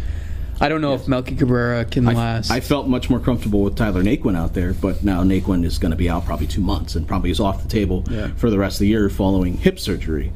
I 0.58 0.70
don't 0.70 0.80
know 0.80 0.94
if 0.94 1.06
Melky 1.06 1.34
Cabrera 1.36 1.84
can 1.84 2.08
I, 2.08 2.12
last. 2.14 2.50
I 2.50 2.60
felt 2.60 2.88
much 2.88 3.10
more 3.10 3.20
comfortable 3.20 3.60
with 3.62 3.76
Tyler 3.76 4.02
Naquin 4.02 4.34
out 4.36 4.54
there, 4.54 4.72
but 4.72 5.04
now 5.04 5.22
Naquin 5.22 5.64
is 5.66 5.78
going 5.78 5.90
to 5.90 5.96
be 5.98 6.08
out 6.08 6.24
probably 6.24 6.46
two 6.46 6.62
months 6.62 6.94
and 6.94 7.06
probably 7.06 7.30
is 7.30 7.40
off 7.40 7.62
the 7.62 7.68
table 7.68 8.04
Yeah. 8.10 8.28
for 8.36 8.48
the 8.48 8.58
rest 8.58 8.76
of 8.76 8.80
the 8.80 8.86
year 8.88 9.10
following 9.10 9.58
hip 9.58 9.78
surgery. 9.78 10.32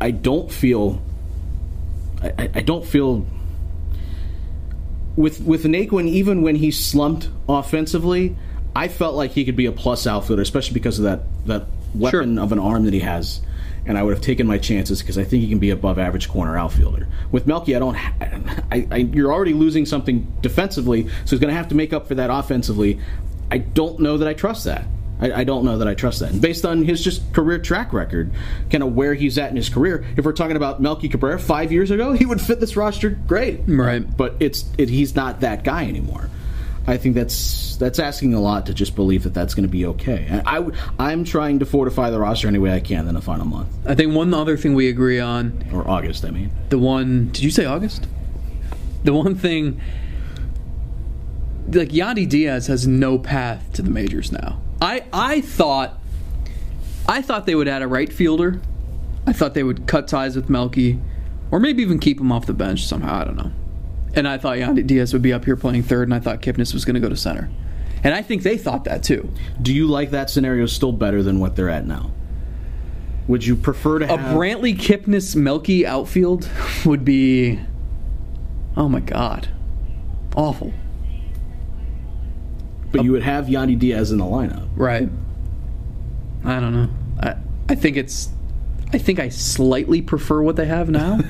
I 0.00 0.12
don't 0.12 0.50
feel. 0.50 1.02
I- 2.22 2.50
I 2.54 2.60
don't 2.60 2.84
feel. 2.86 3.26
With 5.16 5.40
with 5.40 5.64
Naquin, 5.64 6.08
even 6.08 6.42
when 6.42 6.56
he 6.56 6.70
slumped 6.70 7.28
offensively, 7.48 8.36
I 8.74 8.88
felt 8.88 9.14
like 9.14 9.30
he 9.32 9.44
could 9.44 9.56
be 9.56 9.66
a 9.66 9.72
plus 9.72 10.06
outfielder, 10.06 10.42
especially 10.42 10.74
because 10.74 10.98
of 10.98 11.04
that 11.04 11.20
that 11.46 11.66
weapon 11.94 12.34
Sure. 12.36 12.44
of 12.44 12.52
an 12.52 12.58
arm 12.58 12.84
that 12.84 12.94
he 12.94 13.00
has. 13.00 13.40
And 13.86 13.98
I 13.98 14.02
would 14.02 14.14
have 14.14 14.22
taken 14.22 14.46
my 14.46 14.56
chances 14.56 15.00
because 15.02 15.18
I 15.18 15.24
think 15.24 15.42
he 15.42 15.48
can 15.48 15.58
be 15.58 15.68
above 15.68 15.98
average 15.98 16.28
corner 16.30 16.56
outfielder. 16.56 17.06
With 17.30 17.46
Melky, 17.46 17.76
I 17.76 17.78
don't. 17.78 17.96
I, 17.96 18.88
I, 18.90 18.96
you're 18.96 19.30
already 19.32 19.52
losing 19.52 19.84
something 19.84 20.26
defensively, 20.40 21.06
so 21.06 21.30
he's 21.30 21.38
going 21.38 21.52
to 21.52 21.56
have 21.56 21.68
to 21.68 21.74
make 21.74 21.92
up 21.92 22.08
for 22.08 22.14
that 22.14 22.30
offensively. 22.30 22.98
I 23.50 23.58
don't 23.58 24.00
know 24.00 24.16
that 24.16 24.26
I 24.26 24.32
trust 24.32 24.64
that. 24.64 24.86
I, 25.20 25.32
I 25.32 25.44
don't 25.44 25.64
know 25.64 25.78
that 25.78 25.88
I 25.88 25.94
trust 25.94 26.20
that. 26.20 26.32
And 26.32 26.40
based 26.40 26.64
on 26.64 26.84
his 26.84 27.02
just 27.02 27.32
career 27.32 27.58
track 27.58 27.92
record, 27.92 28.32
kind 28.70 28.82
of 28.82 28.94
where 28.94 29.14
he's 29.14 29.38
at 29.38 29.50
in 29.50 29.56
his 29.56 29.68
career, 29.68 30.04
if 30.16 30.24
we're 30.24 30.32
talking 30.32 30.56
about 30.56 30.80
Melky 30.80 31.08
Cabrera 31.08 31.38
five 31.38 31.72
years 31.72 31.90
ago, 31.90 32.12
he 32.12 32.26
would 32.26 32.40
fit 32.40 32.60
this 32.60 32.76
roster 32.76 33.10
great. 33.10 33.60
Right. 33.66 34.04
But 34.16 34.36
it's 34.40 34.64
it, 34.76 34.88
he's 34.88 35.14
not 35.14 35.40
that 35.40 35.64
guy 35.64 35.84
anymore. 35.86 36.28
I 36.86 36.98
think 36.98 37.14
that's 37.14 37.76
that's 37.76 37.98
asking 37.98 38.34
a 38.34 38.40
lot 38.40 38.66
to 38.66 38.74
just 38.74 38.94
believe 38.94 39.22
that 39.22 39.32
that's 39.32 39.54
going 39.54 39.64
to 39.64 39.72
be 39.72 39.86
okay. 39.86 40.26
And 40.28 40.42
I 40.46 40.68
I'm 40.98 41.24
trying 41.24 41.60
to 41.60 41.66
fortify 41.66 42.10
the 42.10 42.18
roster 42.18 42.46
any 42.46 42.58
way 42.58 42.72
I 42.72 42.80
can 42.80 43.08
in 43.08 43.14
the 43.14 43.22
final 43.22 43.46
month 43.46 43.68
I 43.86 43.94
think 43.94 44.14
one 44.14 44.34
other 44.34 44.56
thing 44.56 44.74
we 44.74 44.88
agree 44.88 45.20
on 45.20 45.64
or 45.72 45.88
August. 45.88 46.24
I 46.24 46.30
mean, 46.30 46.50
the 46.68 46.78
one 46.78 47.28
did 47.28 47.42
you 47.42 47.50
say 47.50 47.64
August? 47.64 48.06
The 49.04 49.14
one 49.14 49.34
thing 49.34 49.80
like 51.68 51.88
Yandy 51.90 52.28
Diaz 52.28 52.66
has 52.66 52.86
no 52.86 53.18
path 53.18 53.72
to 53.74 53.82
the 53.82 53.90
majors 53.90 54.30
now. 54.30 54.60
I 54.84 55.04
I 55.12 55.40
thought 55.40 55.98
I 57.08 57.22
thought 57.22 57.46
they 57.46 57.54
would 57.54 57.68
add 57.68 57.82
a 57.82 57.88
right 57.88 58.12
fielder. 58.12 58.60
I 59.26 59.32
thought 59.32 59.54
they 59.54 59.62
would 59.62 59.86
cut 59.86 60.06
ties 60.08 60.36
with 60.36 60.50
Melky 60.50 61.00
or 61.50 61.58
maybe 61.58 61.82
even 61.82 61.98
keep 61.98 62.20
him 62.20 62.30
off 62.30 62.44
the 62.46 62.52
bench 62.52 62.86
somehow, 62.86 63.22
I 63.22 63.24
don't 63.24 63.36
know. 63.36 63.50
And 64.14 64.28
I 64.28 64.36
thought 64.38 64.58
Yandy 64.58 64.86
Diaz 64.86 65.12
would 65.12 65.22
be 65.22 65.32
up 65.32 65.44
here 65.44 65.56
playing 65.56 65.84
third 65.84 66.08
and 66.08 66.14
I 66.14 66.20
thought 66.20 66.42
Kipnis 66.42 66.74
was 66.74 66.84
going 66.84 66.94
to 66.94 67.00
go 67.00 67.08
to 67.08 67.16
center. 67.16 67.50
And 68.02 68.14
I 68.14 68.20
think 68.20 68.42
they 68.42 68.58
thought 68.58 68.84
that 68.84 69.02
too. 69.02 69.32
do 69.62 69.72
you 69.72 69.86
like 69.86 70.10
that 70.10 70.28
scenario 70.28 70.66
still 70.66 70.92
better 70.92 71.22
than 71.22 71.40
what 71.40 71.56
they're 71.56 71.70
at 71.70 71.86
now? 71.86 72.10
Would 73.26 73.46
you 73.46 73.56
prefer 73.56 74.00
to 74.00 74.04
A 74.04 74.18
have 74.18 74.36
Brantley 74.36 74.76
Kipnis 74.76 75.34
Melky 75.34 75.86
outfield 75.86 76.48
would 76.84 77.06
be 77.06 77.58
oh 78.76 78.90
my 78.90 79.00
god. 79.00 79.48
Awful. 80.36 80.74
But 82.94 83.04
you 83.04 83.12
would 83.12 83.22
have 83.22 83.46
Yandy 83.46 83.78
Diaz 83.78 84.12
in 84.12 84.18
the 84.18 84.24
lineup? 84.24 84.68
Right. 84.76 85.08
I 86.44 86.60
don't 86.60 86.72
know. 86.72 86.88
I 87.20 87.36
I 87.68 87.74
think 87.74 87.96
it's 87.96 88.28
I 88.92 88.98
think 88.98 89.18
I 89.18 89.28
slightly 89.28 90.00
prefer 90.00 90.42
what 90.42 90.56
they 90.56 90.66
have 90.66 90.88
now. 90.88 91.18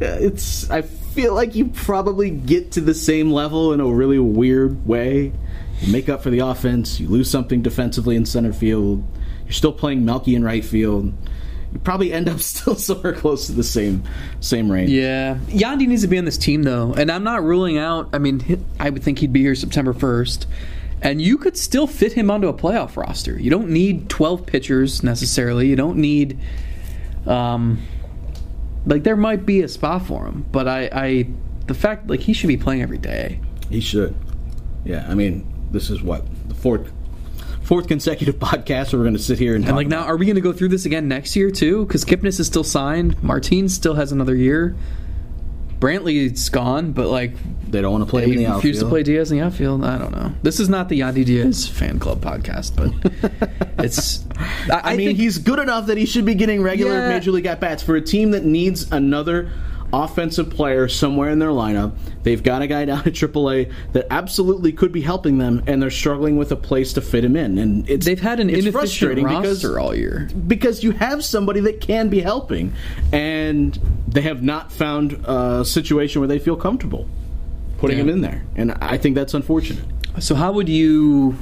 It's 0.00 0.68
I 0.70 0.82
feel 0.82 1.34
like 1.34 1.54
you 1.54 1.66
probably 1.66 2.30
get 2.30 2.72
to 2.72 2.80
the 2.80 2.94
same 2.94 3.30
level 3.30 3.72
in 3.72 3.80
a 3.80 3.86
really 3.86 4.18
weird 4.18 4.84
way. 4.86 5.32
You 5.80 5.92
make 5.92 6.08
up 6.08 6.22
for 6.22 6.30
the 6.30 6.40
offense. 6.40 6.98
You 6.98 7.08
lose 7.08 7.30
something 7.30 7.62
defensively 7.62 8.16
in 8.16 8.26
center 8.26 8.52
field. 8.52 9.04
You're 9.44 9.52
still 9.52 9.72
playing 9.72 10.04
Melky 10.04 10.34
in 10.34 10.42
right 10.42 10.64
field. 10.64 11.12
Probably 11.82 12.12
end 12.12 12.28
up 12.28 12.40
still 12.40 12.76
somewhere 12.76 13.12
close 13.12 13.46
to 13.46 13.52
the 13.52 13.64
same 13.64 14.02
same 14.40 14.70
range. 14.70 14.90
Yeah, 14.90 15.38
Yandy 15.46 15.86
needs 15.86 16.02
to 16.02 16.08
be 16.08 16.18
on 16.18 16.24
this 16.24 16.38
team 16.38 16.62
though, 16.62 16.92
and 16.94 17.10
I'm 17.10 17.24
not 17.24 17.42
ruling 17.42 17.78
out. 17.78 18.10
I 18.12 18.18
mean, 18.18 18.64
I 18.78 18.90
would 18.90 19.02
think 19.02 19.18
he'd 19.18 19.32
be 19.32 19.40
here 19.40 19.54
September 19.54 19.92
1st, 19.92 20.46
and 21.02 21.20
you 21.20 21.38
could 21.38 21.56
still 21.56 21.86
fit 21.86 22.12
him 22.12 22.30
onto 22.30 22.48
a 22.48 22.54
playoff 22.54 22.96
roster. 22.96 23.38
You 23.38 23.50
don't 23.50 23.68
need 23.70 24.08
12 24.08 24.46
pitchers 24.46 25.02
necessarily. 25.02 25.68
You 25.68 25.76
don't 25.76 25.98
need, 25.98 26.38
um, 27.26 27.82
like 28.86 29.02
there 29.02 29.16
might 29.16 29.44
be 29.44 29.62
a 29.62 29.68
spot 29.68 30.06
for 30.06 30.26
him, 30.26 30.46
but 30.50 30.68
I, 30.68 30.88
I, 30.92 31.28
the 31.66 31.74
fact 31.74 32.08
like 32.08 32.20
he 32.20 32.32
should 32.32 32.48
be 32.48 32.56
playing 32.56 32.82
every 32.82 32.98
day. 32.98 33.40
He 33.70 33.80
should. 33.80 34.14
Yeah, 34.84 35.06
I 35.08 35.14
mean, 35.14 35.46
this 35.70 35.90
is 35.90 36.02
what 36.02 36.24
the 36.48 36.54
fourth 36.54 36.90
fourth 37.64 37.88
consecutive 37.88 38.36
podcast 38.38 38.92
where 38.92 39.00
we're 39.00 39.04
going 39.06 39.16
to 39.16 39.22
sit 39.22 39.38
here 39.38 39.54
and, 39.56 39.64
And 39.66 39.74
like 39.76 39.88
now, 39.88 40.04
are 40.04 40.16
we 40.16 40.26
going 40.26 40.36
to 40.36 40.42
go 40.42 40.52
through 40.52 40.68
this 40.68 40.84
again 40.86 41.08
next 41.08 41.34
year 41.34 41.50
too? 41.50 41.84
Because 41.86 42.04
Kipnis 42.04 42.38
is 42.38 42.46
still 42.46 42.64
signed. 42.64 43.22
Martine 43.22 43.68
still 43.68 43.94
has 43.94 44.12
another 44.12 44.36
year. 44.36 44.76
Brantley's 45.80 46.48
gone, 46.48 46.92
but 46.92 47.08
like 47.08 47.32
they 47.70 47.82
don't 47.82 47.92
want 47.92 48.04
to 48.04 48.10
play 48.10 48.24
him 48.24 48.38
in 48.38 48.52
refused 48.52 48.80
to 48.80 48.88
play 48.88 49.02
Diaz 49.02 49.30
in 49.30 49.38
the 49.38 49.44
outfield. 49.44 49.84
I 49.84 49.98
don't 49.98 50.12
know. 50.12 50.32
This 50.42 50.60
is 50.60 50.68
not 50.68 50.88
the 50.88 51.00
Yandy 51.00 51.24
Diaz 51.26 51.68
fan 51.68 51.98
club 51.98 52.22
podcast, 52.22 52.74
but 52.76 52.92
it's. 53.84 54.24
I, 54.70 54.92
I, 54.92 54.96
mean, 54.96 55.08
think- 55.08 55.18
he's 55.18 55.38
good 55.38 55.58
enough 55.58 55.86
that 55.86 55.98
he 55.98 56.06
should 56.06 56.24
be 56.24 56.34
getting 56.36 56.62
regular 56.62 56.92
Yeah. 57.00 57.08
major 57.08 57.32
league 57.32 57.46
at 57.46 57.60
bats 57.60 57.82
for 57.82 57.96
a 57.96 58.00
team 58.00 58.30
that 58.30 58.44
needs 58.44 58.90
another 58.92 59.50
offensive 60.02 60.50
player 60.50 60.88
somewhere 60.88 61.30
in 61.30 61.38
their 61.38 61.50
lineup. 61.50 61.92
They've 62.22 62.42
got 62.42 62.62
a 62.62 62.66
guy 62.66 62.84
down 62.90 63.00
at 63.00 63.12
AAA 63.12 63.72
that 63.92 64.06
absolutely 64.10 64.72
could 64.72 64.92
be 64.92 65.00
helping 65.02 65.38
them, 65.38 65.62
and 65.66 65.80
they're 65.80 65.90
struggling 65.90 66.36
with 66.36 66.50
a 66.52 66.56
place 66.56 66.92
to 66.94 67.00
fit 67.00 67.24
him 67.24 67.36
in. 67.36 67.58
And 67.58 67.88
it's 67.88 68.04
they've 68.06 68.20
had 68.20 68.40
an 68.40 68.50
it's 68.50 68.68
frustrating 68.68 69.24
roster 69.24 69.40
because 69.42 69.64
all 69.76 69.94
year. 69.94 70.28
because 70.46 70.82
you 70.82 70.90
have 70.92 71.24
somebody 71.24 71.60
that 71.60 71.80
can 71.80 72.08
be 72.08 72.20
helping, 72.20 72.72
and 73.12 73.78
they 74.08 74.22
have 74.22 74.42
not 74.42 74.72
found 74.72 75.12
a 75.24 75.64
situation 75.64 76.20
where 76.20 76.28
they 76.28 76.38
feel 76.38 76.56
comfortable 76.56 77.08
putting 77.78 77.96
Yeah. 77.98 78.04
him 78.04 78.08
in 78.10 78.20
there, 78.22 78.44
and 78.56 78.72
I 78.80 78.96
think 78.98 79.14
that's 79.14 79.34
unfortunate. 79.34 79.84
So 80.20 80.34
how 80.34 80.52
would 80.52 80.68
you? 80.68 81.36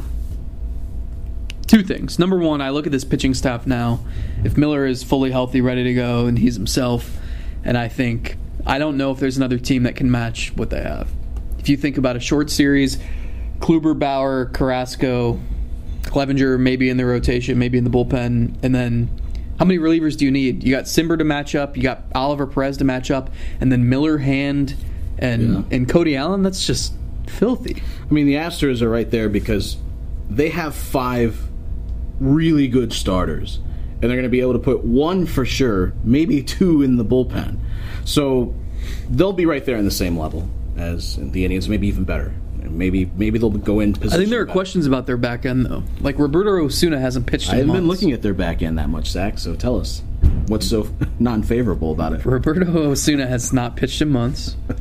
Two 1.67 1.83
things. 1.83 2.19
Number 2.19 2.37
one, 2.39 2.61
I 2.61 2.69
look 2.71 2.85
at 2.87 2.93
this 2.93 3.05
pitching 3.05 3.33
staff 3.33 3.67
now. 3.67 4.01
If 4.45 4.59
Miller 4.59 4.85
is 4.85 5.03
fully 5.03 5.31
healthy, 5.31 5.63
ready 5.63 5.85
to 5.85 5.95
go, 5.95 6.27
and 6.27 6.39
he's 6.39 6.55
himself, 6.55 7.17
and 7.65 7.79
I 7.79 7.89
think 7.89 8.37
I 8.67 8.79
don't 8.79 8.97
know 8.97 9.11
if 9.11 9.19
there's 9.19 9.37
another 9.37 9.59
team 9.59 9.83
that 9.85 9.97
can 9.97 10.11
match 10.11 10.53
what 10.57 10.71
they 10.71 10.81
have. 10.83 11.09
If 11.59 11.69
you 11.69 11.77
think 11.77 11.99
about 11.99 12.17
a 12.17 12.21
short 12.21 12.51
series, 12.51 12.99
Kluber, 13.61 13.99
Bauer, 13.99 14.47
Carrasco, 14.47 15.41
Clevinger, 16.03 16.59
maybe 16.59 16.89
in 16.91 16.97
the 16.97 17.07
rotation, 17.07 17.59
maybe 17.59 17.79
in 17.79 17.85
the 17.85 17.91
bullpen, 17.91 18.57
and 18.63 18.75
then 18.75 19.09
how 19.59 19.65
many 19.65 19.79
relievers 19.79 20.17
do 20.17 20.25
you 20.25 20.31
need? 20.31 20.65
You 20.65 20.73
got 20.75 20.85
Cimber 20.85 21.17
to 21.19 21.25
match 21.25 21.55
up, 21.55 21.77
you 21.77 21.83
got 21.83 22.03
Oliver 22.15 22.47
Perez 22.47 22.77
to 22.79 22.85
match 22.85 23.11
up, 23.11 23.31
and 23.61 23.71
then 23.71 23.89
Miller, 23.89 24.19
Hand, 24.19 24.75
and 25.19 25.43
Yeah. 25.43 25.63
and 25.71 25.89
Cody 25.89 26.17
Allen. 26.17 26.43
That's 26.43 26.67
just 26.67 26.95
filthy. 27.29 27.77
I 28.11 28.13
mean, 28.13 28.27
the 28.27 28.35
Astros 28.35 28.83
are 28.83 28.91
right 28.91 29.11
there 29.11 29.29
because 29.29 29.77
they 30.29 30.49
have 30.49 30.75
five 30.75 31.39
really 32.19 32.67
good 32.69 32.93
starters, 32.93 33.61
and 34.01 34.03
they're 34.03 34.17
going 34.17 34.23
to 34.25 34.29
be 34.29 34.41
able 34.41 34.55
to 34.55 34.59
put 34.59 34.85
one 34.85 35.27
for 35.27 35.45
sure, 35.45 35.93
maybe 36.03 36.43
two 36.43 36.83
in 36.83 36.97
the 36.97 37.05
bullpen. 37.05 37.59
So 38.05 38.55
they'll 39.11 39.33
be 39.33 39.47
right 39.47 39.65
there 39.65 39.77
in 39.77 39.85
the 39.85 39.91
same 39.91 40.19
level 40.19 40.49
as 40.77 41.17
the 41.17 41.45
Indians, 41.45 41.69
maybe 41.69 41.87
even 41.89 42.05
better. 42.05 42.33
Maybe 42.63 43.11
maybe 43.17 43.39
they'll 43.39 43.51
go 43.51 43.81
in. 43.81 43.93
Position. 43.93 44.15
I 44.15 44.17
think 44.17 44.31
there 44.31 44.41
are 44.41 44.45
better. 44.47 44.53
questions 44.55 44.87
about 44.87 45.07
their 45.07 45.17
back 45.17 45.45
end 45.45 45.67
though. 45.67 45.83
Like 46.01 46.19
Roberto 46.19 46.65
Osuna 46.65 46.99
hasn't 46.99 47.27
pitched. 47.27 47.49
In 47.49 47.55
I 47.55 47.59
haven't 47.59 47.73
been 47.75 47.89
looking 47.89 48.13
at 48.13 48.23
their 48.23 48.35
back 48.35 48.63
end 48.63 48.79
that 48.79 48.89
much, 48.89 49.11
Zack. 49.11 49.39
So 49.39 49.55
tell 49.57 49.79
us 49.81 50.03
what's 50.47 50.69
so 50.69 50.89
non-favorable 51.19 51.93
about 51.93 52.13
it. 52.13 52.25
Roberto 52.25 52.91
Osuna 52.91 53.27
has 53.27 53.53
not 53.53 53.77
pitched 53.77 54.01
in 54.03 54.09
months. 54.11 54.57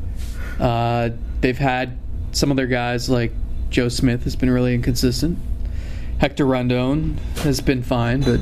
Uh, 0.60 1.10
they've 1.40 1.58
had 1.58 1.98
some 2.34 2.52
of 2.52 2.58
their 2.58 2.68
guys 2.68 3.10
like 3.10 3.32
Joe 3.72 3.90
Smith 3.90 4.26
has 4.26 4.36
been 4.36 4.50
really 4.52 4.76
inconsistent. 4.76 5.40
Hector 6.20 6.46
Rondon 6.46 7.18
has 7.38 7.60
been 7.62 7.82
fine, 7.82 8.22
but 8.22 8.40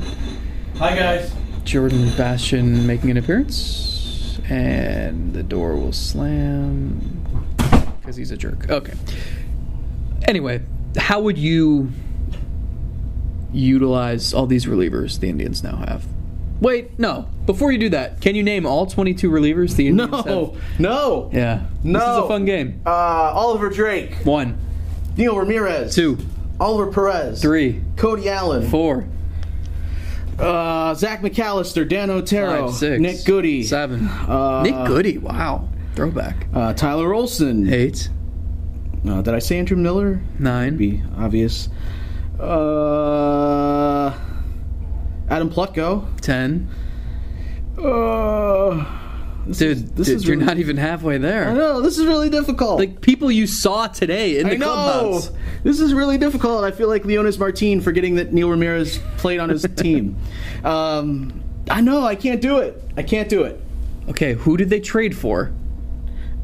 Hi 0.80 0.98
guys. 0.98 1.32
Jordan 1.64 2.12
Bastian 2.18 2.86
making 2.86 3.12
an 3.12 3.16
appearance, 3.16 3.56
and 4.50 5.34
the 5.34 5.44
door 5.44 5.76
will 5.76 5.94
slam 5.94 7.24
because 8.00 8.16
he's 8.16 8.32
a 8.32 8.38
jerk. 8.38 8.70
Okay. 8.70 8.94
Anyway, 10.28 10.62
how 10.98 11.20
would 11.22 11.38
you 11.38 11.90
utilize 13.52 14.34
all 14.34 14.46
these 14.46 14.66
relievers 14.66 15.20
the 15.20 15.30
Indians 15.30 15.64
now 15.64 15.78
have? 15.78 16.06
Wait, 16.62 17.00
no. 17.00 17.28
Before 17.46 17.72
you 17.72 17.78
do 17.78 17.90
that, 17.90 18.20
can 18.22 18.36
you 18.36 18.44
name 18.44 18.66
all 18.66 18.86
22 18.86 19.32
relievers 19.32 19.76
the 19.76 19.88
Indians 19.88 20.12
No, 20.12 20.18
have? 20.18 20.26
no, 20.26 20.58
No. 20.78 21.30
Yeah. 21.32 21.62
no. 21.84 22.00
This 22.00 22.10
is 22.10 22.18
a 22.18 22.28
fun 22.28 22.46
game. 22.46 22.82
Uh, 22.86 22.90
Oliver 22.90 23.70
Drake, 23.70 24.14
One, 24.26 24.58
Neil 25.16 25.38
Ramirez, 25.38 25.96
two, 25.96 26.18
Oliver 26.60 26.92
Perez, 26.92 27.42
three, 27.42 27.82
Cody 27.96 28.28
Allen, 28.30 28.68
four, 28.70 29.08
Uh, 30.40 30.94
Zach 30.96 31.22
McAllister, 31.22 31.88
Dan 31.88 32.10
Otero, 32.10 32.68
five, 32.68 32.76
six, 32.76 33.00
Nick 33.02 33.26
Goody, 33.26 33.64
seven. 33.64 34.08
Uh, 34.08 34.64
Nick 34.64 34.76
Goody, 34.88 35.18
wow. 35.18 35.68
Throwback. 35.96 36.48
uh, 36.54 36.74
Tyler 36.74 37.14
Olson. 37.14 37.72
Eight, 37.72 38.10
Uh, 39.08 39.22
did 39.22 39.34
I 39.34 39.40
say 39.40 39.58
Andrew 39.60 39.76
Miller? 39.78 40.22
nine, 40.40 40.78
Be 40.78 41.02
obvious. 41.18 41.68
Uh, 42.40 44.14
Adam 45.30 45.50
Plutko. 45.50 46.06
ten. 46.22 46.70
Uh, 47.78 48.86
this 49.50 49.58
Dude, 49.58 49.78
is, 49.78 49.92
this 49.94 50.08
dude, 50.08 50.16
is 50.18 50.28
you're 50.28 50.36
really, 50.36 50.46
not 50.46 50.58
even 50.60 50.78
halfway 50.78 51.18
there. 51.18 51.50
I 51.50 51.54
know 51.54 51.82
this 51.82 51.98
is 51.98 52.06
really 52.06 52.30
difficult. 52.30 52.78
Like 52.78 53.02
people 53.02 53.32
you 53.32 53.48
saw 53.48 53.88
today 53.88 54.38
in 54.38 54.48
the 54.48 54.54
I 54.54 54.58
know 54.58 54.66
clubhouse. 54.74 55.32
this 55.64 55.80
is 55.80 55.92
really 55.92 56.20
difficult. 56.20 56.64
I 56.64 56.70
feel 56.70 56.88
like 56.88 57.02
Leonys 57.02 57.40
Martin 57.40 57.82
forgetting 57.82 58.16
that 58.16 58.32
Neil 58.32 58.48
Ramirez 58.48 59.00
played 59.18 59.40
on 59.40 59.50
his 59.50 59.66
team. 59.76 60.18
Um, 60.64 61.44
I 61.68 61.82
know 61.82 62.06
I 62.06 62.14
can't 62.14 62.42
do 62.42 62.60
it. 62.60 62.80
I 62.96 63.02
can't 63.02 63.28
do 63.28 63.42
it. 63.42 63.60
Okay, 64.08 64.34
who 64.34 64.56
did 64.56 64.70
they 64.70 64.80
trade 64.80 65.18
for? 65.18 65.52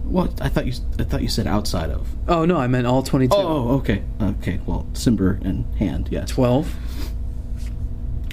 What 0.04 0.42
I 0.42 0.50
thought 0.50 0.66
you 0.66 0.74
I 0.98 1.04
thought 1.04 1.22
you 1.22 1.30
said 1.30 1.46
outside 1.46 1.92
of. 1.92 2.08
Oh 2.28 2.44
no, 2.44 2.58
I 2.58 2.66
meant 2.66 2.88
all 2.88 3.04
22. 3.04 3.36
Oh, 3.36 3.70
okay, 3.78 4.02
okay. 4.20 4.60
Well, 4.66 4.88
Cimber 4.94 5.40
and 5.46 5.66
Hand, 5.76 6.10
yeah. 6.12 6.26
12. 6.26 6.74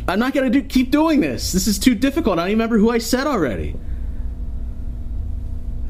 I'm 0.09 0.19
not 0.19 0.33
gonna 0.33 0.49
do 0.51 0.63
keep 0.63 0.91
doing 0.91 1.21
this. 1.21 1.53
This 1.53 1.67
is 1.67 1.79
too 1.79 1.95
difficult. 1.95 2.39
I 2.39 2.43
don't 2.43 2.49
even 2.53 2.59
remember 2.59 2.79
who 2.79 2.91
I 2.91 2.99
said 2.99 3.27
already. 3.27 3.77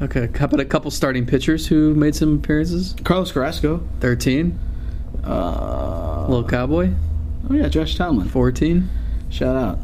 Okay, 0.03 0.29
how 0.37 0.45
about 0.45 0.59
a 0.59 0.65
couple 0.65 0.91
starting 0.91 1.25
pitchers 1.25 1.65
who 1.65 1.93
made 1.95 2.13
some 2.13 2.35
appearances? 2.35 2.93
Carlos 3.05 3.31
Carrasco. 3.31 3.81
13. 4.01 4.59
Uh, 5.23 6.25
Little 6.27 6.43
Cowboy. 6.47 6.91
oh 7.49 7.53
yeah, 7.53 7.69
Josh 7.69 7.95
Tomlin. 7.95 8.27
14. 8.27 8.89
Shout 9.29 9.55
out. 9.55 9.79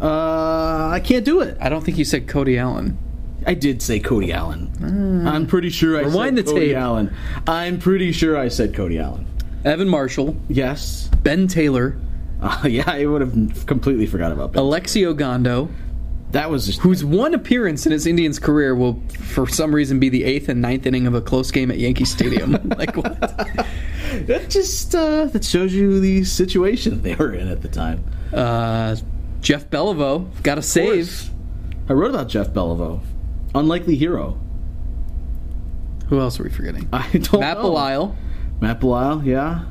Uh, 0.00 0.88
I 0.92 1.00
can't 1.00 1.24
do 1.24 1.40
it. 1.40 1.56
I 1.58 1.70
don't 1.70 1.82
think 1.82 1.96
you 1.96 2.04
said 2.04 2.28
Cody 2.28 2.58
Allen. 2.58 2.98
I 3.46 3.54
did 3.54 3.80
say 3.80 3.98
Cody 3.98 4.30
Allen. 4.32 5.24
I'm 5.26 5.46
pretty 5.46 5.70
sure 5.70 5.96
I 5.96 6.00
Rewind 6.02 6.36
said 6.36 6.46
the 6.46 6.50
Cody 6.52 6.66
tape. 6.68 6.76
Allen. 6.76 7.16
I'm 7.46 7.78
pretty 7.78 8.12
sure 8.12 8.36
I 8.36 8.48
said 8.48 8.74
Cody 8.74 8.98
Allen. 8.98 9.26
Evan 9.64 9.88
Marshall. 9.88 10.36
Yes. 10.48 11.08
Ben 11.22 11.48
Taylor. 11.48 11.96
Uh, 12.42 12.64
yeah, 12.68 12.84
I 12.90 13.06
would 13.06 13.22
have 13.22 13.66
completely 13.66 14.04
forgot 14.06 14.32
about 14.32 14.52
that. 14.52 14.58
Alexi 14.58 15.02
Ogando. 15.10 15.70
That 16.32 16.50
was 16.50 16.66
just, 16.66 16.80
Whose 16.80 17.04
one 17.04 17.34
appearance 17.34 17.86
in 17.86 17.92
his 17.92 18.06
Indians 18.06 18.38
career 18.38 18.74
will, 18.74 19.00
for 19.10 19.46
some 19.46 19.74
reason, 19.74 20.00
be 20.00 20.08
the 20.08 20.24
eighth 20.24 20.48
and 20.48 20.60
ninth 20.60 20.86
inning 20.86 21.06
of 21.06 21.14
a 21.14 21.20
close 21.20 21.50
game 21.50 21.70
at 21.70 21.78
Yankee 21.78 22.04
Stadium. 22.04 22.52
like, 22.76 22.96
what? 22.96 23.20
that 23.20 24.46
just 24.48 24.94
uh, 24.94 25.26
that 25.26 25.44
shows 25.44 25.72
you 25.72 26.00
the 26.00 26.24
situation 26.24 27.02
they 27.02 27.14
were 27.14 27.32
in 27.32 27.48
at 27.48 27.62
the 27.62 27.68
time. 27.68 28.04
Uh, 28.32 28.96
Jeff 29.40 29.70
Beliveau. 29.70 30.28
Got 30.42 30.58
a 30.58 30.62
save. 30.62 31.30
I 31.88 31.92
wrote 31.92 32.10
about 32.10 32.28
Jeff 32.28 32.48
Beliveau, 32.48 33.00
unlikely 33.54 33.94
hero. 33.94 34.40
Who 36.08 36.20
else 36.20 36.38
are 36.40 36.42
we 36.42 36.50
forgetting? 36.50 36.88
I 36.92 37.08
don't 37.12 37.40
Matt 37.40 37.58
know. 37.58 37.70
Belisle. 37.70 38.16
Matt 38.60 38.80
Belisle, 38.80 39.24
yeah. 39.24 39.64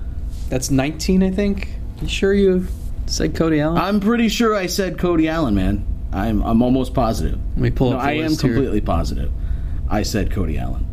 That's 0.50 0.72
19, 0.72 1.24
I 1.24 1.32
think. 1.32 1.70
You 2.02 2.08
sure 2.08 2.34
you 2.34 2.68
said 3.08 3.36
Cody 3.36 3.60
Allen? 3.60 3.78
I'm 3.78 4.00
pretty 4.00 4.30
sure 4.30 4.56
I 4.56 4.68
said 4.68 4.98
Cody 4.98 5.28
Allen, 5.28 5.56
man. 5.56 5.86
I'm 6.16 6.42
I'm 6.44 6.62
almost 6.62 6.94
positive. 6.94 7.38
Let 7.56 7.58
me 7.58 7.72
pull 7.72 7.92
No, 7.92 7.98
up 7.98 8.04
the 8.04 8.08
I 8.10 8.12
am 8.14 8.30
list 8.30 8.42
here. 8.42 8.54
completely 8.54 8.82
positive. 8.82 9.32
I 9.90 10.02
said 10.04 10.32
Cody 10.32 10.58
Allen. 10.58 10.88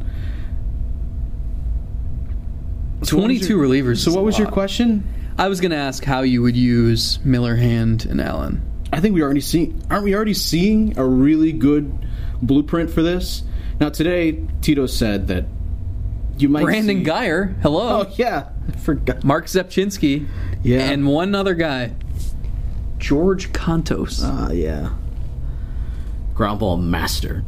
So 3.02 3.16
22 3.18 3.46
your- 3.48 3.64
relievers. 3.66 3.98
So 3.98 4.12
what 4.12 4.24
was 4.24 4.38
your 4.38 4.48
question? 4.48 5.06
I 5.38 5.48
was 5.48 5.60
going 5.60 5.70
to 5.70 5.76
ask 5.78 6.04
how 6.04 6.20
you 6.22 6.42
would 6.42 6.56
use 6.56 7.18
Miller, 7.24 7.56
Hand, 7.56 8.04
and 8.06 8.20
Allen. 8.20 8.60
I 8.92 9.00
think 9.00 9.14
we 9.14 9.22
already 9.22 9.40
see. 9.40 9.74
Aren't 9.90 10.04
we 10.04 10.14
already 10.14 10.34
seeing 10.34 10.98
a 10.98 11.04
really 11.06 11.52
good 11.52 11.90
blueprint 12.42 12.90
for 12.90 13.02
this? 13.02 13.42
Now 13.80 13.88
today, 13.88 14.44
Tito 14.60 14.86
said 14.86 15.28
that 15.28 15.46
you 16.36 16.48
might 16.50 16.62
Brandon 16.64 17.02
see, 17.04 17.10
Guyer. 17.10 17.58
Hello. 17.62 18.02
Oh 18.06 18.12
yeah, 18.16 18.50
I 18.68 18.76
forgot. 18.76 19.24
Marc 19.24 19.46
Rzepczynski. 19.46 20.28
Yeah. 20.62 20.80
And 20.90 21.06
one 21.06 21.34
other 21.34 21.54
guy. 21.54 21.92
George 22.98 23.52
Kontos. 23.52 24.20
Ah, 24.22 24.50
yeah. 24.52 24.90
Ground 26.42 26.58
ball 26.58 26.76
master. 26.76 27.44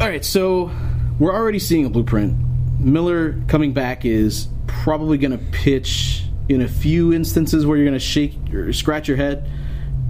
All 0.00 0.08
right, 0.08 0.24
so 0.24 0.70
we're 1.18 1.34
already 1.34 1.58
seeing 1.58 1.84
a 1.84 1.90
blueprint. 1.90 2.34
Miller 2.80 3.38
coming 3.48 3.74
back 3.74 4.06
is 4.06 4.48
probably 4.66 5.18
going 5.18 5.32
to 5.32 5.44
pitch 5.52 6.24
in 6.48 6.62
a 6.62 6.68
few 6.68 7.12
instances 7.12 7.66
where 7.66 7.76
you're 7.76 7.84
going 7.84 7.92
to 7.92 7.98
shake 7.98 8.32
or 8.50 8.72
scratch 8.72 9.08
your 9.08 9.18
head 9.18 9.46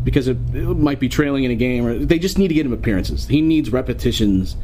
because 0.04 0.28
it, 0.28 0.36
it, 0.54 0.76
might 0.76 1.00
be 1.00 1.08
trailing 1.08 1.42
in 1.42 1.50
a 1.50 1.56
game 1.56 1.84
or 1.84 1.98
they 1.98 2.20
just 2.20 2.38
need 2.38 2.48
to 2.48 2.54
get 2.54 2.64
him 2.64 2.72
appearances. 2.72 3.26
He 3.26 3.40
needs 3.40 3.72
repetitions 3.72 4.56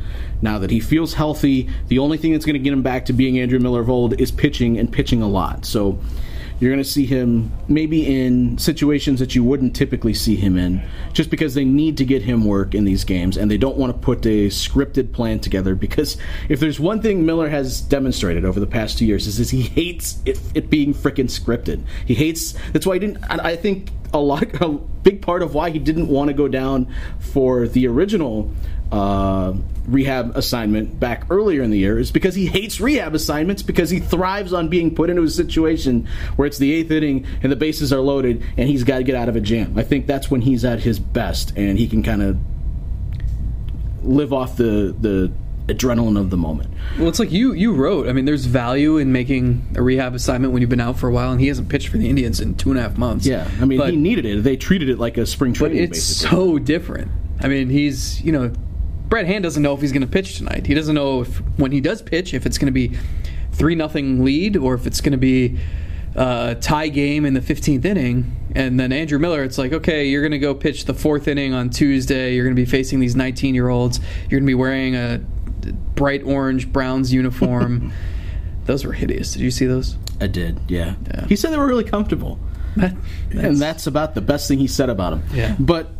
now 0.43 0.61
that 0.61 0.71
he 0.71 0.79
feels 0.79 1.15
healthy. 1.15 1.69
The 1.89 1.99
only 1.99 2.19
thing 2.19 2.31
that's 2.31 2.45
going 2.45 2.55
to 2.55 2.61
get 2.61 2.73
him 2.73 2.85
back 2.85 3.07
to 3.07 3.13
being 3.13 3.41
Andrew 3.41 3.59
Miller 3.59 3.81
of 3.81 3.91
old 3.91 4.21
is 4.21 4.31
pitching 4.31 4.79
and 4.79 4.93
pitching 4.93 5.23
a 5.23 5.29
lot. 5.29 5.65
So 5.65 5.99
you're 6.63 6.71
going 6.71 6.83
to 6.83 6.89
see 6.89 7.07
him 7.07 7.53
maybe 7.67 8.07
in 8.07 8.57
situations 8.57 9.19
that 9.19 9.35
you 9.35 9.43
wouldn't 9.43 9.75
typically 9.75 10.15
see 10.15 10.37
him 10.37 10.57
in, 10.57 10.81
just 11.13 11.29
because 11.29 11.55
they 11.55 11.65
need 11.65 11.97
to 11.97 12.05
get 12.05 12.23
him 12.23 12.45
work 12.45 12.73
in 12.73 12.85
these 12.85 13.03
games 13.03 13.37
and 13.37 13.51
they 13.51 13.59
don't 13.59 13.77
want 13.77 13.93
to 13.93 13.99
put 13.99 14.25
a 14.25 14.47
scripted 14.47 15.13
plan 15.13 15.41
together. 15.41 15.75
Because 15.75 16.17
if 16.49 16.61
there's 16.61 16.79
one 16.79 17.03
thing 17.03 17.27
Miller 17.27 17.49
has 17.49 17.81
demonstrated 17.81 18.45
over 18.45 18.61
the 18.61 18.67
past 18.67 18.97
two 18.97 19.05
years 19.05 19.27
is, 19.27 19.41
is 19.41 19.51
he 19.51 19.63
hates 19.63 20.21
it, 20.25 20.39
it 20.55 20.71
being 20.71 20.95
freaking 20.95 21.29
scripted. 21.29 21.83
He 22.07 22.15
hates. 22.15 22.55
That's 22.73 22.87
why 22.87 22.95
he 22.95 23.01
didn't. 23.01 23.25
I 23.29 23.57
think 23.57 23.91
a 24.13 24.21
lot, 24.21 24.45
a 24.61 24.69
big 24.69 25.21
part 25.21 25.43
of 25.43 25.55
why 25.55 25.71
he 25.71 25.81
didn't 25.81 26.07
want 26.07 26.29
to 26.29 26.35
go 26.35 26.47
down 26.47 26.95
for 27.19 27.67
the 27.67 27.89
original 27.89 28.53
uh, 28.93 29.55
rehab 29.87 30.37
assignment 30.37 30.99
back 31.01 31.27
earlier 31.31 31.63
in 31.63 31.71
the 31.71 31.79
year 31.79 31.99
is 31.99 32.13
because 32.13 32.35
he 32.35 32.47
hates 32.47 32.81
rehab 32.81 33.15
assignments 33.15 33.63
because 33.63 33.91
he 33.91 33.99
thrives 33.99 34.53
on 34.53 34.69
being 34.69 34.95
put 34.95 35.11
into 35.11 35.23
a 35.23 35.29
situation 35.29 36.07
where 36.37 36.47
it's 36.47 36.59
the 36.59 36.73
eighth 36.73 36.91
inning 36.91 37.27
and 37.43 37.51
the 37.51 37.57
bases 37.57 37.93
are 37.93 38.01
loaded 38.01 38.43
and 38.57 38.69
he's 38.69 38.85
got 38.85 38.99
to 38.99 39.05
get 39.05 39.17
out 39.17 39.29
of 39.29 39.37
a 39.37 39.41
jam. 39.41 39.77
I 39.77 39.83
think 39.83 40.07
that's 40.07 40.31
when 40.31 40.41
he's 40.41 40.65
at 40.65 40.81
his 40.81 40.99
best 40.99 41.57
and 41.57 41.79
he 41.79 41.89
can 41.89 42.03
kind 42.03 42.23
of 42.23 42.39
live 44.05 44.33
off 44.33 44.57
the 44.57 44.95
the 45.01 45.33
adrenaline 45.69 46.19
of 46.19 46.31
the 46.31 46.37
moment. 46.37 46.71
Well, 46.99 47.09
it's 47.09 47.19
like 47.19 47.31
you 47.31 47.53
you 47.53 47.75
wrote. 47.75 48.09
I 48.09 48.13
mean, 48.13 48.25
there's 48.25 48.47
value 48.47 48.99
in 48.99 49.13
making 49.13 49.75
a 49.77 49.83
rehab 49.83 50.15
assignment 50.15 50.53
when 50.53 50.61
you've 50.61 50.71
been 50.71 50.81
out 50.81 50.99
for 50.99 51.09
a 51.09 51.13
while, 51.13 51.31
and 51.33 51.41
he 51.41 51.49
hasn't 51.49 51.69
pitched 51.69 51.89
for 51.89 51.99
the 51.99 52.09
Indians 52.09 52.41
in 52.41 52.55
two 52.55 52.71
and 52.71 52.79
a 52.79 52.83
half 52.83 52.99
months. 52.99 53.27
Yeah, 53.27 53.49
I 53.61 53.65
mean, 53.65 53.79
but, 53.79 53.91
he 53.91 53.97
needed 53.97 54.27
it. 54.27 54.43
They 54.43 54.57
treated 54.57 54.89
it 54.89 54.99
like 54.99 55.17
a 55.19 55.27
spring 55.27 55.53
training. 55.53 55.79
But 55.79 55.97
it's 55.97 56.21
basically. 56.21 56.39
so 56.39 56.59
different. 56.59 57.11
I 57.41 57.49
mean, 57.49 57.71
he's 57.71 58.21
you 58.23 58.33
know 58.33 58.53
Brad 59.13 59.27
Hand 59.27 59.45
doesn't 59.45 59.63
know 59.63 59.75
if 59.75 59.83
he's 59.83 59.93
going 59.93 60.01
to 60.01 60.07
pitch 60.07 60.39
tonight. 60.39 60.65
He 60.65 60.73
doesn't 60.73 60.95
know 60.95 61.21
if 61.21 61.37
when 61.59 61.71
he 61.71 61.83
does 61.83 62.01
pitch 62.01 62.33
if 62.33 62.47
it's 62.47 62.57
going 62.57 62.69
to 62.69 62.73
be 62.73 62.97
three 63.53 63.75
nothing 63.75 64.25
lead 64.25 64.57
or 64.57 64.73
if 64.73 64.87
it's 64.87 65.03
going 65.03 65.13
to 65.13 65.19
be 65.19 65.59
a 66.15 66.57
tie 66.59 66.89
game 66.89 67.27
in 67.27 67.35
the 67.35 67.43
15th 67.43 67.85
inning. 67.85 68.35
And 68.55 68.81
then 68.81 68.91
Andrew 68.91 69.19
Miller, 69.19 69.43
it's 69.43 69.59
like, 69.59 69.75
okay, 69.75 70.07
you're 70.07 70.23
going 70.23 70.33
to 70.33 70.39
go 70.39 70.55
pitch 70.55 70.87
the 70.87 70.95
fourth 70.95 71.29
inning 71.29 71.53
on 71.53 71.69
Tuesday. 71.69 72.35
You're 72.35 72.47
going 72.47 72.57
to 72.57 72.63
be 72.63 72.65
facing 72.65 73.01
these 73.01 73.15
19 73.15 73.55
year 73.55 73.69
olds. 73.69 74.01
You're 74.31 74.41
going 74.41 74.45
to 74.45 74.51
be 74.51 74.55
wearing 74.55 74.97
a 74.97 75.19
bright 75.95 76.23
orange 76.23 76.73
Browns 76.73 77.13
uniform. 77.13 77.93
those 78.65 78.87
were 78.87 78.95
hideous. 78.95 79.35
Did 79.35 79.43
you 79.43 79.51
see 79.51 79.67
those? 79.67 79.99
I 80.23 80.27
did. 80.27 80.59
Yeah. 80.69 80.95
yeah. 81.09 81.27
He 81.27 81.37
said 81.37 81.53
they 81.53 81.59
were 81.59 81.67
really 81.67 81.85
comfortable. 81.85 82.41
That, 82.77 82.97
that's, 83.29 83.45
and 83.45 83.61
that's 83.61 83.87
about 83.87 84.15
the 84.15 84.23
best 84.23 84.49
thing 84.49 84.59
he 84.59 84.69
said 84.69 84.89
about 84.89 85.11
them. 85.11 85.25
Yeah. 85.35 85.55
But 85.61 85.91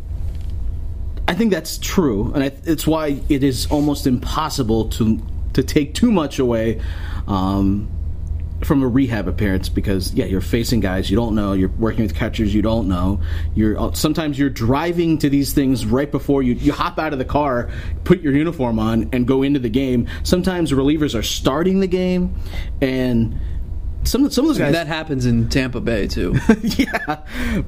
I 1.27 1.33
think 1.35 1.51
that's 1.51 1.77
true, 1.77 2.33
and 2.33 2.43
it's 2.65 2.85
why 2.85 3.21
it 3.29 3.43
is 3.43 3.67
almost 3.67 4.07
impossible 4.07 4.89
to 4.89 5.21
to 5.53 5.63
take 5.63 5.93
too 5.93 6.11
much 6.11 6.39
away 6.39 6.81
um, 7.27 7.87
from 8.63 8.83
a 8.83 8.87
rehab 8.87 9.27
appearance 9.27 9.69
because 9.69 10.13
yeah, 10.13 10.25
you're 10.25 10.41
facing 10.41 10.79
guys 10.79 11.09
you 11.09 11.15
don't 11.15 11.35
know, 11.35 11.53
you're 11.53 11.69
working 11.69 12.03
with 12.03 12.15
catchers 12.15 12.53
you 12.53 12.61
don't 12.61 12.87
know. 12.87 13.21
You're 13.55 13.79
uh, 13.79 13.93
sometimes 13.93 14.37
you're 14.37 14.49
driving 14.49 15.17
to 15.19 15.29
these 15.29 15.53
things 15.53 15.85
right 15.85 16.11
before 16.11 16.43
you 16.43 16.53
you 16.55 16.73
hop 16.73 16.99
out 16.99 17.13
of 17.13 17.19
the 17.19 17.25
car, 17.25 17.69
put 18.03 18.21
your 18.21 18.35
uniform 18.35 18.79
on, 18.79 19.09
and 19.13 19.27
go 19.27 19.43
into 19.43 19.59
the 19.59 19.69
game. 19.69 20.07
Sometimes 20.23 20.71
relievers 20.71 21.17
are 21.17 21.23
starting 21.23 21.79
the 21.79 21.87
game, 21.87 22.35
and 22.81 23.39
some 24.03 24.29
some 24.29 24.45
of 24.45 24.49
those 24.49 24.57
guys 24.57 24.73
that 24.73 24.87
happens 24.87 25.25
in 25.25 25.49
Tampa 25.49 25.79
Bay 25.79 26.07
too. 26.07 26.35
yeah, 26.61 27.23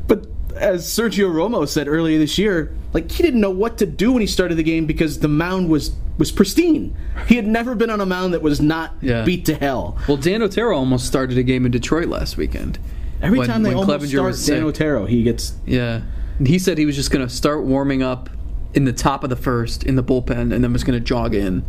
but 0.07 0.27
as 0.55 0.85
Sergio 0.85 1.31
Romo 1.31 1.67
said 1.67 1.87
earlier 1.87 2.17
this 2.17 2.37
year, 2.37 2.73
like 2.93 3.11
he 3.11 3.23
didn't 3.23 3.41
know 3.41 3.51
what 3.51 3.77
to 3.79 3.85
do 3.85 4.11
when 4.11 4.21
he 4.21 4.27
started 4.27 4.55
the 4.55 4.63
game 4.63 4.85
because 4.85 5.19
the 5.19 5.27
mound 5.27 5.69
was 5.69 5.95
was 6.17 6.31
pristine. 6.31 6.95
He 7.27 7.35
had 7.35 7.45
never 7.45 7.75
been 7.75 7.89
on 7.89 7.99
a 7.99 8.05
mound 8.05 8.33
that 8.33 8.41
was 8.41 8.61
not 8.61 8.93
yeah. 9.01 9.25
beat 9.25 9.45
to 9.45 9.55
hell. 9.55 9.97
Well, 10.07 10.17
Dan 10.17 10.41
Otero 10.41 10.77
almost 10.77 11.05
started 11.05 11.37
a 11.37 11.43
game 11.43 11.65
in 11.65 11.71
Detroit 11.71 12.07
last 12.07 12.37
weekend. 12.37 12.79
Every 13.21 13.39
when, 13.39 13.47
time 13.47 13.63
they 13.63 13.73
almost 13.73 14.05
Clevinger 14.05 14.33
start 14.33 14.57
Dan 14.57 14.65
Otero, 14.65 15.05
he 15.05 15.23
gets 15.23 15.53
yeah. 15.65 16.01
He 16.43 16.59
said 16.59 16.77
he 16.77 16.85
was 16.85 16.95
just 16.95 17.11
going 17.11 17.25
to 17.25 17.33
start 17.33 17.63
warming 17.63 18.03
up 18.03 18.29
in 18.73 18.83
the 18.83 18.93
top 18.93 19.23
of 19.23 19.29
the 19.29 19.37
first 19.37 19.83
in 19.83 19.95
the 19.95 20.03
bullpen, 20.03 20.53
and 20.53 20.63
then 20.63 20.73
was 20.73 20.83
going 20.83 20.99
to 20.99 21.05
jog 21.05 21.33
in. 21.33 21.65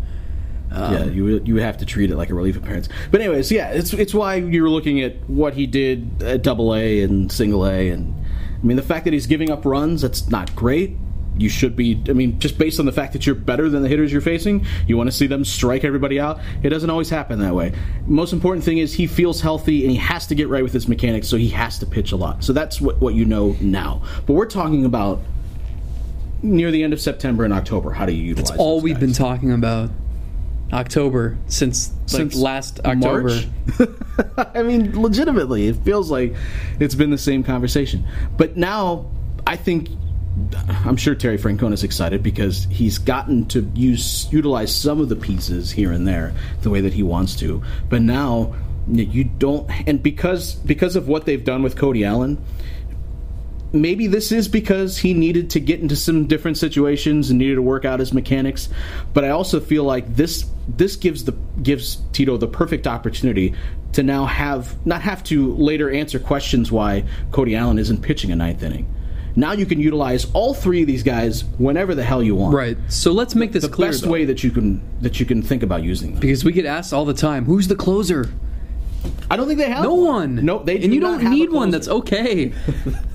Um, 0.73 0.93
yeah, 0.93 1.05
you 1.05 1.41
you 1.45 1.57
have 1.57 1.79
to 1.79 1.87
treat 1.87 2.11
it 2.11 2.17
like 2.17 2.31
a 2.31 2.35
relief 2.35 2.57
appearance. 2.57 2.89
But 3.11 3.21
anyways, 3.21 3.51
yeah, 3.53 3.71
it's 3.71 3.93
it's 3.93 4.13
why 4.13 4.37
you're 4.37 4.69
looking 4.69 5.01
at 5.01 5.17
what 5.29 5.55
he 5.55 5.67
did 5.67 6.23
at 6.23 6.43
Double 6.43 6.75
A 6.75 7.03
and 7.03 7.31
Single 7.31 7.67
A, 7.67 7.91
and 7.91 8.15
I 8.61 8.67
mean 8.67 8.77
the 8.77 8.83
fact 8.83 9.05
that 9.05 9.13
he's 9.13 9.27
giving 9.27 9.51
up 9.51 9.65
runs 9.65 10.03
that's 10.03 10.29
not 10.29 10.55
great. 10.57 10.97
You 11.39 11.51
should 11.51 11.77
be. 11.77 12.03
I 12.09 12.15
mean, 12.15 12.39
just 12.39 12.57
based 12.57 12.81
on 12.81 12.87
the 12.87 12.93
fact 12.93 13.13
that 13.13 13.27
you're 13.27 13.35
better 13.35 13.69
than 13.69 13.83
the 13.83 13.89
hitters 13.89 14.11
you're 14.11 14.23
facing, 14.23 14.65
you 14.87 14.97
want 14.97 15.09
to 15.09 15.13
see 15.15 15.27
them 15.27 15.45
strike 15.45 15.85
everybody 15.85 16.19
out. 16.19 16.41
It 16.63 16.71
doesn't 16.71 16.89
always 16.89 17.11
happen 17.11 17.41
that 17.41 17.55
way. 17.55 17.73
Most 18.07 18.33
important 18.33 18.65
thing 18.65 18.79
is 18.79 18.95
he 18.95 19.07
feels 19.07 19.43
healthy 19.43 19.83
and 19.83 19.91
he 19.91 19.99
has 19.99 20.27
to 20.29 20.35
get 20.35 20.49
right 20.49 20.63
with 20.63 20.73
his 20.73 20.89
mechanics, 20.89 21.29
so 21.29 21.37
he 21.37 21.51
has 21.51 21.79
to 21.81 21.87
pitch 21.87 22.13
a 22.13 22.17
lot. 22.17 22.43
So 22.43 22.55
that's 22.55 22.81
what 22.81 23.01
what 23.03 23.15
you 23.15 23.27
know 23.27 23.55
now. 23.61 24.03
But 24.25 24.33
we're 24.33 24.47
talking 24.47 24.87
about 24.87 25.21
near 26.43 26.71
the 26.71 26.83
end 26.83 26.95
of 26.95 27.01
September 27.03 27.45
and 27.45 27.53
October. 27.53 27.91
How 27.91 28.07
do 28.07 28.13
you 28.13 28.23
utilize? 28.23 28.49
That's 28.49 28.61
all 28.61 28.81
we've 28.81 28.95
guys? 28.95 29.01
been 29.01 29.13
talking 29.13 29.53
about. 29.53 29.91
October 30.73 31.39
since 31.47 31.93
since 32.07 32.35
last 32.35 32.81
October. 32.85 33.41
I 34.55 34.63
mean, 34.63 35.01
legitimately, 35.01 35.69
it 35.69 35.77
feels 35.77 36.11
like 36.11 36.35
it's 36.81 36.95
been 36.95 37.11
the 37.11 37.19
same 37.19 37.45
conversation. 37.45 38.07
But 38.37 38.57
now, 38.57 39.11
I 39.47 39.57
think 39.57 39.89
I'm 40.69 40.97
sure 40.97 41.15
Terry 41.15 41.39
Francona 41.39 41.73
is 41.73 41.85
excited 41.85 42.23
because 42.23 42.67
he's 42.71 42.99
gotten 42.99 43.47
to 43.47 43.71
use 43.75 44.31
utilize 44.33 44.75
some 44.75 45.01
of 45.01 45.09
the 45.09 45.17
pieces 45.17 45.71
here 45.71 45.93
and 45.93 46.07
there 46.07 46.35
the 46.63 46.71
way 46.71 46.81
that 46.81 46.93
he 46.93 47.03
wants 47.03 47.37
to. 47.37 47.63
But 47.89 48.03
now 48.03 48.55
you 48.89 49.25
don't, 49.25 49.69
and 49.89 50.03
because 50.03 50.55
because 50.55 50.97
of 50.97 51.09
what 51.09 51.27
they've 51.27 51.45
done 51.45 51.63
with 51.63 51.77
Cody 51.77 52.05
Allen, 52.05 52.43
maybe 53.81 54.07
this 54.07 54.33
is 54.33 54.49
because 54.49 54.99
he 54.99 55.15
needed 55.15 55.51
to 55.51 55.61
get 55.61 55.81
into 55.81 55.97
some 55.97 56.27
different 56.27 56.59
situations 56.59 57.31
and 57.31 57.39
needed 57.39 57.57
to 57.57 57.63
work 57.63 57.85
out 57.85 58.01
his 58.01 58.13
mechanics. 58.13 58.69
But 59.13 59.25
I 59.25 59.31
also 59.31 59.61
feel 59.61 59.85
like 59.85 60.15
this 60.15 60.45
this 60.69 60.97
gives 60.97 61.25
the 61.25 61.33
gives 61.63 61.97
Tito 62.13 62.37
the 62.37 62.49
perfect 62.49 62.87
opportunity 62.87 63.55
to 63.93 64.03
now 64.03 64.27
have 64.27 64.75
not 64.87 65.03
have 65.03 65.23
to 65.25 65.55
later 65.55 65.91
answer 65.91 66.19
questions 66.19 66.73
why 66.73 67.05
Cody 67.33 67.55
Allen 67.57 67.79
isn't 67.79 68.03
pitching 68.03 68.31
a 68.33 68.37
ninth 68.37 68.63
inning. 68.63 68.93
Now 69.39 69.53
you 69.53 69.67
can 69.67 69.79
utilize 69.81 70.27
all 70.33 70.55
three 70.55 70.81
of 70.81 70.87
these 70.87 71.03
guys 71.03 71.45
whenever 71.59 71.95
the 71.95 72.03
hell 72.03 72.23
you 72.23 72.35
want. 72.35 72.55
Right. 72.55 72.79
So 72.89 73.13
let's 73.13 73.35
make 73.35 73.53
this 73.53 73.65
the 73.65 73.69
clear. 73.69 73.89
The 73.89 73.93
best 73.93 74.05
though. 74.05 74.11
way 74.11 74.25
that 74.25 74.43
you 74.43 74.51
can 74.51 74.81
that 75.03 75.21
you 75.21 75.27
can 75.27 75.43
think 75.43 75.63
about 75.63 75.83
using 75.83 76.13
them. 76.13 76.21
Because 76.21 76.45
we 76.45 76.53
get 76.53 76.65
asked 76.65 76.93
all 76.93 77.05
the 77.05 77.15
time, 77.15 77.45
"Who's 77.45 77.69
the 77.69 77.77
closer?" 77.77 78.31
I 79.31 79.37
don't 79.37 79.47
think 79.47 79.59
they 79.59 79.71
have 79.71 79.83
no 79.83 79.95
one. 79.95 80.45
No, 80.45 80.63
they 80.63 80.83
and 80.83 80.95
you 80.95 81.01
don't 81.01 81.25
need 81.25 81.51
one. 81.51 81.71
That's 81.71 81.89
okay. 81.89 82.53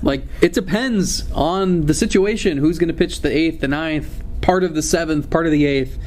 like 0.02 0.24
it 0.40 0.52
depends 0.52 1.30
on 1.32 1.86
the 1.86 1.94
situation. 1.94 2.58
Who's 2.58 2.78
going 2.78 2.88
to 2.88 2.94
pitch 2.94 3.20
the 3.20 3.34
eighth, 3.34 3.60
the 3.60 3.68
ninth, 3.68 4.22
part 4.40 4.64
of 4.64 4.74
the 4.74 4.82
seventh, 4.82 5.30
part 5.30 5.46
of 5.46 5.52
the 5.52 5.64
eighth. 5.66 5.98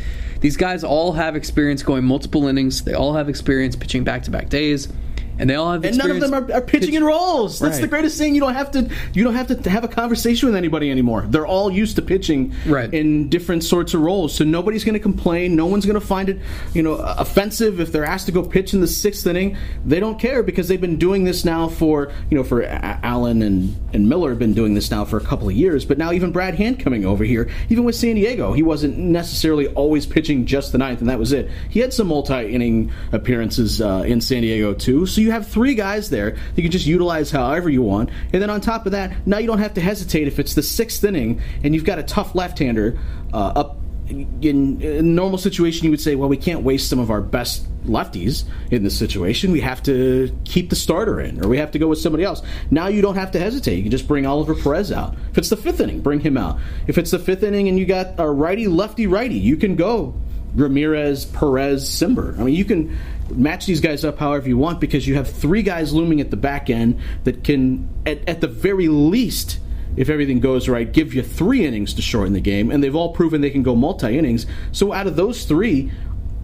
These 0.42 0.58
guys 0.58 0.84
all 0.84 1.14
have 1.14 1.36
experience 1.36 1.82
going 1.82 2.04
multiple 2.04 2.48
innings. 2.48 2.84
They 2.84 2.94
all 2.94 3.14
have 3.14 3.30
experience 3.30 3.76
pitching 3.76 4.04
back 4.04 4.24
to 4.24 4.32
back 4.32 4.50
days 4.50 4.90
and 5.38 5.50
they 5.50 5.56
all 5.56 5.72
have 5.72 5.84
and 5.84 5.98
none 5.98 6.12
of 6.12 6.20
them 6.20 6.34
are, 6.34 6.54
are 6.54 6.62
pitching 6.62 6.90
pitch. 6.90 6.96
in 6.96 7.04
roles. 7.04 7.60
That's 7.60 7.76
right. 7.76 7.82
the 7.82 7.88
greatest 7.88 8.18
thing. 8.18 8.36
You 8.36 8.42
don't 8.42 8.54
have 8.54 8.72
to 8.72 8.90
you 9.14 9.24
don't 9.24 9.36
have 9.36 9.48
to 9.48 9.70
have 9.70 9.84
a 9.84 9.88
conversation 9.88 10.48
with 10.48 10.56
anybody 10.56 10.90
anymore. 10.90 11.26
They're 11.28 11.46
all 11.46 11.72
used 11.72 11.96
to 11.98 12.02
pitching 12.02 12.54
right. 12.66 12.94
in 12.94 13.30
different 13.30 13.64
sorts 13.64 13.94
of 13.94 14.02
roles, 14.02 14.34
so 14.34 14.44
nobody's 14.44 14.84
going 14.84 14.94
to 14.94 15.00
complain. 15.00 15.56
No 15.56 15.66
one's 15.66 15.86
going 15.86 16.00
to 16.00 16.06
find 16.06 16.30
it 16.30 16.40
you 16.74 16.84
know 16.84 16.94
offensive 16.94 17.80
if 17.80 17.92
they're 17.92 18.06
asked 18.06 18.28
to 18.28 18.32
go 18.32 18.44
pitch 18.44 18.74
in 18.74 18.82
the 18.82 18.88
sixth 18.88 19.26
inning. 19.28 19.58
They 19.86 20.00
don't 20.00 20.20
care 20.20 20.44
because 20.44 20.68
they've 20.68 20.80
been 20.80 20.98
doing 20.98 21.24
this 21.24 21.46
now 21.46 21.68
for 21.68 22.12
you 22.30 22.38
know 22.38 22.44
for 22.44 22.64
Allen 22.64 23.42
and 23.42 23.76
and 23.94 24.08
Miller 24.10 24.30
have 24.30 24.40
been 24.40 24.54
doing 24.54 24.74
this 24.74 24.92
now 24.92 25.06
for 25.06 25.18
a 25.18 25.24
couple 25.24 25.50
of 25.50 25.56
years. 25.56 25.86
But 25.86 25.98
now 25.98 26.12
even 26.12 26.32
Brad 26.32 26.56
Hand 26.56 26.80
coming 26.80 27.06
over 27.06 27.24
here, 27.24 27.50
even 27.70 27.84
with 27.84 27.96
San 27.96 28.16
Diego, 28.16 28.54
he 28.54 28.64
wasn't 28.64 28.98
necessarily 28.98 29.68
always 29.68 30.06
pitching 30.06 30.46
just 30.46 30.72
the 30.72 30.78
ninth, 30.78 31.00
and 31.00 31.10
that 31.10 31.20
was 31.20 31.34
it. 31.34 31.50
He 31.70 31.80
had 31.80 31.94
some 31.94 32.08
multi 32.08 32.54
inning 32.54 32.92
appearances 33.12 33.82
uh, 33.82 34.04
in 34.06 34.22
San 34.22 34.42
Diego 34.42 34.74
too. 34.74 35.06
So 35.06 35.22
you 35.26 35.32
have 35.32 35.48
three 35.48 35.76
guys 35.76 36.10
there 36.10 36.38
you 36.56 36.64
can 36.64 36.72
just 36.72 36.86
utilize 36.86 37.32
however 37.32 37.70
you 37.70 37.82
want. 37.82 38.10
And 38.32 38.42
then 38.42 38.50
on 38.50 38.62
top 38.62 38.86
of 38.86 38.92
that, 38.94 39.28
now 39.28 39.38
you 39.38 39.48
don't 39.48 39.60
have 39.60 39.74
to 39.76 39.82
hesitate 39.82 40.28
if 40.28 40.40
it's 40.40 40.54
the 40.54 40.64
sixth 40.64 41.04
inning 41.04 41.42
and 41.64 41.74
you've 41.74 41.84
got 41.84 42.00
a 42.00 42.04
tough 42.04 42.36
left-hander 42.36 42.98
uh, 43.34 43.38
up 43.38 43.78
in, 44.08 44.82
in 44.82 45.16
normal 45.16 45.38
situation, 45.38 45.86
you 45.86 45.92
would 45.92 46.02
say, 46.02 46.16
well, 46.16 46.30
we 46.30 46.38
can't 46.38 46.62
waste 46.62 46.90
some 46.90 47.00
of 47.00 47.10
our 47.10 47.22
best 47.22 47.68
lefties 47.86 48.44
in 48.72 48.84
this 48.84 48.98
situation. 48.98 49.52
We 49.52 49.62
have 49.62 49.82
to 49.84 50.36
keep 50.46 50.70
the 50.70 50.76
starter 50.76 51.20
in, 51.20 51.44
or 51.44 51.48
we 51.48 51.58
have 51.58 51.72
to 51.72 51.80
go 51.80 51.88
with 51.88 52.00
somebody 52.00 52.24
else. 52.24 52.42
Now 52.70 52.88
you 52.88 53.02
don't 53.02 53.16
have 53.16 53.32
to 53.32 53.40
hesitate. 53.40 53.78
You 53.78 53.84
can 53.84 53.92
just 53.92 54.08
bring 54.08 54.26
Oliver 54.26 54.56
Perez 54.56 54.92
out. 54.92 55.16
If 55.32 55.40
it's 55.40 55.50
the 55.50 55.58
fifth 55.58 55.80
inning, 55.80 56.02
bring 56.02 56.20
him 56.20 56.38
out. 56.38 56.60
If 56.88 56.98
it's 56.98 57.12
the 57.12 57.20
fifth 57.20 57.44
inning 57.44 57.68
and 57.68 57.80
you 57.80 57.86
got 57.86 58.20
a 58.20 58.30
righty, 58.30 58.68
lefty, 58.68 59.08
righty, 59.08 59.36
you 59.36 59.58
can 59.58 59.76
go 59.76 60.14
Ramirez, 60.56 61.26
Perez, 61.26 61.90
Cimber. 61.90 62.38
I 62.40 62.44
mean, 62.44 62.56
you 62.56 62.66
can 62.66 62.98
match 63.32 63.66
these 63.66 63.82
guys 63.82 64.06
up 64.06 64.20
however 64.20 64.48
you 64.48 64.58
want 64.58 64.80
because 64.80 65.08
you 65.08 65.16
have 65.16 65.30
three 65.30 65.62
guys 65.62 65.94
looming 65.94 66.22
at 66.22 66.32
the 66.32 66.38
back 66.38 66.70
end 66.70 67.00
that 67.24 67.44
can, 67.44 67.90
at, 68.06 68.28
at 68.28 68.42
the 68.42 68.48
very 68.48 68.88
least, 68.88 69.60
if 69.98 70.10
everything 70.10 70.40
goes 70.40 70.68
right, 70.68 70.92
give 70.92 71.14
you 71.14 71.22
three 71.22 71.66
innings 71.66 71.94
to 71.94 72.02
shorten 72.02 72.34
the 72.34 72.42
game, 72.42 72.72
and 72.72 72.84
they've 72.84 72.96
all 72.96 73.14
proven 73.14 73.42
they 73.42 73.50
can 73.50 73.64
go 73.64 73.76
multi 73.76 74.18
innings. 74.18 74.46
So 74.72 74.94
out 74.94 75.08
of 75.08 75.16
those 75.16 75.46
three, 75.46 75.92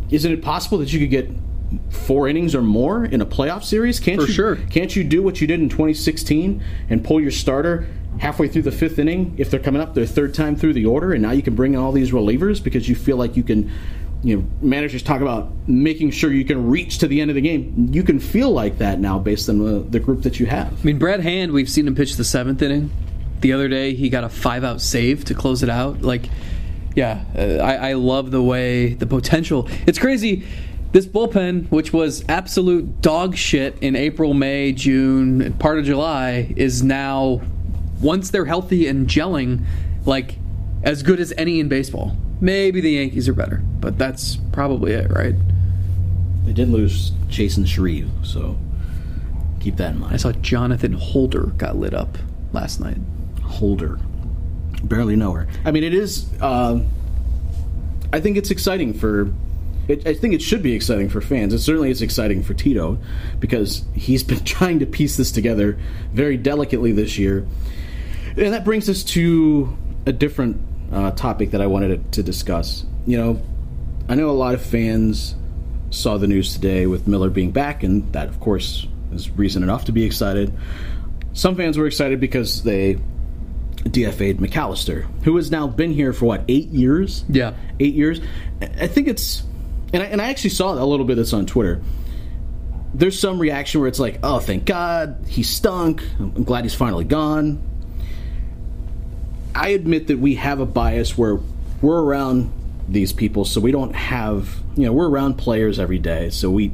isn't 0.10 0.32
it 0.32 0.42
possible 0.42 0.78
that 0.80 0.92
you 0.92 1.00
could 1.00 1.10
get 1.10 1.30
four 1.90 2.28
innings 2.28 2.54
or 2.54 2.62
more 2.62 3.06
in 3.06 3.22
a 3.22 3.26
playoff 3.26 3.64
series? 3.64 4.00
Can't 4.00 4.22
For 4.22 4.28
you, 4.28 4.34
sure. 4.34 4.56
Can't 4.56 4.96
you 4.96 5.04
do 5.04 5.24
what 5.24 5.42
you 5.42 5.48
did 5.48 5.60
in 5.60 5.70
2016 5.70 6.64
and 6.90 7.04
pull 7.04 7.22
your 7.22 7.32
starter 7.32 7.88
halfway 8.20 8.48
through 8.48 8.64
the 8.64 8.72
fifth 8.72 9.00
inning 9.00 9.34
if 9.38 9.50
they're 9.50 9.60
coming 9.60 9.82
up 9.82 9.94
their 9.94 10.06
third 10.06 10.34
time 10.34 10.56
through 10.56 10.74
the 10.74 10.86
order, 10.86 11.14
and 11.14 11.22
now 11.22 11.32
you 11.32 11.42
can 11.42 11.56
bring 11.56 11.74
in 11.74 11.80
all 11.80 11.92
these 11.92 12.12
relievers 12.12 12.64
because 12.64 12.88
you 12.90 12.96
feel 12.96 13.18
like 13.18 13.36
you 13.36 13.44
can. 13.44 13.72
You 14.24 14.38
know, 14.38 14.46
managers 14.62 15.02
talk 15.02 15.22
about 15.22 15.52
making 15.68 16.12
sure 16.12 16.32
you 16.32 16.46
can 16.46 16.70
reach 16.70 17.00
to 17.00 17.08
the 17.08 17.22
end 17.22 17.32
of 17.32 17.36
the 17.36 17.42
game. 17.42 17.90
You 17.92 18.04
can 18.04 18.20
feel 18.20 18.52
like 18.52 18.78
that 18.78 19.00
now 19.00 19.18
based 19.18 19.50
on 19.50 19.58
the, 19.58 19.80
the 19.80 20.00
group 20.00 20.22
that 20.24 20.40
you 20.40 20.46
have. 20.46 20.72
I 20.72 20.84
mean, 20.84 21.00
Brad 21.00 21.22
Hand, 21.22 21.52
we've 21.52 21.70
seen 21.70 21.88
him 21.88 21.96
pitch 21.96 22.16
the 22.18 22.24
seventh 22.24 22.62
inning. 22.62 22.92
The 23.40 23.54
other 23.54 23.68
day, 23.68 23.96
he 23.96 24.10
got 24.10 24.24
a 24.24 24.30
five 24.30 24.64
out 24.64 24.80
save 24.80 25.26
to 25.26 25.34
close 25.34 25.64
it 25.64 25.70
out. 25.70 26.04
Like, 26.04 26.30
yeah, 26.96 27.24
uh, 27.36 27.64
I, 27.64 27.90
I 27.90 27.94
love 27.94 28.30
the 28.30 28.44
way 28.44 28.94
the 28.94 29.08
potential. 29.08 29.68
It's 29.88 29.98
crazy. 29.98 30.46
This 30.92 31.08
bullpen, 31.08 31.72
which 31.72 31.92
was 31.92 32.24
absolute 32.28 33.02
dog 33.02 33.36
shit 33.38 33.78
in 33.82 33.96
April, 33.96 34.34
May, 34.36 34.74
June, 34.74 35.54
part 35.54 35.80
of 35.80 35.86
July, 35.86 36.54
is 36.58 36.84
now, 36.84 37.42
once 38.02 38.30
they're 38.30 38.46
healthy 38.46 38.88
and 38.88 39.08
gelling, 39.08 39.66
like 40.06 40.36
as 40.84 41.02
good 41.02 41.20
as 41.20 41.34
any 41.38 41.60
in 41.60 41.70
baseball. 41.70 42.16
Maybe 42.42 42.82
the 42.82 42.92
Yankees 42.92 43.30
are 43.30 43.34
better, 43.34 43.62
but 43.80 44.00
that's 44.00 44.38
probably 44.52 44.94
it, 44.94 45.12
right? 45.12 45.36
They 46.44 46.54
did 46.54 46.70
lose 46.70 47.12
Chasen 47.30 47.68
Shreve, 47.68 48.10
so 48.24 48.58
keep 49.60 49.78
that 49.78 49.94
in 49.94 50.00
mind. 50.00 50.16
I 50.16 50.18
saw 50.18 50.32
Jonathan 50.32 50.94
Holder 50.94 51.48
got 51.58 51.76
lit 51.76 51.94
up 51.94 52.18
last 52.52 52.80
night. 52.80 52.98
Holder. 53.44 54.00
Barely 54.84 55.16
know 55.16 55.34
her. 55.34 55.48
I 55.64 55.72
mean, 55.72 55.84
it 55.84 55.94
is. 55.94 56.28
Uh, 56.42 56.82
I 58.12 58.20
think 58.20 58.38
it's 58.38 58.50
exciting 58.50 58.96
for. 58.96 59.32
It, 59.88 60.08
I 60.08 60.14
think 60.16 60.34
it 60.34 60.42
should 60.42 60.64
be 60.64 60.74
exciting 60.74 61.10
for 61.10 61.22
fans. 61.22 61.54
It 61.54 61.60
certainly 61.60 61.92
is 61.92 62.02
exciting 62.02 62.42
for 62.42 62.56
Tito 62.56 62.98
because 63.40 63.84
he's 63.94 64.24
been 64.32 64.44
trying 64.44 64.80
to 64.80 64.88
piece 64.88 65.16
this 65.16 65.32
together 65.32 65.78
very 66.12 66.38
delicately 66.38 66.92
this 66.92 67.20
year. 67.20 67.46
And 68.36 68.54
that 68.54 68.64
brings 68.64 68.90
us 68.90 69.04
to 69.04 69.78
a 70.08 70.12
different 70.12 70.60
uh, 70.92 71.12
topic 71.12 71.52
that 71.52 71.62
I 71.62 71.68
wanted 71.68 72.12
to, 72.14 72.24
discuss. 72.24 72.86
You 73.06 73.18
know, 73.18 73.42
I 74.10 74.16
know 74.16 74.30
a 74.30 74.32
lot 74.32 74.54
of 74.54 74.62
fans 74.62 75.36
saw 75.90 76.18
the 76.18 76.28
news 76.28 76.54
today 76.54 76.86
with 76.86 77.08
Miller 77.08 77.30
being 77.30 77.52
back, 77.52 77.84
and 77.84 78.12
that, 78.14 78.28
of 78.28 78.40
course, 78.40 78.88
is 79.12 79.30
reason 79.32 79.64
enough 79.64 79.86
to 79.86 79.92
be 79.92 80.04
excited. 80.04 80.54
Some 81.34 81.56
fans 81.56 81.78
were 81.78 81.88
excited 81.88 82.20
because 82.20 82.64
they 82.64 83.00
DFA'd 83.84 84.38
McAllister, 84.38 85.04
who 85.24 85.36
has 85.38 85.50
now 85.50 85.68
been 85.68 85.92
here 85.92 86.14
for 86.14 86.26
what 86.26 86.44
eight 86.48 86.68
years? 86.68 87.24
Yeah. 87.30 87.54
eight 87.80 87.96
years. 87.96 88.22
I 88.62 88.88
think 88.88 89.08
it's, 89.08 89.44
and 89.94 90.04
I, 90.04 90.06
and 90.08 90.22
I 90.22 90.30
actually 90.30 90.52
saw 90.52 90.74
a 90.74 90.86
little 90.86 91.06
bit 91.06 91.14
of 91.14 91.18
this 91.18 91.34
on 91.34 91.46
Twitter. 91.46 91.82
There's 92.94 93.18
some 93.18 93.40
reaction 93.40 93.80
where 93.80 93.88
it's 93.88 94.00
like, 94.00 94.20
"Oh, 94.22 94.40
thank 94.40 94.66
God 94.66 95.24
he 95.26 95.44
stunk. 95.44 96.04
I'm 96.20 96.44
glad 96.44 96.66
he's 96.66 96.76
finally 96.76 97.06
gone." 97.06 97.64
I 99.54 99.70
admit 99.70 100.08
that 100.08 100.20
we 100.20 100.36
have 100.36 100.60
a 100.60 100.66
bias 100.66 101.18
where 101.18 101.40
we're 101.82 102.02
around 102.02 102.52
these 102.88 103.14
people, 103.14 103.46
so 103.46 103.62
we 103.62 103.72
don't 103.72 103.96
have, 103.96 104.50
you 104.76 104.86
know, 104.86 104.94
we're 104.94 105.10
around 105.10 105.36
players 105.36 105.80
every 105.80 106.00
day, 106.00 106.30
so 106.30 106.50
we 106.50 106.72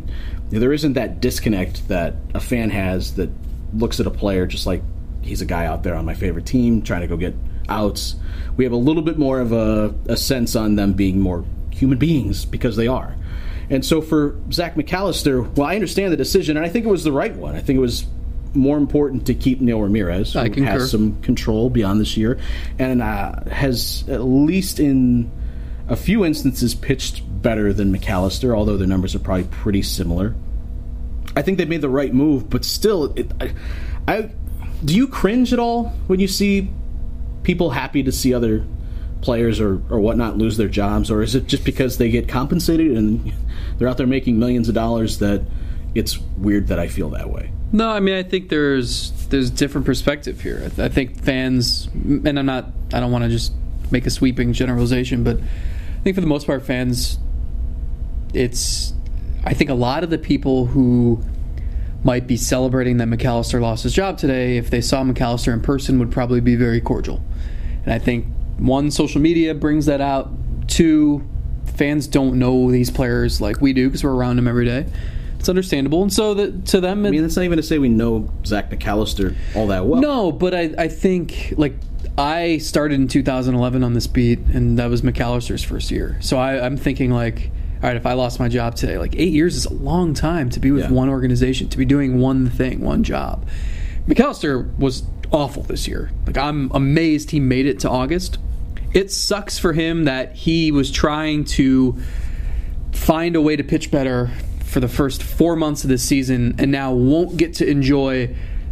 there 0.50 0.72
isn't 0.72 0.94
that 0.94 1.20
disconnect 1.20 1.88
that 1.90 2.16
a 2.34 2.40
fan 2.40 2.70
has 2.70 3.16
that 3.16 3.30
looks 3.74 4.00
at 4.00 4.08
a 4.08 4.12
player 4.12 4.46
just 4.46 4.66
like 4.66 4.82
he's 5.22 5.42
a 5.42 5.46
guy 5.46 5.66
out 5.66 5.84
there 5.84 5.94
on 5.96 6.06
my 6.06 6.14
favorite 6.14 6.46
team 6.46 6.82
trying 6.82 7.02
to 7.02 7.08
go 7.08 7.18
get 7.18 7.36
outs. 7.68 8.16
We 8.56 8.64
have 8.64 8.72
a 8.72 8.78
little 8.78 9.02
bit 9.02 9.18
more 9.18 9.40
of 9.42 9.52
a, 9.52 9.94
a 10.08 10.16
sense 10.16 10.56
on 10.56 10.76
them 10.76 10.94
being 10.94 11.20
more 11.20 11.44
human 11.72 11.98
beings 11.98 12.46
because 12.46 12.78
they 12.78 12.88
are. 12.88 13.16
And 13.70 13.86
so 13.86 14.02
for 14.02 14.40
Zach 14.52 14.76
McAllister, 14.76 15.54
well, 15.56 15.68
I 15.68 15.76
understand 15.76 16.14
the 16.14 16.18
decision, 16.18 16.56
and 16.56 16.66
I 16.66 16.70
think 16.70 16.86
it 16.86 16.90
was 16.90 17.04
the 17.04 17.12
right 17.12 17.36
one. 17.36 17.56
I 17.56 17.60
think 17.60 17.76
it 17.76 17.82
was 17.82 18.06
more 18.56 18.78
important 18.78 19.28
to 19.28 19.34
keep 19.34 19.62
Neil 19.62 19.82
Ramirez, 19.82 20.36
I 20.36 20.50
who 20.50 20.64
has 20.64 20.92
some 20.92 21.22
control 21.22 21.70
beyond 21.70 22.02
this 22.02 22.18
year, 22.18 22.40
and 22.80 23.02
uh, 23.02 23.44
has 23.50 24.04
at 24.08 24.24
least 24.24 24.80
in 24.80 25.32
a 25.88 25.96
few 25.96 26.26
instances 26.26 26.76
pitched 26.76 27.24
better 27.42 27.72
than 27.74 27.96
McAllister, 27.96 28.56
although 28.56 28.78
the 28.78 28.88
numbers 28.88 29.16
are 29.16 29.20
probably 29.20 29.46
pretty 29.46 29.82
similar. 29.82 30.36
I 31.36 31.42
think 31.42 31.58
they 31.58 31.66
made 31.66 31.82
the 31.82 31.90
right 31.90 32.14
move, 32.14 32.50
but 32.50 32.66
still, 32.66 33.14
it, 33.16 33.32
I, 33.40 33.54
I 34.08 34.32
do 34.84 34.96
you 34.96 35.08
cringe 35.08 35.54
at 35.54 35.60
all 35.60 35.90
when 36.08 36.20
you 36.20 36.28
see 36.28 36.70
people 37.44 37.70
happy 37.70 38.04
to 38.04 38.12
see 38.12 38.34
other 38.34 38.66
players 39.22 39.60
or, 39.60 39.82
or 39.90 40.00
whatnot 40.00 40.38
lose 40.38 40.58
their 40.58 40.68
jobs, 40.68 41.10
or 41.10 41.22
is 41.22 41.36
it 41.36 41.48
just 41.48 41.64
because 41.64 41.98
they 41.98 42.10
get 42.10 42.28
compensated 42.28 42.92
and 42.98 43.34
they're 43.78 43.88
out 43.88 43.98
there 43.98 44.08
making 44.08 44.40
millions 44.40 44.68
of 44.68 44.76
dollars 44.76 45.20
that 45.20 45.42
it's 45.96 46.18
weird 46.38 46.68
that 46.68 46.80
I 46.80 46.88
feel 46.88 47.10
that 47.12 47.30
way? 47.30 47.52
No, 47.72 47.90
I 47.90 48.00
mean 48.00 48.16
I 48.16 48.24
think 48.24 48.50
there's 48.50 49.12
there's 49.30 49.50
different 49.50 49.86
perspective 49.86 50.42
here. 50.42 50.58
I, 50.66 50.70
th- 50.70 50.80
I 50.80 50.90
think 50.90 51.22
fans, 51.22 51.88
and 51.94 52.40
I'm 52.40 52.46
not, 52.46 52.68
I 52.94 53.00
don't 53.00 53.12
want 53.12 53.24
to 53.26 53.30
just 53.30 53.54
make 53.92 54.06
a 54.06 54.10
sweeping 54.10 54.54
generalization, 54.54 55.24
but 55.24 55.38
I 55.38 56.04
think 56.04 56.16
for 56.16 56.22
the 56.22 56.28
most 56.28 56.46
part, 56.48 56.66
fans, 56.66 57.20
it's, 58.34 58.94
I 59.44 59.54
think 59.54 59.70
a 59.70 59.76
lot 59.76 60.04
of 60.04 60.10
the 60.10 60.18
people 60.18 60.66
who 60.68 61.22
might 62.04 62.28
be 62.28 62.38
celebrating 62.38 62.98
that 62.98 63.08
McAllister 63.08 63.60
lost 63.60 63.84
his 63.84 63.94
job 63.94 64.18
today, 64.18 64.58
if 64.58 64.70
they 64.70 64.82
saw 64.82 65.04
McAllister 65.04 65.54
in 65.54 65.62
person, 65.62 66.00
would 66.00 66.12
probably 66.12 66.42
be 66.42 66.56
very 66.56 66.80
cordial. 66.80 67.22
And 67.84 67.94
I 67.94 68.00
think 68.00 68.26
one, 68.58 68.92
social 68.92 69.22
media 69.22 69.54
brings 69.54 69.88
that 69.88 70.02
out. 70.02 70.32
Two, 70.68 71.28
fans 71.76 72.08
don't 72.08 72.40
know 72.40 72.72
these 72.72 72.92
players 72.92 73.42
like 73.42 73.62
we 73.62 73.74
do 73.74 73.88
because 73.88 74.04
we're 74.04 74.16
around 74.16 74.38
them 74.38 74.48
every 74.48 74.66
day. 74.66 74.86
It's 75.40 75.50
understandable, 75.50 76.02
and 76.02 76.12
so 76.12 76.34
that 76.34 76.66
to 76.68 76.82
them, 76.82 77.06
I 77.06 77.12
mean, 77.12 77.22
that's 77.22 77.36
not 77.36 77.44
even 77.44 77.58
to 77.58 77.64
say 77.64 77.78
we 77.78 77.90
know 77.90 78.30
Zach 78.46 78.70
McAllister 78.72 79.36
all 79.56 79.68
that 79.68 79.86
well. 79.86 80.02
no, 80.02 80.32
but 80.32 80.54
I, 80.56 80.74
I 80.78 80.88
think 80.88 81.54
like 81.58 81.74
I 82.18 82.58
started 82.58 82.96
in 83.00 83.08
2011 83.08 83.84
on 83.84 83.94
this 83.94 84.08
beat, 84.08 84.40
and 84.40 84.80
that 84.80 84.90
was 84.90 85.04
McAllister's 85.04 85.64
first 85.64 85.92
year. 85.92 86.18
So 86.22 86.38
I, 86.38 86.66
I'm 86.66 86.76
thinking 86.78 87.12
like, 87.12 87.52
all 87.84 87.90
right, 87.90 87.96
if 87.96 88.08
I 88.08 88.14
lost 88.14 88.40
my 88.40 88.48
job 88.50 88.76
today, 88.76 88.98
like 88.98 89.16
eight 89.16 89.32
years 89.34 89.56
is 89.56 89.66
a 89.68 89.74
long 89.74 90.16
time 90.16 90.50
to 90.50 90.60
be 90.60 90.72
with 90.72 90.86
Yeah. 90.86 90.92
one 90.92 91.10
organization, 91.10 91.70
to 91.70 91.78
be 91.78 91.86
doing 91.86 92.20
one 92.20 92.50
thing, 92.50 92.82
one 92.82 93.04
job. 93.04 93.48
McAllister 94.08 94.76
was 94.80 95.04
awful 95.32 95.62
this 95.64 95.88
year. 95.88 96.10
Like 96.26 96.38
I'm 96.38 96.72
amazed 96.74 97.30
he 97.32 97.40
made 97.40 97.68
it 97.68 97.80
to 97.82 97.90
August. 97.90 98.40
It 98.94 99.12
sucks 99.12 99.60
for 99.60 99.74
him 99.74 100.06
that 100.06 100.34
he 100.34 100.72
was 100.72 100.90
trying 100.90 101.44
to 101.46 101.98
find 102.94 103.36
a 103.36 103.42
way 103.42 103.56
to 103.56 103.64
pitch 103.64 103.92
better 103.92 104.32
for 104.78 104.82
the 104.82 104.88
first 104.88 105.24
four 105.24 105.56
months 105.56 105.84
of 105.84 105.90
this 105.90 106.04
season 106.04 106.54
and 106.60 106.72
now 106.72 106.94
won't 106.94 107.36
get 107.36 107.56
to 107.56 107.68
enjoy 107.68 108.30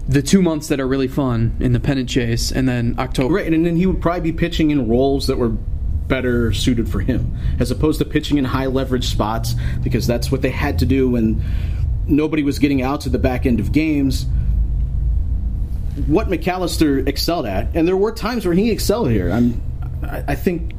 the 0.07 0.21
two 0.21 0.39
months 0.39 0.67
that 0.67 0.79
are 0.79 0.87
really 0.87 1.07
fun 1.07 1.57
in 1.59 1.73
the 1.73 1.79
pennant 1.79 2.07
chase 2.07 2.51
and 2.51 2.69
then 2.69 2.93
October. 2.99 3.33
Right, 3.33 3.51
and 3.51 3.65
then 3.65 3.75
he 3.75 3.87
would 3.87 4.03
probably 4.03 4.31
be 4.31 4.31
pitching 4.31 4.69
in 4.69 4.87
roles 4.87 5.25
that 5.25 5.39
were 5.39 5.49
better 5.49 6.53
suited 6.53 6.87
for 6.87 6.99
him, 6.99 7.35
as 7.59 7.71
opposed 7.71 7.97
to 7.97 8.05
pitching 8.05 8.37
in 8.37 8.45
high 8.45 8.67
leverage 8.67 9.07
spots 9.07 9.55
because 9.81 10.05
that's 10.05 10.31
what 10.31 10.43
they 10.43 10.51
had 10.51 10.77
to 10.77 10.85
do 10.85 11.09
when 11.09 11.43
nobody 12.05 12.43
was 12.43 12.59
getting 12.59 12.83
out 12.83 13.01
to 13.01 13.09
the 13.09 13.17
back 13.17 13.47
end 13.47 13.59
of 13.59 13.71
games. 13.71 14.27
What 16.05 16.27
McAllister 16.27 17.07
excelled 17.07 17.47
at, 17.47 17.75
and 17.75 17.87
there 17.87 17.97
were 17.97 18.11
times 18.11 18.45
where 18.45 18.53
he 18.53 18.69
excelled 18.69 19.09
here. 19.09 19.31
I'm, 19.31 19.59
I, 20.03 20.23
I 20.27 20.35
think 20.35 20.75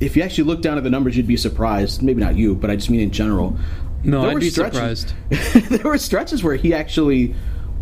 if 0.00 0.16
you 0.16 0.22
actually 0.22 0.44
look 0.44 0.62
down 0.62 0.78
at 0.78 0.84
the 0.84 0.90
numbers, 0.90 1.14
you'd 1.14 1.26
be 1.26 1.36
surprised. 1.36 2.02
Maybe 2.02 2.22
not 2.22 2.36
you, 2.36 2.54
but 2.54 2.70
I 2.70 2.76
just 2.76 2.88
mean 2.88 3.00
in 3.00 3.10
general. 3.10 3.58
No, 4.06 4.20
There 4.22 4.30
I'd 4.30 4.34
were 4.34 4.40
be 4.40 4.50
stretches- 4.50 5.00
surprised. 5.30 5.70
there 5.70 5.84
were 5.90 5.98
stretches 5.98 6.42
where 6.42 6.56
he 6.56 6.72
actually 6.72 7.34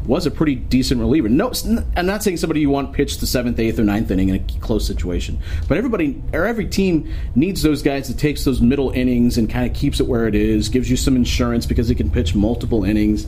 was 0.06 0.26
a 0.26 0.30
pretty 0.30 0.54
decent 0.54 1.00
reliever. 1.00 1.28
No, 1.28 1.52
I'm 1.96 2.06
not 2.06 2.22
saying 2.22 2.36
somebody 2.38 2.60
you 2.60 2.68
want 2.70 2.92
pitched 2.92 3.20
the 3.20 3.26
seventh, 3.26 3.58
eighth, 3.58 3.78
or 3.78 3.84
ninth 3.84 4.10
inning 4.10 4.28
in 4.28 4.34
a 4.36 4.60
close 4.60 4.86
situation, 4.86 5.38
but 5.66 5.78
everybody 5.78 6.22
or 6.32 6.44
every 6.44 6.66
team 6.66 7.10
needs 7.34 7.62
those 7.62 7.80
guys 7.82 8.08
that 8.08 8.18
takes 8.18 8.44
those 8.44 8.60
middle 8.60 8.90
innings 8.90 9.38
and 9.38 9.48
kind 9.48 9.66
of 9.70 9.74
keeps 9.74 10.00
it 10.00 10.06
where 10.06 10.26
it 10.26 10.34
is, 10.34 10.68
gives 10.68 10.90
you 10.90 10.96
some 10.98 11.16
insurance 11.16 11.64
because 11.64 11.88
he 11.88 11.94
can 11.94 12.10
pitch 12.10 12.34
multiple 12.34 12.84
innings. 12.84 13.26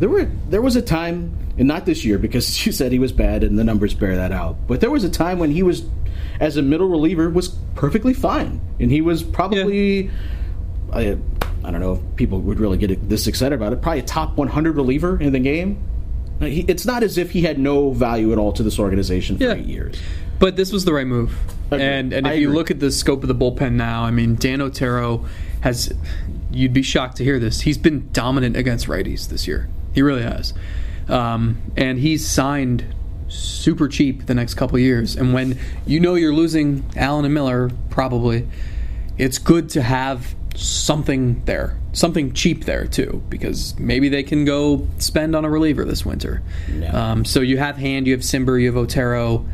There 0.00 0.08
were 0.10 0.30
there 0.50 0.60
was 0.60 0.76
a 0.76 0.82
time, 0.82 1.34
and 1.56 1.66
not 1.66 1.86
this 1.86 2.04
year 2.04 2.18
because 2.18 2.66
you 2.66 2.72
said 2.72 2.92
he 2.92 2.98
was 2.98 3.12
bad, 3.12 3.42
and 3.42 3.58
the 3.58 3.64
numbers 3.64 3.94
bear 3.94 4.16
that 4.16 4.32
out. 4.32 4.66
But 4.66 4.80
there 4.80 4.90
was 4.90 5.04
a 5.04 5.10
time 5.10 5.38
when 5.38 5.50
he 5.50 5.62
was, 5.62 5.82
as 6.40 6.58
a 6.58 6.62
middle 6.62 6.88
reliever, 6.88 7.30
was 7.30 7.48
perfectly 7.74 8.12
fine, 8.12 8.60
and 8.78 8.90
he 8.90 9.00
was 9.00 9.22
probably. 9.22 10.10
I, 10.92 11.06
uh, 11.12 11.16
I 11.64 11.70
don't 11.70 11.80
know 11.80 11.94
if 11.94 12.16
people 12.16 12.40
would 12.40 12.58
really 12.58 12.78
get 12.78 13.08
this 13.08 13.26
excited 13.26 13.54
about 13.54 13.72
it. 13.72 13.80
Probably 13.82 14.00
a 14.00 14.04
top 14.04 14.36
100 14.36 14.76
reliever 14.76 15.20
in 15.20 15.32
the 15.32 15.38
game. 15.38 15.78
It's 16.40 16.84
not 16.84 17.02
as 17.04 17.18
if 17.18 17.30
he 17.30 17.42
had 17.42 17.58
no 17.58 17.90
value 17.92 18.32
at 18.32 18.38
all 18.38 18.52
to 18.54 18.62
this 18.64 18.78
organization 18.78 19.38
for 19.38 19.44
Yeah. 19.44 19.54
eight 19.54 19.66
years. 19.66 19.94
But 20.40 20.56
this 20.56 20.72
was 20.72 20.84
the 20.84 20.92
right 20.92 21.06
move. 21.06 21.38
And 21.70 22.12
and 22.12 22.26
I 22.26 22.32
if 22.32 22.40
you 22.40 22.48
agree. 22.48 22.58
look 22.58 22.70
at 22.72 22.80
the 22.80 22.90
scope 22.90 23.22
of 23.22 23.28
the 23.28 23.34
bullpen 23.34 23.74
now, 23.74 24.02
I 24.02 24.10
mean, 24.10 24.34
Dan 24.34 24.60
Otero 24.60 25.24
has. 25.60 25.92
You'd 26.50 26.72
be 26.74 26.82
shocked 26.82 27.16
to 27.18 27.24
hear 27.24 27.38
this. 27.38 27.62
He's 27.62 27.78
been 27.78 28.08
dominant 28.12 28.56
against 28.56 28.86
righties 28.88 29.28
this 29.28 29.46
year. 29.46 29.68
He 29.94 30.02
really 30.02 30.22
has. 30.22 30.52
Um, 31.08 31.62
and 31.76 31.98
he's 31.98 32.26
signed 32.26 32.84
super 33.28 33.88
cheap 33.88 34.26
the 34.26 34.34
next 34.34 34.54
couple 34.54 34.78
years. 34.78 35.16
And 35.16 35.32
when 35.32 35.58
you 35.86 35.98
know 36.00 36.14
you're 36.14 36.34
losing 36.34 36.84
Allen 36.96 37.24
and 37.24 37.32
Miller, 37.32 37.70
probably, 37.88 38.46
it's 39.16 39.38
good 39.38 39.70
to 39.70 39.82
have 39.82 40.34
something 40.54 41.44
there, 41.44 41.78
something 41.92 42.32
cheap 42.32 42.64
there 42.64 42.86
too, 42.86 43.22
because 43.28 43.78
maybe 43.78 44.08
they 44.08 44.22
can 44.22 44.44
go 44.44 44.86
spend 44.98 45.34
on 45.34 45.44
a 45.44 45.50
reliever 45.50 45.84
this 45.84 46.04
winter. 46.04 46.42
Yeah. 46.70 47.12
Um, 47.12 47.24
so 47.24 47.40
you 47.40 47.58
have 47.58 47.76
Hand, 47.76 48.06
you 48.06 48.12
have 48.12 48.22
Cimber, 48.22 48.60
you 48.60 48.66
have 48.66 48.76
Otero, 48.76 49.46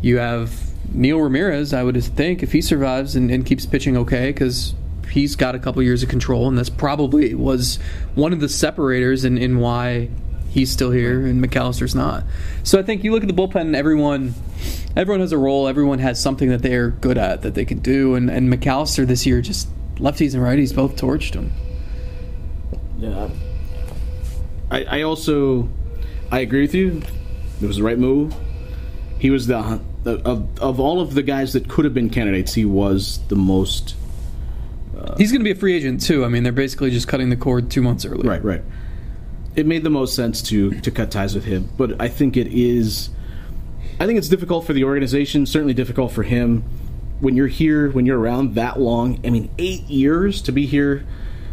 you 0.00 0.18
have 0.18 0.52
Neil 0.92 1.18
Ramirez. 1.18 1.72
I 1.74 1.82
would 1.82 2.02
think 2.02 2.42
if 2.42 2.52
he 2.52 2.62
survives 2.62 3.16
and, 3.16 3.30
and 3.30 3.44
keeps 3.44 3.66
pitching 3.66 3.96
okay, 3.96 4.30
because 4.30 4.74
he's 5.10 5.36
got 5.36 5.54
a 5.54 5.58
couple 5.58 5.82
years 5.82 6.02
of 6.02 6.08
control, 6.08 6.48
and 6.48 6.56
that's 6.56 6.70
probably 6.70 7.34
was 7.34 7.76
one 8.14 8.32
of 8.32 8.40
the 8.40 8.48
separators 8.48 9.24
in, 9.24 9.38
in 9.38 9.58
why 9.58 10.08
he's 10.50 10.70
still 10.70 10.90
here 10.90 11.26
and 11.26 11.44
McAllister's 11.44 11.94
not. 11.94 12.24
So 12.62 12.78
I 12.78 12.82
think 12.82 13.04
you 13.04 13.12
look 13.12 13.22
at 13.22 13.28
the 13.28 13.34
bullpen, 13.34 13.60
and 13.60 13.76
everyone 13.76 14.34
everyone 14.96 15.20
has 15.20 15.32
a 15.32 15.38
role, 15.38 15.68
everyone 15.68 15.98
has 15.98 16.20
something 16.20 16.48
that 16.48 16.62
they're 16.62 16.90
good 16.90 17.18
at 17.18 17.42
that 17.42 17.54
they 17.54 17.64
can 17.64 17.78
do, 17.80 18.14
and, 18.14 18.30
and 18.30 18.52
McAllister 18.52 19.06
this 19.06 19.26
year 19.26 19.40
just 19.40 19.68
lefties 19.98 20.34
and 20.34 20.42
righties 20.42 20.74
both 20.74 20.96
torched 20.96 21.34
him. 21.34 21.52
Yeah. 22.98 23.28
I, 24.70 24.84
I 24.84 25.02
also 25.02 25.68
I 26.30 26.40
agree 26.40 26.62
with 26.62 26.74
you. 26.74 27.02
It 27.60 27.66
was 27.66 27.76
the 27.76 27.82
right 27.82 27.98
move. 27.98 28.34
He 29.18 29.30
was 29.30 29.46
the, 29.46 29.80
the 30.04 30.18
of 30.28 30.60
of 30.60 30.80
all 30.80 31.00
of 31.00 31.14
the 31.14 31.22
guys 31.22 31.52
that 31.54 31.68
could 31.68 31.84
have 31.84 31.94
been 31.94 32.10
candidates, 32.10 32.54
he 32.54 32.64
was 32.64 33.20
the 33.28 33.36
most 33.36 33.96
uh, 34.96 35.16
He's 35.16 35.32
going 35.32 35.40
to 35.40 35.44
be 35.44 35.52
a 35.52 35.60
free 35.60 35.74
agent 35.74 36.02
too. 36.02 36.24
I 36.24 36.28
mean, 36.28 36.42
they're 36.42 36.52
basically 36.52 36.90
just 36.90 37.08
cutting 37.08 37.30
the 37.30 37.36
cord 37.36 37.70
two 37.70 37.82
months 37.82 38.04
early. 38.04 38.28
Right, 38.28 38.42
right. 38.44 38.62
It 39.56 39.66
made 39.66 39.82
the 39.82 39.90
most 39.90 40.14
sense 40.14 40.42
to 40.42 40.80
to 40.80 40.90
cut 40.90 41.10
ties 41.10 41.34
with 41.34 41.44
him, 41.44 41.68
but 41.76 42.00
I 42.00 42.08
think 42.08 42.36
it 42.36 42.48
is. 42.48 43.10
I 44.00 44.06
think 44.06 44.18
it's 44.18 44.28
difficult 44.28 44.64
for 44.64 44.72
the 44.72 44.84
organization. 44.84 45.46
Certainly 45.46 45.74
difficult 45.74 46.12
for 46.12 46.22
him 46.22 46.62
when 47.20 47.36
you're 47.36 47.48
here, 47.48 47.90
when 47.90 48.06
you're 48.06 48.18
around 48.18 48.54
that 48.54 48.78
long. 48.78 49.20
I 49.24 49.30
mean, 49.30 49.50
eight 49.58 49.84
years 49.84 50.42
to 50.42 50.52
be 50.52 50.66
here 50.66 51.04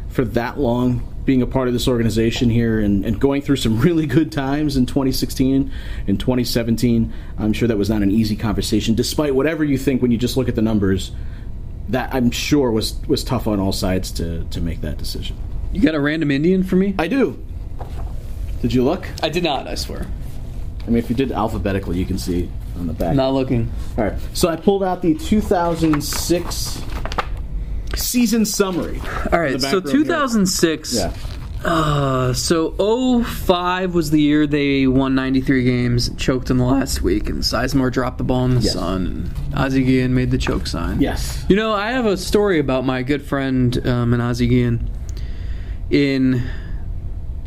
for 0.10 0.23
that 0.25 0.60
long, 0.60 1.13
being 1.25 1.41
a 1.41 1.47
part 1.47 1.67
of 1.67 1.73
this 1.73 1.88
organization 1.88 2.49
here, 2.49 2.80
and, 2.80 3.04
and 3.04 3.19
going 3.19 3.41
through 3.41 3.58
some 3.58 3.80
really 3.82 4.06
good 4.06 4.32
times 4.32 4.78
in 4.78 4.86
2016 4.86 5.71
and 6.08 6.19
2017. 6.19 7.13
I'm 7.38 7.54
sure 7.54 7.67
that 7.67 7.78
was 7.78 7.89
not 7.89 8.01
an 8.01 8.12
easy 8.12 8.36
conversation, 8.36 8.95
despite 8.95 9.36
whatever 9.36 9.63
you 9.63 9.78
think 9.78 10.01
when 10.01 10.12
you 10.12 10.17
just 10.17 10.38
look 10.38 10.47
at 10.47 10.56
the 10.56 10.62
numbers. 10.62 11.12
That 11.89 12.15
I'm 12.15 12.32
sure 12.32 12.71
was 12.71 12.95
was 13.08 13.23
tough 13.23 13.45
on 13.45 13.60
all 13.60 13.71
sides 13.71 14.10
to 14.13 14.43
to 14.45 14.60
make 14.60 14.82
that 14.82 14.97
decision. 14.97 15.38
You 15.71 15.82
got 15.82 15.93
a 15.93 15.99
random 15.99 16.32
Indian 16.32 16.63
for 16.63 16.78
me? 16.78 16.95
I 16.97 17.08
do. 17.08 17.43
Did 18.62 18.73
you 18.73 18.84
look? 18.84 19.08
I 19.21 19.30
did 19.30 19.43
not. 19.43 19.67
I 19.67 19.75
swear. 19.75 20.08
I 20.82 20.88
mean, 20.88 20.97
if 20.97 21.12
you 21.12 21.15
did 21.15 21.32
alphabetically, 21.32 21.99
you 21.99 22.06
can 22.06 22.17
see 22.17 22.49
on 22.78 22.88
the 22.88 22.94
back. 22.94 23.16
Not 23.16 23.34
looking. 23.34 23.72
All 23.98 24.04
right. 24.06 24.14
So 24.34 24.50
I 24.50 24.56
pulled 24.56 24.84
out 24.84 25.02
the 25.02 25.14
2006 25.16 26.82
season 27.96 28.46
summary. 28.46 29.00
All 29.32 29.40
right. 29.40 29.60
So 29.62 29.80
row 29.80 29.82
here. 29.82 29.92
2006. 30.04 30.96
Yeah. 30.96 31.14
Uh, 31.64 32.32
so 32.34 33.24
05 33.24 33.96
was 33.96 34.12
the 34.12 34.22
year 34.22 34.46
they 34.46 34.86
won 34.86 35.16
93 35.16 35.64
games, 35.64 36.12
choked 36.16 36.52
in 36.52 36.58
the 36.58 36.64
last 36.64 37.02
week, 37.02 37.28
and 37.28 37.40
Sizemore 37.42 37.92
dropped 37.92 38.20
the 38.20 38.24
ball 38.24 38.46
in 38.46 38.54
the 38.56 38.62
Yes. 38.62 38.74
sun, 38.74 39.32
and 39.48 39.56
Ozzie 39.56 39.84
Guillen 39.84 40.14
made 40.14 40.30
the 40.30 40.38
choke 40.38 40.68
sign. 40.68 41.02
Yes. 41.02 41.44
You 41.50 41.56
know, 41.56 41.74
I 41.74 41.90
have 41.92 42.06
a 42.06 42.18
story 42.18 42.60
about 42.60 42.86
my 42.86 43.02
good 43.02 43.24
friend 43.24 43.76
um, 43.88 44.14
and 44.14 44.22
Ozzie 44.22 44.46
Guillen. 44.48 44.92
In 45.90 46.44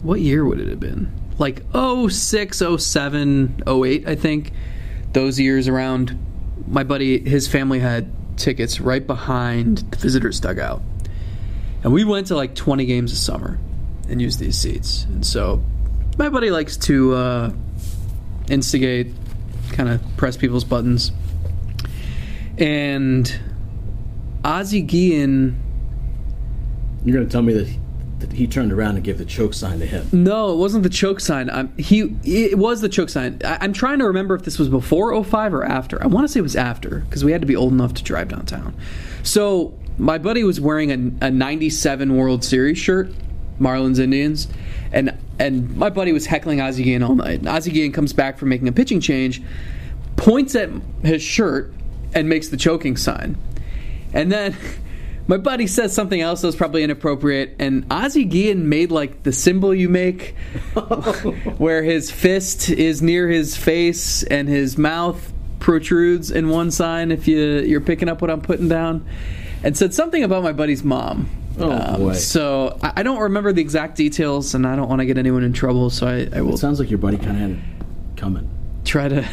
what 0.03 0.21
year 0.21 0.45
would 0.45 0.61
it 0.61 0.69
have 0.69 0.81
been? 0.81 1.13
Like 1.39 1.63
06, 1.73 2.61
07, 2.79 3.63
08, 3.69 4.09
I 4.09 4.15
think. 4.17 4.53
Those 5.13 5.39
years 5.41 5.69
around. 5.69 6.19
My 6.67 6.85
buddy, 6.85 7.19
his 7.21 7.49
family 7.49 7.79
had 7.79 8.13
tickets 8.37 8.81
right 8.81 9.07
behind 9.07 9.79
the 9.79 9.97
visitors' 9.97 10.41
dugout. 10.41 10.83
And 11.83 11.93
we 11.93 12.05
went 12.05 12.27
to 12.29 12.37
like 12.37 12.55
20 12.55 12.85
games 12.87 13.13
a 13.13 13.17
summer 13.17 13.59
and 14.09 14.21
used 14.21 14.39
these 14.39 14.59
seats. 14.59 15.05
And 15.05 15.25
so 15.25 15.63
my 16.19 16.29
buddy 16.29 16.51
likes 16.51 16.77
to 16.79 17.15
uh, 17.15 17.53
instigate, 18.51 19.09
kind 19.73 19.89
of 19.89 20.03
press 20.17 20.37
people's 20.37 20.65
buttons. 20.65 21.13
And 22.59 23.41
Ozzie 24.45 24.83
Guillen 24.83 25.63
You're 27.05 27.17
going 27.17 27.27
to 27.27 27.33
tell 27.33 27.43
me 27.43 27.53
that 27.53 27.69
he, 28.33 28.47
turned 28.47 28.73
around 28.73 28.97
and 28.97 29.05
gave 29.05 29.19
the 29.19 29.25
choke 29.25 29.55
sign 29.55 29.79
to 29.81 29.87
him. 29.87 30.09
No, 30.13 30.53
it 30.53 30.57
wasn't 30.57 30.83
the 30.83 30.89
choke 30.89 31.21
sign. 31.21 31.51
Um, 31.51 31.73
he 31.77 32.15
it 32.25 32.59
was 32.59 32.81
the 32.81 32.89
choke 32.89 33.09
sign. 33.09 33.41
I, 33.45 33.59
I'm 33.61 33.73
trying 33.73 33.99
to 34.01 34.07
remember 34.07 34.35
if 34.35 34.43
this 34.43 34.59
was 34.59 34.69
before 34.69 35.23
05 35.23 35.55
or 35.55 35.65
after. 35.65 36.03
I 36.03 36.07
want 36.07 36.27
to 36.27 36.33
say 36.33 36.41
it 36.41 36.43
was 36.43 36.57
after 36.57 37.01
because 37.01 37.25
we 37.25 37.33
had 37.33 37.41
to 37.41 37.47
be 37.47 37.57
old 37.57 37.73
enough 37.73 37.95
to 37.95 38.03
drive 38.03 38.29
downtown. 38.29 38.75
So 39.23 39.75
my 39.99 40.19
buddy 40.19 40.45
was 40.45 40.61
wearing 40.61 40.91
a, 41.23 41.27
a 41.27 41.31
97 41.31 42.17
World 42.17 42.45
Series 42.45 42.79
shirt, 42.79 43.11
Marlins 43.61 43.99
Indians, 43.99 44.49
and 44.93 45.17
and 45.39 45.77
my 45.77 45.91
buddy 45.91 46.13
was 46.13 46.27
heckling 46.27 46.61
Ozzie 46.61 46.85
Guillen 46.85 47.03
all 47.03 47.15
night. 47.15 47.47
Ozzie 47.47 47.71
Guillen 47.71 47.93
comes 47.93 48.13
back 48.13 48.39
from 48.39 48.49
making 48.49 48.69
a 48.69 48.73
pitching 48.73 49.01
change, 49.01 49.43
points 50.17 50.55
at 50.55 50.71
his 51.03 51.23
shirt, 51.23 51.73
and 52.15 52.29
makes 52.29 52.49
the 52.49 52.57
choking 52.57 52.97
sign. 52.97 53.37
And 54.13 54.33
then 54.33 54.57
my 55.29 55.37
buddy 55.37 55.67
says 55.69 55.95
something 55.95 56.21
else 56.21 56.41
that 56.41 56.49
was 56.49 56.57
probably 56.57 56.83
inappropriate, 56.83 57.55
and 57.61 57.87
Ozzie 57.91 58.25
Guillen 58.25 58.69
made 58.69 58.91
like 58.91 59.23
the 59.23 59.33
symbol 59.33 59.73
you 59.75 59.89
make, 59.89 60.35
where 61.59 61.83
his 61.83 62.11
fist 62.11 62.71
is 62.71 63.03
near 63.03 63.29
his 63.29 63.57
face 63.57 64.23
and 64.25 64.49
his 64.49 64.77
mouth 64.77 65.33
protrudes 65.61 66.31
in 66.31 66.49
one 66.49 66.71
sign. 66.71 67.13
If 67.13 67.29
you 67.29 67.39
you're 67.61 67.81
picking 67.81 68.09
up 68.09 68.21
what 68.21 68.31
I'm 68.31 68.41
putting 68.41 68.69
down, 68.69 69.07
and 69.63 69.77
said 69.77 69.95
something 69.95 70.23
about 70.25 70.43
my 70.43 70.53
buddy's 70.53 70.83
mom. 70.83 71.29
Um, 71.61 71.73
Oh, 71.73 71.99
boy. 71.99 72.13
So 72.15 72.79
I, 72.83 72.93
I 72.99 73.03
don't 73.03 73.19
remember 73.21 73.53
the 73.53 73.61
exact 73.61 73.97
details, 73.97 74.55
and 74.55 74.67
I 74.67 74.77
don't 74.77 74.89
want 74.89 75.01
to 75.01 75.07
get 75.07 75.19
anyone 75.19 75.43
in 75.43 75.53
trouble. 75.53 75.91
So 75.91 76.07
I, 76.07 76.29
I 76.39 76.41
will 76.41 76.55
It 76.55 76.59
sounds 76.59 76.79
like 76.81 76.89
your 76.91 76.99
buddy 77.01 77.17
kind 77.19 77.31
of 77.31 77.37
had 77.37 77.51
it 77.51 77.59
coming. 78.17 78.49
try 78.85 79.09
to 79.09 79.29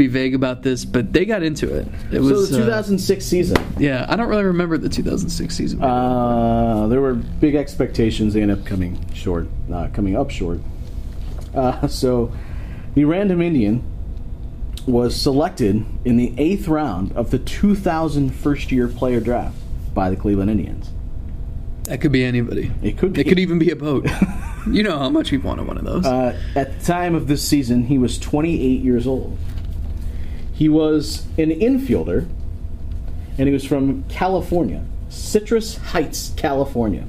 be 0.00 0.06
vague 0.06 0.34
about 0.34 0.62
this, 0.62 0.84
but 0.86 1.12
they 1.12 1.26
got 1.26 1.42
into 1.42 1.72
it. 1.74 1.86
It 2.10 2.16
So 2.16 2.22
was 2.22 2.50
the 2.50 2.56
uh, 2.62 2.64
2006 2.64 3.22
season, 3.24 3.62
yeah, 3.78 4.06
I 4.08 4.16
don't 4.16 4.28
really 4.28 4.44
remember 4.44 4.78
the 4.78 4.88
2006 4.88 5.54
season. 5.54 5.82
uh, 5.82 6.86
there 6.88 7.00
were 7.02 7.14
big 7.14 7.54
expectations. 7.54 8.32
They 8.32 8.40
ended 8.40 8.58
up 8.60 8.64
coming 8.64 8.98
short, 9.12 9.46
uh, 9.72 9.88
coming 9.92 10.16
up 10.16 10.30
short. 10.30 10.60
Uh, 11.54 11.86
so 12.02 12.32
the 12.94 13.04
random 13.04 13.42
Indian 13.42 13.82
was 14.86 15.14
selected 15.14 15.84
in 16.06 16.16
the 16.16 16.32
eighth 16.38 16.66
round 16.66 17.12
of 17.12 17.30
the 17.30 17.38
2000 17.38 18.30
first 18.30 18.72
year 18.72 18.88
player 18.88 19.20
draft 19.20 19.56
by 19.92 20.08
the 20.08 20.16
Cleveland 20.16 20.50
Indians. 20.50 20.88
that 21.84 22.00
could 22.00 22.12
be 22.12 22.24
anybody. 22.24 22.70
It 22.82 22.96
could 22.96 23.12
be. 23.12 23.20
It 23.20 23.24
could 23.28 23.38
even 23.38 23.58
be 23.58 23.70
a 23.70 23.76
boat. 23.76 24.06
you 24.70 24.82
know 24.82 24.98
how 24.98 25.10
much 25.10 25.30
we 25.30 25.36
wanted 25.38 25.66
one 25.66 25.76
of 25.76 25.84
those. 25.84 26.06
Uh, 26.06 26.40
at 26.56 26.78
the 26.78 26.86
time 26.86 27.14
of 27.14 27.26
this 27.26 27.46
season, 27.46 27.84
he 27.84 27.98
was 27.98 28.18
28 28.18 28.80
years 28.80 29.06
old. 29.06 29.36
He 30.60 30.68
was 30.68 31.24
an 31.38 31.48
infielder, 31.48 32.28
and 33.38 33.48
he 33.48 33.50
was 33.50 33.64
from 33.64 34.04
California, 34.10 34.84
Citrus 35.08 35.78
Heights, 35.78 36.34
California. 36.36 37.06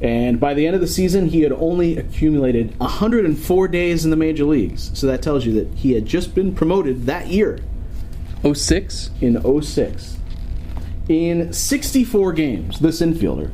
And 0.00 0.40
by 0.40 0.54
the 0.54 0.66
end 0.66 0.74
of 0.74 0.80
the 0.80 0.86
season, 0.86 1.28
he 1.28 1.42
had 1.42 1.52
only 1.52 1.98
accumulated 1.98 2.74
104 2.80 3.68
days 3.68 4.06
in 4.06 4.10
the 4.10 4.16
major 4.16 4.44
leagues. 4.44 4.98
So 4.98 5.06
that 5.08 5.20
tells 5.20 5.44
you 5.44 5.52
that 5.62 5.68
he 5.76 5.92
had 5.92 6.06
just 6.06 6.34
been 6.34 6.54
promoted 6.54 7.04
that 7.04 7.26
year 7.26 7.58
06? 8.50 9.10
in 9.20 9.62
06. 9.62 10.16
In 11.10 11.52
64 11.52 12.32
games, 12.32 12.80
this 12.80 13.02
infielder 13.02 13.50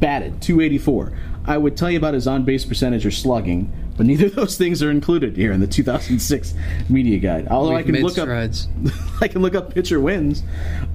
batted 0.00 0.42
284. 0.42 1.16
I 1.46 1.58
would 1.58 1.76
tell 1.76 1.92
you 1.92 1.98
about 1.98 2.14
his 2.14 2.26
on 2.26 2.44
base 2.44 2.64
percentage 2.64 3.06
or 3.06 3.12
slugging, 3.12 3.72
but 3.96 4.06
neither 4.06 4.26
of 4.26 4.34
those 4.34 4.56
things 4.56 4.82
are 4.82 4.90
included 4.90 5.36
here 5.36 5.52
in 5.52 5.60
the 5.60 5.66
2006 5.66 6.54
media 6.88 7.18
guide. 7.18 7.48
Although 7.48 7.72
I 7.72 7.76
We've 7.76 7.86
can 7.86 7.92
made 7.92 8.02
look 8.02 8.18
up. 8.18 8.28
I 9.20 9.28
can 9.28 9.42
look 9.42 9.54
up 9.54 9.72
pitcher 9.72 10.00
wins. 10.00 10.42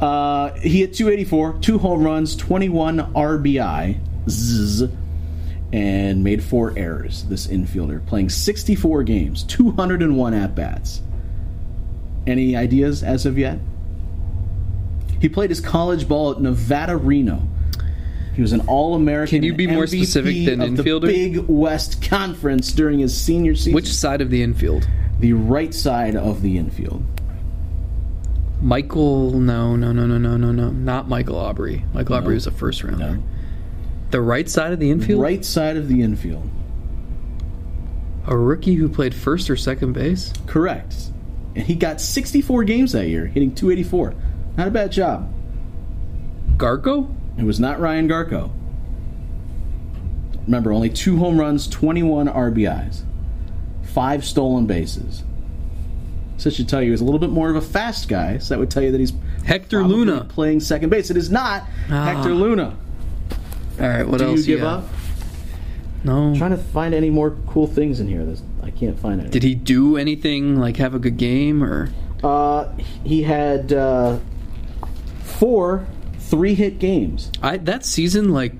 Uh, 0.01 0.51
he 0.55 0.81
hit 0.81 0.93
284, 0.93 1.59
two 1.61 1.77
home 1.77 2.03
runs, 2.03 2.35
21 2.35 3.13
RBI, 3.13 3.99
zzz, 4.29 4.83
and 5.71 6.23
made 6.23 6.43
four 6.43 6.77
errors. 6.77 7.23
This 7.25 7.47
infielder 7.47 8.05
playing 8.05 8.29
64 8.29 9.03
games, 9.03 9.43
201 9.43 10.33
at 10.33 10.55
bats. 10.55 11.01
Any 12.27 12.55
ideas 12.55 13.03
as 13.03 13.25
of 13.25 13.37
yet? 13.37 13.59
He 15.21 15.29
played 15.29 15.49
his 15.49 15.59
college 15.59 16.07
ball 16.07 16.31
at 16.31 16.41
Nevada 16.41 16.95
Reno. 16.97 17.47
He 18.39 18.41
was 18.41 18.53
an 18.53 18.61
All 18.67 18.95
American. 18.95 19.39
Can 19.39 19.43
you 19.43 19.53
be 19.53 19.67
more 19.67 19.85
specific 19.85 20.45
than 20.45 20.61
of 20.61 20.69
infielder? 20.69 21.07
The 21.07 21.29
Big 21.29 21.37
West 21.49 22.01
Conference 22.01 22.71
during 22.71 22.99
his 22.99 23.13
senior 23.19 23.53
season. 23.53 23.73
Which 23.73 23.93
side 23.93 24.21
of 24.21 24.29
the 24.29 24.41
infield? 24.41 24.87
The 25.19 25.33
right 25.33 25.73
side 25.73 26.15
of 26.15 26.41
the 26.41 26.57
infield. 26.57 27.03
Michael, 28.61 29.31
no, 29.31 29.75
no, 29.75 29.91
no, 29.91 30.05
no, 30.05 30.17
no, 30.17 30.37
no, 30.37 30.53
no, 30.53 30.69
not 30.69 31.09
Michael 31.09 31.35
Aubrey. 31.35 31.83
Michael 31.93 32.15
Aubrey 32.15 32.35
was 32.35 32.47
a 32.47 32.51
first 32.51 32.81
rounder. 32.81 33.17
No. 33.17 33.23
The 34.11 34.21
right 34.21 34.47
side 34.47 34.71
of 34.71 34.79
the 34.79 34.89
infield. 34.89 35.21
Right 35.21 35.43
side 35.43 35.75
of 35.75 35.89
the 35.89 36.01
infield. 36.01 36.49
A 38.25 38.37
rookie 38.37 38.75
who 38.75 38.87
played 38.87 39.13
first 39.13 39.49
or 39.49 39.57
second 39.57 39.91
base. 39.91 40.31
Correct. 40.47 40.95
And 41.57 41.65
he 41.65 41.75
got 41.75 41.99
64 41.99 42.63
games 42.63 42.93
that 42.93 43.09
year, 43.09 43.25
hitting 43.25 43.53
284. 43.53 44.13
Not 44.55 44.69
a 44.69 44.71
bad 44.71 44.93
job. 44.93 45.29
Garko. 46.55 47.17
It 47.39 47.43
was 47.45 47.59
not 47.59 47.79
Ryan 47.79 48.07
Garko. 48.09 48.51
Remember, 50.45 50.71
only 50.71 50.89
two 50.89 51.17
home 51.17 51.39
runs, 51.39 51.67
21 51.67 52.27
RBIs, 52.27 53.03
five 53.83 54.25
stolen 54.25 54.65
bases. 54.65 55.23
So 56.37 56.49
that 56.49 56.55
should 56.55 56.67
tell 56.69 56.81
you 56.81 56.91
he's 56.91 57.01
a 57.01 57.03
little 57.05 57.19
bit 57.19 57.29
more 57.29 57.49
of 57.49 57.55
a 57.55 57.61
fast 57.61 58.07
guy. 58.09 58.37
So 58.39 58.53
that 58.53 58.59
would 58.59 58.71
tell 58.71 58.81
you 58.81 58.91
that 58.91 58.99
he's 58.99 59.13
Hector 59.45 59.83
Luna. 59.83 60.25
playing 60.25 60.59
second 60.61 60.89
base. 60.89 61.09
It 61.11 61.17
is 61.17 61.29
not 61.29 61.63
Ah. 61.89 62.05
Hector 62.05 62.33
Luna. 62.33 62.75
All 63.79 63.87
right. 63.87 64.07
What 64.07 64.19
Do 64.19 64.25
else? 64.29 64.39
you 64.39 64.45
give 64.55 64.61
got? 64.61 64.79
up? 64.79 64.89
No. 66.03 66.29
I'm 66.29 66.35
trying 66.35 66.51
to 66.51 66.57
find 66.57 66.93
any 66.93 67.09
more 67.09 67.31
cool 67.47 67.67
things 67.67 67.99
in 67.99 68.07
here. 68.07 68.23
There's, 68.25 68.41
I 68.63 68.71
can't 68.71 68.97
find 68.97 69.19
any. 69.19 69.29
Did 69.29 69.43
he 69.43 69.53
do 69.53 69.97
anything 69.97 70.57
like 70.59 70.77
have 70.77 70.95
a 70.95 70.99
good 70.99 71.17
game 71.17 71.61
or? 71.63 71.89
Uh, 72.23 72.69
he 73.03 73.23
had 73.23 73.73
uh, 73.73 74.17
four 75.23 75.85
three-hit 76.29 76.79
games. 76.79 77.31
I 77.41 77.57
that 77.57 77.85
season 77.85 78.29
like, 78.29 78.53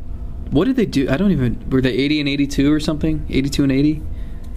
what 0.52 0.66
did 0.66 0.76
they 0.76 0.86
do? 0.86 1.10
I 1.10 1.18
don't 1.18 1.32
even. 1.32 1.70
Were 1.70 1.82
they 1.82 1.92
eighty 1.94 2.20
and 2.20 2.28
eighty-two 2.28 2.72
or 2.72 2.80
something? 2.80 3.26
Eighty-two 3.30 3.64
and 3.64 3.72
eighty. 3.72 4.02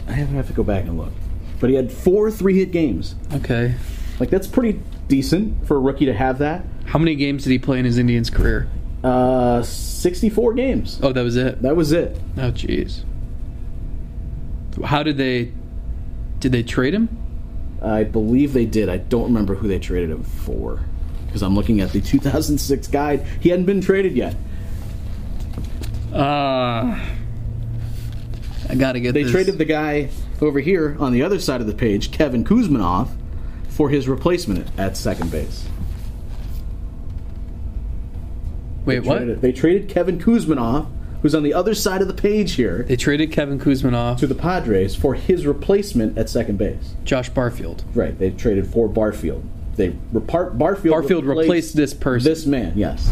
I 0.08 0.12
have 0.12 0.28
have 0.30 0.46
to 0.48 0.52
go 0.52 0.62
back 0.62 0.84
and 0.84 0.98
look. 0.98 1.12
But 1.60 1.70
he 1.70 1.76
had 1.76 1.92
four 1.92 2.30
three-hit 2.30 2.72
games. 2.72 3.14
Okay. 3.34 3.74
Like 4.18 4.30
that's 4.30 4.46
pretty 4.46 4.80
decent 5.08 5.66
for 5.66 5.76
a 5.76 5.80
rookie 5.80 6.06
to 6.06 6.14
have 6.14 6.38
that. 6.38 6.64
How 6.86 6.98
many 6.98 7.14
games 7.14 7.44
did 7.44 7.50
he 7.50 7.58
play 7.58 7.78
in 7.78 7.84
his 7.84 7.98
Indians 7.98 8.30
career? 8.30 8.68
Uh, 9.04 9.62
64 9.62 10.54
games. 10.54 10.98
Oh, 11.02 11.12
that 11.12 11.22
was 11.22 11.36
it. 11.36 11.60
That 11.62 11.74
was 11.74 11.92
it. 11.92 12.16
Oh, 12.36 12.52
jeez. 12.52 13.04
How 14.84 15.02
did 15.02 15.16
they? 15.16 15.52
Did 16.38 16.52
they 16.52 16.62
trade 16.62 16.94
him? 16.94 17.08
I 17.82 18.04
believe 18.04 18.52
they 18.52 18.64
did. 18.64 18.88
I 18.88 18.98
don't 18.98 19.24
remember 19.24 19.54
who 19.56 19.68
they 19.68 19.78
traded 19.78 20.10
him 20.10 20.22
for 20.22 20.80
because 21.32 21.42
I'm 21.42 21.54
looking 21.54 21.80
at 21.80 21.92
the 21.92 22.00
2006 22.02 22.88
guide. 22.88 23.26
He 23.40 23.48
hadn't 23.48 23.64
been 23.64 23.80
traded 23.80 24.12
yet. 24.12 24.36
Uh 26.12 27.00
I 28.68 28.74
gotta 28.76 29.00
get. 29.00 29.12
They 29.14 29.22
this. 29.22 29.32
traded 29.32 29.56
the 29.58 29.64
guy 29.64 30.10
over 30.42 30.60
here 30.60 30.94
on 31.00 31.12
the 31.12 31.22
other 31.22 31.38
side 31.38 31.60
of 31.62 31.66
the 31.66 31.74
page, 31.74 32.10
Kevin 32.12 32.44
Kouzmanoff, 32.44 33.08
for 33.68 33.88
his 33.90 34.08
replacement 34.08 34.68
at 34.78 34.96
second 34.96 35.30
base. 35.30 35.66
Wait, 38.84 39.00
They 39.02 39.08
what? 39.08 39.16
traded- 39.18 39.40
They 39.42 39.52
traded 39.52 39.88
Kevin 39.88 40.18
Kouzmanoff, 40.18 40.86
who's 41.22 41.34
on 41.34 41.42
the 41.44 41.54
other 41.54 41.74
side 41.74 42.02
of 42.02 42.08
the 42.08 42.14
page 42.14 42.52
here, 42.52 42.84
They 42.88 42.96
traded 42.96 43.30
Kevin 43.30 43.58
Kouzmanoff, 43.60 44.18
to 44.18 44.26
the 44.26 44.34
Padres 44.34 44.94
for 44.94 45.14
his 45.14 45.46
replacement 45.46 46.18
at 46.18 46.28
second 46.28 46.58
base. 46.58 46.94
Josh 47.04 47.28
Barfield. 47.30 47.84
Right. 47.94 48.18
They 48.18 48.30
traded 48.30 48.66
for 48.66 48.88
Barfield. 48.88 49.44
They 49.76 49.90
repart 50.12 50.58
Barfield. 50.58 50.92
Barfield 50.94 51.24
replaced 51.24 51.74
this 51.76 51.94
person. 51.94 52.30
This 52.30 52.44
man, 52.46 52.72
yes. 52.76 53.10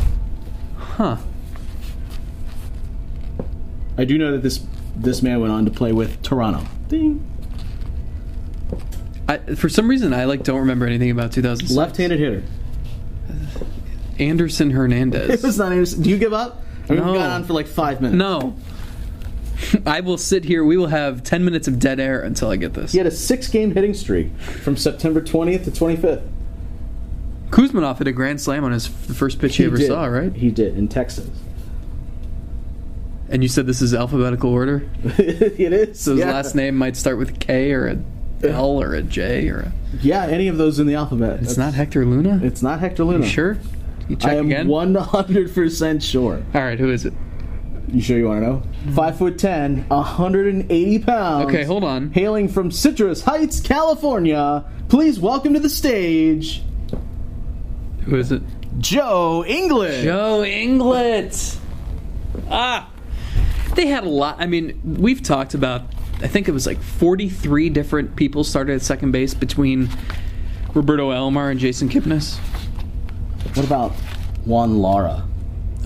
Huh. 0.77 1.17
I 3.97 4.05
do 4.05 4.19
know 4.19 4.33
that 4.33 4.43
this 4.43 4.61
this 4.97 5.23
man 5.23 5.41
went 5.41 5.53
on 5.53 5.65
to 5.65 5.71
play 5.71 5.93
with 5.93 6.23
Toronto. 6.23 6.67
Ding. 6.89 7.27
I, 9.29 9.39
for 9.55 9.69
some 9.69 9.89
reason, 9.89 10.13
I 10.13 10.25
like 10.25 10.43
don't 10.43 10.61
remember 10.61 10.87
anything 10.87 11.11
about 11.11 11.33
2006. 11.33 11.77
Left-handed 11.77 12.19
hitter. 12.19 12.43
Anderson 14.19 14.71
Hernandez. 14.71 15.31
It 15.43 15.43
was 15.47 15.57
not. 15.59 15.73
even- 15.73 16.03
Do 16.03 16.11
you 16.11 16.19
give 16.19 16.33
up? 16.33 16.63
I 16.89 16.93
mean, 16.95 17.01
No. 17.05 17.13
We've 17.13 17.21
gone 17.21 17.31
on 17.31 17.45
for 17.45 17.53
like 17.53 17.67
five 17.69 18.01
minutes. 18.01 18.19
no. 18.19 18.57
I 19.87 20.01
will 20.01 20.19
sit 20.19 20.45
here. 20.45 20.65
We 20.65 20.77
will 20.79 20.87
have 20.89 21.23
10 21.23 21.45
minutes 21.45 21.69
of 21.69 21.79
dead 21.79 22.01
air 22.01 22.23
until 22.23 22.49
I 22.51 22.57
get 22.57 22.73
this. 22.75 22.93
He 22.93 22.99
had 22.99 23.07
a 23.07 23.11
six-game 23.11 23.73
hitting 23.75 23.93
streak 23.95 24.33
from 24.39 24.77
September 24.77 25.21
20th 25.21 25.65
to 25.65 25.71
25th. 25.71 26.27
Kouzmanoff 27.51 27.99
hit 27.99 28.07
a 28.09 28.13
grand 28.13 28.41
slam 28.41 28.65
on 28.65 28.73
his 28.73 28.89
the 29.07 29.15
first 29.15 29.39
pitch 29.39 29.57
he, 29.57 29.65
ever 29.65 29.77
did. 29.77 29.89
saw, 29.89 30.05
right? 30.07 30.33
He 30.33 30.51
did 30.51 30.77
in 30.77 30.89
Texas. 30.89 31.29
And 33.29 33.43
you 33.43 33.49
said 33.49 33.67
this 33.67 33.81
is 33.81 33.95
alphabetical 33.95 34.51
order, 34.51 34.89
it 35.05 35.73
is. 35.73 36.01
so 36.01 36.13
his 36.13 36.21
yeah. 36.21 36.33
last 36.33 36.55
name 36.55 36.77
might 36.77 36.97
start 36.97 37.17
with 37.19 37.31
a 37.31 37.33
K 37.33 37.73
or 37.73 37.87
a 37.87 37.99
L 38.49 38.81
or 38.81 38.95
a 38.95 39.03
J 39.03 39.49
or 39.49 39.61
a. 39.61 39.73
Yeah, 40.01 40.27
any 40.27 40.49
of 40.49 40.57
those 40.59 40.79
in 40.81 40.87
the 40.87 40.95
alphabet. 40.95 41.35
It's 41.41 41.55
That's- 41.55 41.57
not 41.59 41.75
Hector 41.75 42.05
Luna. 42.05 42.41
It's 42.43 42.63
not 42.63 42.81
Hector 42.81 43.05
Luna. 43.05 43.25
You 43.25 43.31
sure? 43.31 43.59
You 44.09 44.17
check 44.17 44.33
I 44.33 44.35
am 44.37 44.47
again. 44.47 44.67
100% 44.67 46.03
sure. 46.03 46.43
All 46.55 46.61
right, 46.61 46.79
who 46.79 46.91
is 46.91 47.05
it? 47.05 47.15
You 47.93 48.01
sure 48.01 48.19
you 48.19 48.27
want 48.27 48.43
to 48.43 48.47
know? 48.47 48.57
Hmm. 48.57 48.95
Five 48.95 49.19
foot 49.19 49.39
ten, 49.39 49.85
180 49.89 50.99
pounds. 51.01 51.47
Okay, 51.47 51.65
hold 51.65 51.85
on. 51.85 52.11
Hailing 52.13 52.49
from 52.49 52.71
Citrus 52.73 53.23
Heights, 53.23 53.61
California, 53.61 54.65
please 54.89 55.21
welcome 55.21 55.55
to 55.55 55.61
the 55.61 55.71
stage 55.71 56.63
Who 58.11 58.17
is 58.17 58.33
it? 58.33 58.43
Joe 58.79 59.45
English. 59.47 60.05
Joe 60.05 60.43
Inglett. 60.45 61.59
Ah, 62.51 62.91
they 63.75 63.87
had 63.87 64.05
a 64.05 64.09
lot. 64.09 64.37
I 64.39 64.47
mean, 64.47 64.81
we've 64.85 65.23
talked 65.23 65.55
about. 65.55 65.83
I 66.23 66.29
think 66.29 66.49
it 66.49 66.53
was 66.53 66.67
like 66.67 66.81
43 66.83 67.71
different 67.71 68.15
people 68.15 68.45
started 68.45 68.75
at 68.75 68.83
second 68.83 69.13
base 69.13 69.33
between 69.33 69.89
Roberto 70.75 71.11
Alomar 71.11 71.51
and 71.51 71.59
Jason 71.59 71.89
Kipnis. 71.89 72.37
What 73.57 73.65
about 73.65 73.93
Juan 74.45 74.79
Lara? 74.81 75.27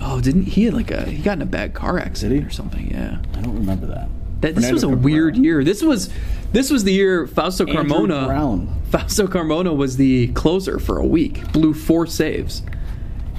Oh, 0.01 0.21
didn't 0.21 0.47
he 0.47 0.65
had 0.65 0.75
like 0.75 0.91
a 0.91 1.05
he 1.07 1.23
got 1.23 1.35
in 1.39 1.43
a 1.43 1.47
bad 1.47 1.73
car 1.73 1.99
accident 1.99 2.45
or 2.47 2.51
something? 2.51 2.91
Yeah. 2.91 3.19
I 3.35 3.41
don't 3.43 3.55
remember 3.55 3.87
that. 3.87 4.09
That, 4.41 4.55
this 4.57 4.65
Fernando 4.65 4.75
was 4.75 4.83
a 4.83 4.87
Cabrera. 4.89 5.03
weird 5.05 5.37
year. 5.37 5.65
This 5.65 5.83
was 5.83 6.11
this 6.55 6.71
was 6.71 6.85
the 6.85 6.93
year 6.93 7.27
Fausto 7.27 7.67
Andrew 7.67 7.85
Carmona. 7.85 8.27
Brown. 8.27 8.83
Fausto 8.91 9.27
Carmona 9.27 9.77
was 9.77 9.97
the 9.99 10.29
closer 10.29 10.79
for 10.79 10.99
a 10.99 11.05
week. 11.07 11.53
Blew 11.53 11.75
four 11.75 12.07
saves. 12.07 12.63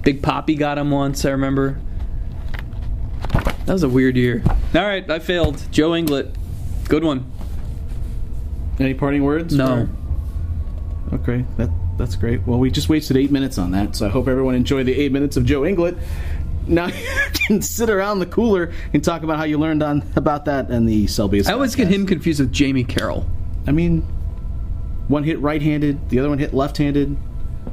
Big 0.03 0.21
Poppy 0.21 0.53
got 0.55 0.77
him 0.77 0.91
once. 0.91 1.25
I 1.25 1.31
remember. 1.31 1.79
That 3.65 3.73
was 3.73 3.81
a 3.83 3.89
weird 3.89 4.15
year. 4.15 4.43
All 4.75 4.81
right, 4.83 5.09
I 5.09 5.17
failed. 5.19 5.63
Joe 5.71 5.91
Inglett, 5.91 6.35
good 6.87 7.03
one. 7.03 7.25
Any 8.79 8.93
parting 8.93 9.23
words? 9.23 9.55
No. 9.55 9.73
Or- 9.73 9.89
Okay, 11.13 11.45
that 11.57 11.69
that's 11.97 12.15
great. 12.15 12.45
Well, 12.45 12.59
we 12.59 12.69
just 12.71 12.89
wasted 12.89 13.15
eight 13.15 13.31
minutes 13.31 13.57
on 13.59 13.71
that, 13.71 13.95
so 13.95 14.07
I 14.07 14.09
hope 14.09 14.27
everyone 14.27 14.53
enjoyed 14.55 14.85
the 14.87 14.93
eight 14.99 15.11
minutes 15.11 15.37
of 15.37 15.45
Joe 15.45 15.61
Inglett. 15.61 15.97
Now 16.67 16.87
you 16.87 16.93
can 17.33 17.61
sit 17.61 17.89
around 17.89 18.19
the 18.19 18.25
cooler 18.25 18.73
and 18.93 19.03
talk 19.03 19.23
about 19.23 19.37
how 19.37 19.43
you 19.43 19.57
learned 19.57 19.83
on 19.83 20.03
about 20.15 20.45
that 20.45 20.69
and 20.69 20.87
the 20.87 21.07
Selby. 21.07 21.45
I 21.45 21.53
always 21.53 21.75
get 21.75 21.87
him 21.87 22.05
confused 22.05 22.39
with 22.39 22.51
Jamie 22.51 22.83
Carroll. 22.83 23.25
I 23.67 23.71
mean, 23.71 24.01
one 25.07 25.23
hit 25.23 25.39
right-handed, 25.39 26.09
the 26.09 26.19
other 26.19 26.29
one 26.29 26.39
hit 26.39 26.53
left-handed. 26.53 27.15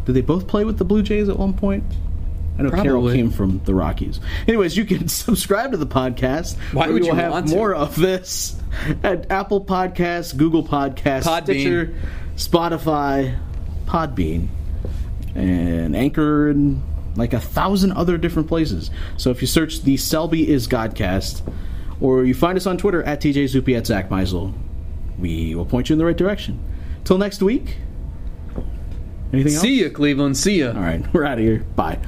Did 0.05 0.13
they 0.13 0.21
both 0.21 0.47
play 0.47 0.65
with 0.65 0.79
the 0.79 0.85
Blue 0.85 1.03
Jays 1.03 1.29
at 1.29 1.39
one 1.39 1.55
point? 1.55 1.85
I 2.59 2.63
know 2.63 2.71
Carroll 2.71 3.11
came 3.11 3.31
from 3.31 3.61
the 3.65 3.75
Rockies. 3.75 4.21
Anyways, 4.47 4.77
you 4.77 4.85
can 4.85 5.09
subscribe 5.09 5.71
to 5.71 5.77
the 5.77 5.87
podcast. 5.87 6.57
Why 6.73 6.87
would 6.87 6.95
we 6.95 7.01
will 7.01 7.09
you 7.09 7.15
have 7.15 7.49
more 7.49 7.75
of 7.75 7.97
this 7.97 8.61
at 9.03 9.31
Apple 9.31 9.65
Podcasts, 9.65 10.37
Google 10.37 10.63
Podcasts, 10.63 11.25
Podbean. 11.25 11.45
Stitcher, 11.45 11.95
Spotify, 12.37 13.39
Podbean, 13.87 14.49
and 15.35 15.97
Anchor, 15.97 16.51
and 16.51 16.83
like 17.17 17.33
a 17.33 17.41
thousand 17.41 17.93
other 17.93 18.19
different 18.19 18.49
places. 18.49 18.91
So 19.17 19.31
if 19.31 19.41
you 19.41 19.47
search 19.47 19.83
the 19.83 19.97
Selby 19.97 20.49
is 20.49 20.67
Godcast, 20.69 21.43
or 22.01 22.25
you 22.25 22.35
find 22.35 22.57
us 22.57 22.67
on 22.67 22.79
Twitter 22.79 23.03
at 23.05 23.21
TJ 23.21 23.45
Zuppe 23.45 23.77
at 23.77 23.87
Zack 23.87 24.09
Meisel, 24.09 24.55
we 25.19 25.55
will 25.55 25.67
point 25.67 25.89
you 25.89 25.95
in 25.95 25.99
the 25.99 26.05
right 26.05 26.17
direction. 26.17 26.59
Till 27.05 27.19
next 27.19 27.43
week. 27.43 27.77
Anything 29.33 29.55
else? 29.55 29.63
See 29.63 29.83
ya, 29.83 29.91
Cleveland. 29.91 30.37
See 30.37 30.61
ya. 30.61 30.69
All 30.69 30.81
right, 30.81 31.13
we're 31.15 31.25
out 31.25 31.39
of 31.39 31.45
here. 31.45 31.65
Bye. 31.77 31.99